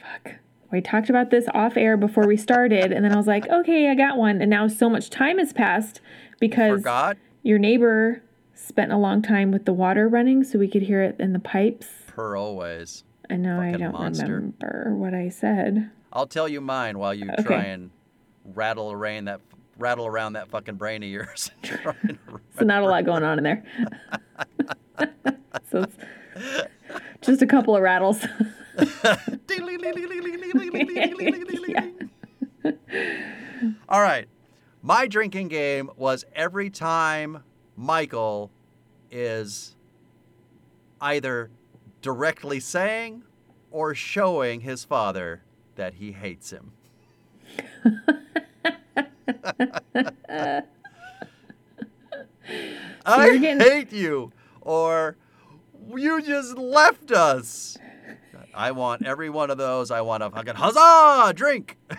fuck. 0.00 0.36
We 0.72 0.80
talked 0.80 1.10
about 1.10 1.30
this 1.30 1.44
off 1.54 1.76
air 1.76 1.96
before 1.98 2.26
we 2.26 2.38
started, 2.38 2.90
and 2.90 3.04
then 3.04 3.12
I 3.12 3.16
was 3.16 3.26
like, 3.26 3.46
okay, 3.48 3.90
I 3.90 3.94
got 3.94 4.16
one. 4.16 4.40
And 4.40 4.48
now 4.50 4.66
so 4.66 4.88
much 4.88 5.10
time 5.10 5.38
has 5.38 5.52
passed 5.52 6.00
because 6.40 6.80
Forgot? 6.80 7.18
your 7.42 7.58
neighbor 7.58 8.22
spent 8.54 8.92
a 8.92 8.96
long 8.96 9.20
time 9.20 9.52
with 9.52 9.66
the 9.66 9.72
water 9.74 10.08
running 10.08 10.42
so 10.42 10.58
we 10.58 10.68
could 10.68 10.82
hear 10.82 11.02
it 11.02 11.16
in 11.20 11.34
the 11.34 11.38
pipes. 11.38 11.86
Per 12.06 12.34
always. 12.34 13.04
And 13.28 13.42
now 13.42 13.60
I 13.60 13.72
don't 13.72 13.92
monster. 13.92 14.24
remember 14.24 14.94
what 14.96 15.12
I 15.14 15.28
said. 15.28 15.90
I'll 16.12 16.26
tell 16.26 16.48
you 16.48 16.60
mine 16.60 16.98
while 16.98 17.14
you 17.14 17.30
Okay. 17.30 17.42
try 17.42 17.64
and 17.64 17.90
rattle 18.44 18.90
around 18.92 19.26
that 19.26 19.40
rattle 19.78 20.06
around 20.06 20.34
that 20.34 20.48
fucking 20.50 20.74
brain 20.74 21.02
of 21.02 21.08
yours. 21.08 21.50
and 21.62 21.70
try 21.82 21.94
and 22.02 22.18
So 22.58 22.64
not 22.64 22.82
a 22.82 22.86
lot 22.86 23.04
going 23.04 23.22
on 23.22 23.38
in 23.38 23.44
there. 23.44 23.64
so 25.70 25.82
it's 25.84 25.96
just 27.22 27.42
a 27.42 27.46
couple 27.46 27.74
of 27.76 27.82
rattles. 27.82 28.24
All 33.88 34.00
right. 34.00 34.26
My 34.82 35.06
drinking 35.06 35.48
game 35.48 35.90
was 35.96 36.24
every 36.34 36.70
time 36.70 37.42
Michael 37.76 38.50
is 39.10 39.76
either 41.00 41.50
directly 42.02 42.60
saying 42.60 43.22
or 43.70 43.94
showing 43.94 44.60
his 44.60 44.84
father 44.84 45.42
that 45.80 45.94
he 45.94 46.12
hates 46.12 46.50
him. 46.50 46.72
I 53.06 53.26
you're 53.26 53.38
getting- 53.38 53.60
hate 53.60 53.90
you, 53.90 54.30
or 54.60 55.16
you 55.96 56.20
just 56.20 56.58
left 56.58 57.10
us. 57.12 57.78
I 58.52 58.72
want 58.72 59.06
every 59.06 59.30
one 59.30 59.50
of 59.50 59.56
those. 59.56 59.90
I 59.90 60.02
want 60.02 60.22
a 60.22 60.28
fucking 60.28 60.56
huzzah 60.56 61.32
drink. 61.34 61.78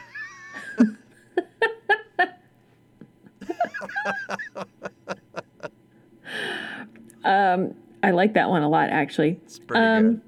I 8.03 8.11
like 8.11 8.33
that 8.33 8.49
one 8.49 8.63
a 8.63 8.69
lot, 8.69 8.89
actually. 8.89 9.39
It's 9.43 9.59
pretty 9.59 9.83
Um, 9.83 10.21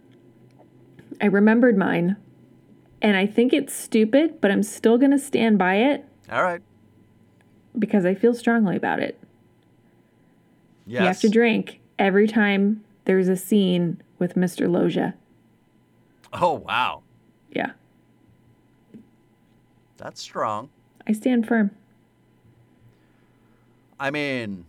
I 1.22 1.26
remembered 1.28 1.78
mine, 1.78 2.16
and 3.04 3.16
I 3.18 3.26
think 3.28 3.54
it's 3.54 3.74
stupid, 3.74 4.42
but 4.42 4.50
I'm 4.50 4.64
still 4.64 4.98
going 4.98 5.12
to 5.12 5.20
stand 5.20 5.60
by 5.60 5.76
it. 5.76 6.06
All 6.32 6.42
right. 6.42 6.62
because 7.78 8.06
I 8.06 8.16
feel 8.16 8.34
strongly 8.34 8.76
about 8.78 9.00
it. 9.00 9.20
Yes. 10.88 11.02
You 11.02 11.06
have 11.08 11.20
to 11.22 11.30
drink 11.30 11.80
every 12.00 12.28
time 12.28 12.84
there's 13.06 13.28
a 13.28 13.36
scene 13.38 14.02
with 14.20 14.36
Mr. 14.36 14.70
Loggia. 14.72 15.14
Oh 16.34 16.54
wow, 16.54 17.04
Yeah, 17.52 17.72
that's 19.98 20.20
strong. 20.22 20.70
I 21.06 21.12
stand 21.12 21.48
firm. 21.48 21.70
I 24.00 24.10
mean, 24.10 24.66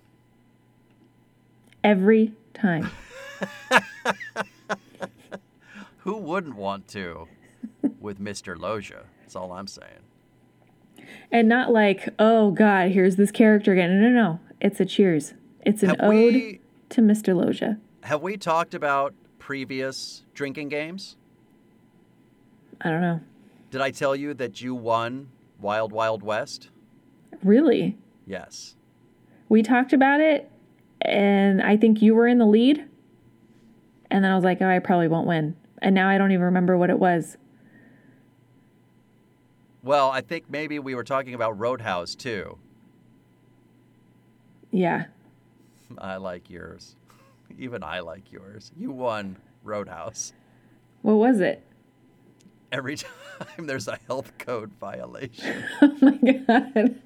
Every 1.82 2.32
time. 2.52 2.90
who 5.98 6.16
wouldn't 6.16 6.56
want 6.56 6.86
to 6.88 7.26
with 8.00 8.20
Mr. 8.20 8.58
Loggia? 8.58 9.04
That's 9.20 9.36
all 9.36 9.52
I'm 9.52 9.66
saying. 9.66 9.88
And 11.30 11.48
not 11.48 11.72
like, 11.72 12.08
oh 12.18 12.50
God, 12.50 12.90
here's 12.90 13.16
this 13.16 13.30
character 13.30 13.72
again. 13.72 14.00
No, 14.00 14.08
no, 14.08 14.22
no. 14.22 14.40
It's 14.60 14.80
a 14.80 14.84
cheers. 14.84 15.34
It's 15.62 15.82
an 15.82 15.90
Have 15.90 16.00
ode 16.00 16.12
we 16.34 16.60
to 16.90 17.00
Mr. 17.00 17.34
Loggia. 17.34 17.78
have 18.04 18.22
we 18.22 18.36
talked 18.36 18.74
about 18.74 19.14
previous 19.38 20.24
drinking 20.34 20.68
games? 20.68 21.16
I 22.80 22.90
don't 22.90 23.00
know. 23.00 23.20
Did 23.70 23.80
I 23.80 23.90
tell 23.90 24.14
you 24.14 24.34
that 24.34 24.60
you 24.62 24.74
won 24.74 25.28
Wild 25.60 25.92
Wild 25.92 26.22
West? 26.22 26.70
Really? 27.42 27.96
Yes. 28.26 28.76
We 29.48 29.62
talked 29.62 29.92
about 29.92 30.20
it, 30.20 30.50
and 31.00 31.60
I 31.62 31.76
think 31.76 32.00
you 32.00 32.14
were 32.14 32.26
in 32.26 32.38
the 32.38 32.46
lead. 32.46 32.84
And 34.10 34.24
then 34.24 34.30
I 34.30 34.34
was 34.34 34.44
like, 34.44 34.62
oh, 34.62 34.68
I 34.68 34.78
probably 34.78 35.08
won't 35.08 35.26
win. 35.26 35.56
And 35.82 35.94
now 35.94 36.08
I 36.08 36.18
don't 36.18 36.30
even 36.30 36.44
remember 36.44 36.76
what 36.78 36.88
it 36.90 36.98
was. 36.98 37.36
Well, 39.84 40.10
I 40.10 40.22
think 40.22 40.48
maybe 40.48 40.78
we 40.78 40.94
were 40.94 41.04
talking 41.04 41.34
about 41.34 41.58
Roadhouse 41.58 42.14
too. 42.14 42.56
Yeah. 44.70 45.04
I 45.98 46.16
like 46.16 46.48
yours. 46.48 46.96
Even 47.58 47.82
I 47.84 48.00
like 48.00 48.32
yours. 48.32 48.72
You 48.76 48.90
won 48.90 49.36
Roadhouse. 49.62 50.32
What 51.02 51.16
was 51.16 51.40
it? 51.40 51.62
Every 52.72 52.96
time 53.38 53.66
there's 53.66 53.86
a 53.86 53.98
health 54.06 54.32
code 54.38 54.72
violation. 54.80 55.62
Oh 55.82 55.96
my 56.00 56.16
God. 56.16 56.96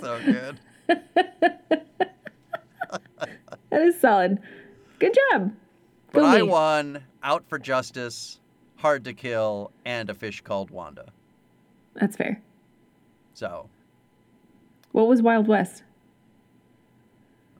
so 0.00 0.20
good. 0.24 0.60
that 0.86 1.82
is 3.82 4.00
solid. 4.00 4.38
Good 5.00 5.18
job. 5.32 5.52
But 6.12 6.20
Go 6.20 6.26
I 6.26 6.36
me. 6.36 6.42
won 6.44 7.02
Out 7.24 7.44
for 7.48 7.58
Justice, 7.58 8.38
Hard 8.76 9.02
to 9.04 9.12
Kill, 9.12 9.72
and 9.84 10.08
A 10.08 10.14
Fish 10.14 10.40
Called 10.40 10.70
Wanda. 10.70 11.12
That's 12.00 12.16
fair. 12.16 12.40
So, 13.34 13.68
What 14.92 15.08
was 15.08 15.20
Wild 15.22 15.46
West? 15.48 15.82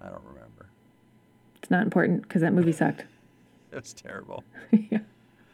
I 0.01 0.07
don't 0.09 0.23
remember. 0.25 0.69
It's 1.57 1.71
not 1.71 1.83
important 1.83 2.23
because 2.23 2.43
that 2.43 2.53
movie 2.53 2.73
sucked. 2.73 3.05
It 3.73 3.83
was 3.83 3.93
terrible. 3.93 4.43
yeah. 4.71 5.01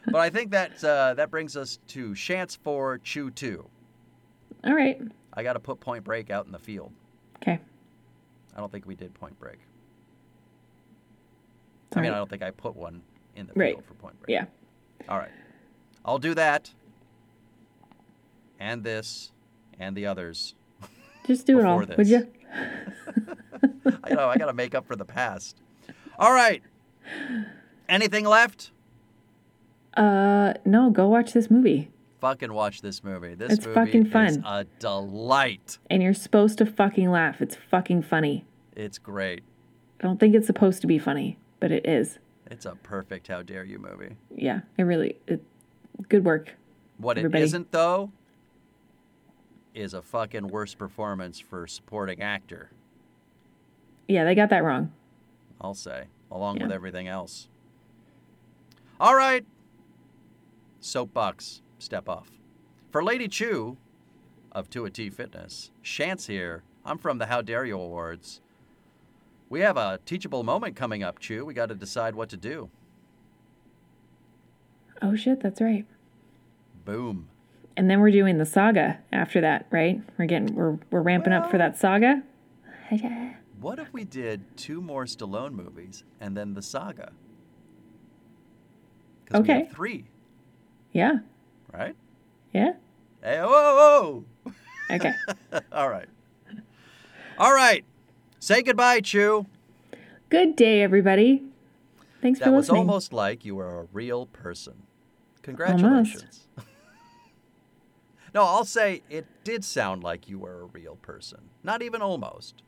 But 0.06 0.16
I 0.20 0.30
think 0.30 0.52
that 0.52 0.84
uh, 0.84 1.14
that 1.14 1.30
brings 1.30 1.56
us 1.56 1.78
to 1.88 2.10
Shantz 2.10 2.56
for 2.56 2.98
Chu 2.98 3.30
2. 3.30 3.64
All 4.64 4.74
right. 4.74 5.00
I 5.32 5.42
got 5.42 5.54
to 5.54 5.58
put 5.58 5.80
Point 5.80 6.04
Break 6.04 6.30
out 6.30 6.46
in 6.46 6.52
the 6.52 6.58
field. 6.58 6.92
Okay. 7.36 7.58
I 8.54 8.60
don't 8.60 8.70
think 8.70 8.86
we 8.86 8.94
did 8.94 9.12
Point 9.14 9.36
Break. 9.40 9.58
I 11.96 12.00
mean, 12.00 12.10
right. 12.10 12.14
I 12.16 12.18
don't 12.18 12.30
think 12.30 12.42
I 12.42 12.50
put 12.52 12.76
one 12.76 13.02
in 13.34 13.46
the 13.46 13.54
Right. 13.54 13.74
field 13.74 13.84
for 13.86 13.94
Point 13.94 14.20
Break. 14.20 14.28
Yeah. 14.34 14.44
All 15.08 15.18
right. 15.18 15.32
I'll 16.04 16.18
do 16.18 16.34
that. 16.34 16.70
And 18.62 18.84
this 18.84 19.32
and 19.80 19.96
the 19.96 20.06
others. 20.06 20.54
Just 21.26 21.46
do 21.46 21.58
it 21.58 21.64
all, 21.64 21.80
Before 21.80 21.96
would 21.96 22.06
this. 22.06 22.10
you? 23.86 23.96
I 24.04 24.14
know 24.14 24.28
I 24.28 24.36
got 24.38 24.46
to 24.46 24.52
make 24.52 24.72
up 24.74 24.86
for 24.86 24.94
the 24.94 25.04
past. 25.04 25.56
All 26.16 26.32
right. 26.32 26.62
Anything 27.88 28.24
left? 28.24 28.70
Uh, 29.94 30.54
no. 30.64 30.90
Go 30.90 31.08
watch 31.08 31.32
this 31.32 31.50
movie, 31.50 31.90
Fucking 32.20 32.52
watch 32.52 32.82
this 32.82 33.02
movie. 33.02 33.34
This 33.34 33.52
It's 33.54 33.66
movie 33.66 33.74
fucking 33.74 34.06
is 34.06 34.12
fun. 34.12 34.44
a 34.46 34.64
delight. 34.78 35.78
and 35.90 36.00
you're 36.04 36.14
supposed 36.14 36.56
to 36.58 36.66
fucking 36.66 37.10
laugh. 37.10 37.40
It's 37.42 37.56
fucking 37.56 38.02
funny. 38.02 38.44
It's 38.76 38.98
great. 38.98 39.42
I 40.00 40.04
don't 40.04 40.20
think 40.20 40.36
it's 40.36 40.46
supposed 40.46 40.80
to 40.82 40.86
be 40.86 41.00
funny, 41.00 41.36
but 41.58 41.72
it 41.72 41.84
is. 41.84 42.20
It's 42.48 42.64
a 42.64 42.76
perfect 42.76 43.26
How 43.26 43.42
Dare 43.42 43.64
You 43.64 43.80
movie. 43.80 44.14
Yeah. 44.34 44.60
It 44.78 44.84
really. 44.84 45.16
It, 45.26 45.42
good 46.08 46.24
work. 46.24 46.54
What 46.98 47.18
Everybody. 47.18 47.42
it 47.42 47.46
isn't, 47.46 47.72
though, 47.72 48.12
is 49.74 49.94
a 49.94 50.02
fucking 50.02 50.48
worse 50.48 50.74
performance 50.74 51.40
for 51.40 51.66
supporting 51.66 52.20
actor, 52.22 52.70
Yeah, 54.08 54.24
they 54.24 54.34
got 54.34 54.50
that 54.50 54.62
wrong. 54.64 54.92
I'll 55.60 55.74
say, 55.74 56.04
along 56.30 56.56
Yeah. 56.58 56.64
with 56.64 56.72
everything 56.72 57.08
else. 57.08 57.48
All 59.00 59.14
right. 59.14 59.46
Soapbox, 60.80 61.62
step 61.78 62.08
off. 62.08 62.30
For 62.90 63.02
Lady 63.02 63.28
Chu 63.28 63.76
of 64.50 64.68
2T 64.68 65.08
Fitness, 65.10 65.70
Shantz 65.82 66.26
here. 66.26 66.62
I'm 66.84 66.98
from 66.98 67.18
the 67.18 67.26
How 67.26 67.40
Dare 67.42 67.64
You 67.64 67.78
Awards. 67.78 68.40
We 69.48 69.60
have 69.60 69.76
a 69.76 70.00
teachable 70.04 70.42
moment 70.42 70.76
coming 70.76 71.02
up, 71.02 71.18
Chu. 71.20 71.44
We 71.46 71.54
got 71.54 71.68
to 71.68 71.74
decide 71.74 72.14
what 72.14 72.28
to 72.30 72.36
do. 72.36 72.68
Oh 75.00 75.14
shit, 75.16 75.40
that's 75.40 75.60
right. 75.60 75.86
Boom. 76.84 77.28
And 77.76 77.88
then 77.90 78.00
we're 78.00 78.10
doing 78.10 78.38
the 78.38 78.44
saga 78.46 78.98
after 79.12 79.40
that, 79.40 79.66
right? 79.70 80.00
We're 80.18 80.26
getting 80.26 80.54
we're 80.54 80.78
we're 80.90 81.00
ramping 81.02 81.32
up 81.32 81.50
for 81.50 81.58
that 81.58 81.78
saga. 81.78 82.22
What 83.60 83.78
if 83.78 83.92
we 83.92 84.04
did 84.04 84.56
two 84.56 84.82
more 84.82 85.04
Stallone 85.06 85.52
movies 85.52 86.04
and 86.20 86.36
then 86.36 86.52
the 86.54 86.62
saga? 86.62 87.12
Okay. 89.34 89.68
three, 89.72 90.04
Yeah. 90.92 91.20
right? 91.72 91.96
Yeah. 92.52 92.72
Hey, 93.22 93.38
whoa, 93.40 94.24
whoa. 94.44 94.52
Okay. 94.90 95.12
All 95.72 95.88
right. 95.88 96.08
All 97.38 97.54
right. 97.54 97.84
Say 98.40 98.60
goodbye, 98.62 99.00
Chu. 99.00 99.46
Good 100.28 100.54
day, 100.56 100.82
everybody. 100.82 101.44
Thanks 102.20 102.40
That 102.40 102.46
for 102.46 102.52
was 102.52 102.64
listening. 102.64 102.80
almost 102.80 103.12
like 103.14 103.44
you 103.46 103.54
were 103.54 103.80
a 103.80 103.86
real 103.92 104.26
person. 104.26 104.82
Congratulations. 105.42 106.46
No, 108.34 108.44
I'll 108.44 108.64
say 108.64 109.02
it 109.10 109.26
did 109.44 109.64
sound 109.64 110.02
like 110.02 110.28
you 110.28 110.38
were 110.38 110.62
a 110.62 110.64
real 110.66 110.96
person. 110.96 111.50
Not 111.62 111.82
even 111.82 112.00
almost. 112.02 112.62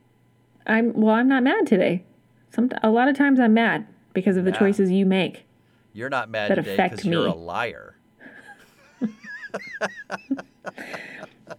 I'm 0.67 0.93
well. 0.93 1.15
I'm 1.15 1.27
not 1.27 1.43
mad 1.43 1.65
today. 1.67 2.03
Some 2.51 2.69
a 2.83 2.89
lot 2.89 3.07
of 3.07 3.17
times 3.17 3.39
I'm 3.39 3.53
mad 3.53 3.87
because 4.13 4.37
of 4.37 4.45
the 4.45 4.51
Yeah. 4.51 4.57
choices 4.59 4.91
you 4.91 5.05
make. 5.05 5.45
You're 5.93 6.09
not 6.09 6.29
mad 6.29 6.51
That 6.51 6.55
today 6.55 6.73
affect 6.73 6.91
because 6.97 7.05
you're 7.05 7.27
a 7.27 7.33
liar. 7.33 7.95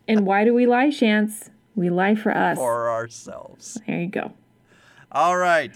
And 0.09 0.27
why 0.27 0.45
do 0.45 0.53
we 0.55 0.67
lie, 0.67 0.89
Shantz? 0.89 1.51
We 1.75 1.91
lie 1.91 2.15
for 2.15 2.31
us. 2.37 2.57
For 2.59 2.91
ourselves. 2.91 3.81
There 3.87 4.01
you 4.01 4.09
go. 4.09 4.33
All 5.13 5.37
right. 5.37 5.73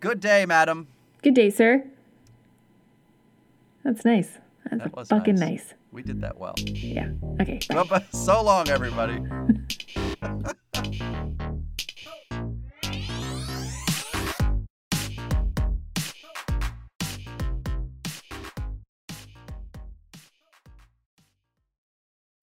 Good 0.00 0.20
day, 0.20 0.44
madam. 0.46 0.88
Good 1.22 1.34
day, 1.34 1.50
sir. 1.50 1.84
That's 3.84 4.04
nice. 4.04 4.38
That's 4.70 4.82
That 4.84 4.96
was 4.96 5.08
fucking 5.08 5.36
nice. 5.36 5.50
nice. 5.50 5.74
We 5.90 6.02
did 6.02 6.20
that 6.20 6.38
well. 6.38 6.54
Yeah. 6.58 7.10
Okay. 7.40 7.60
Bye. 7.68 7.74
Bye-bye. 7.82 8.04
So 8.12 8.42
long, 8.42 8.68
everybody. 8.68 9.18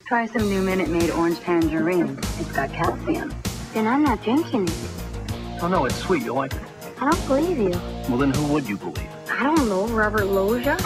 Try 0.07 0.27
some 0.27 0.43
new 0.49 0.61
Minute 0.61 0.89
Maid 0.89 1.09
orange 1.11 1.39
tangerine. 1.39 2.17
It's 2.39 2.51
got 2.51 2.71
calcium. 2.71 3.33
Then 3.73 3.87
I'm 3.87 4.03
not 4.03 4.23
drinking 4.23 4.67
it. 4.67 4.89
Oh 5.61 5.67
no, 5.67 5.85
it's 5.85 5.95
sweet. 5.95 6.23
You'll 6.23 6.35
like 6.35 6.53
it. 6.53 6.61
I 7.01 7.09
don't 7.09 7.27
believe 7.27 7.57
you. 7.57 7.71
Well, 8.07 8.17
then 8.17 8.31
who 8.33 8.53
would 8.53 8.67
you 8.69 8.77
believe? 8.77 9.09
I 9.29 9.43
don't 9.43 9.67
know, 9.67 9.87
Robert 9.87 10.25
Loggia. 10.25 10.77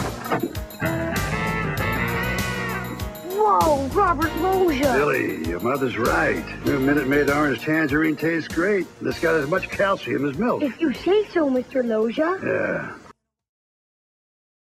Whoa, 3.50 3.88
Robert 3.88 4.32
Loggia. 4.36 4.92
Billy, 4.92 5.44
your 5.48 5.58
mother's 5.58 5.98
right. 5.98 6.44
New 6.64 6.78
Minute 6.78 7.08
Maid 7.08 7.28
orange 7.30 7.60
tangerine 7.60 8.14
tastes 8.14 8.46
great. 8.46 8.86
It's 9.02 9.18
got 9.18 9.34
as 9.34 9.48
much 9.48 9.68
calcium 9.68 10.24
as 10.28 10.38
milk. 10.38 10.62
If 10.62 10.80
you 10.80 10.94
say 10.94 11.26
so, 11.30 11.50
Mr. 11.50 11.84
Loggia. 11.84 12.38
Yeah, 12.44 12.94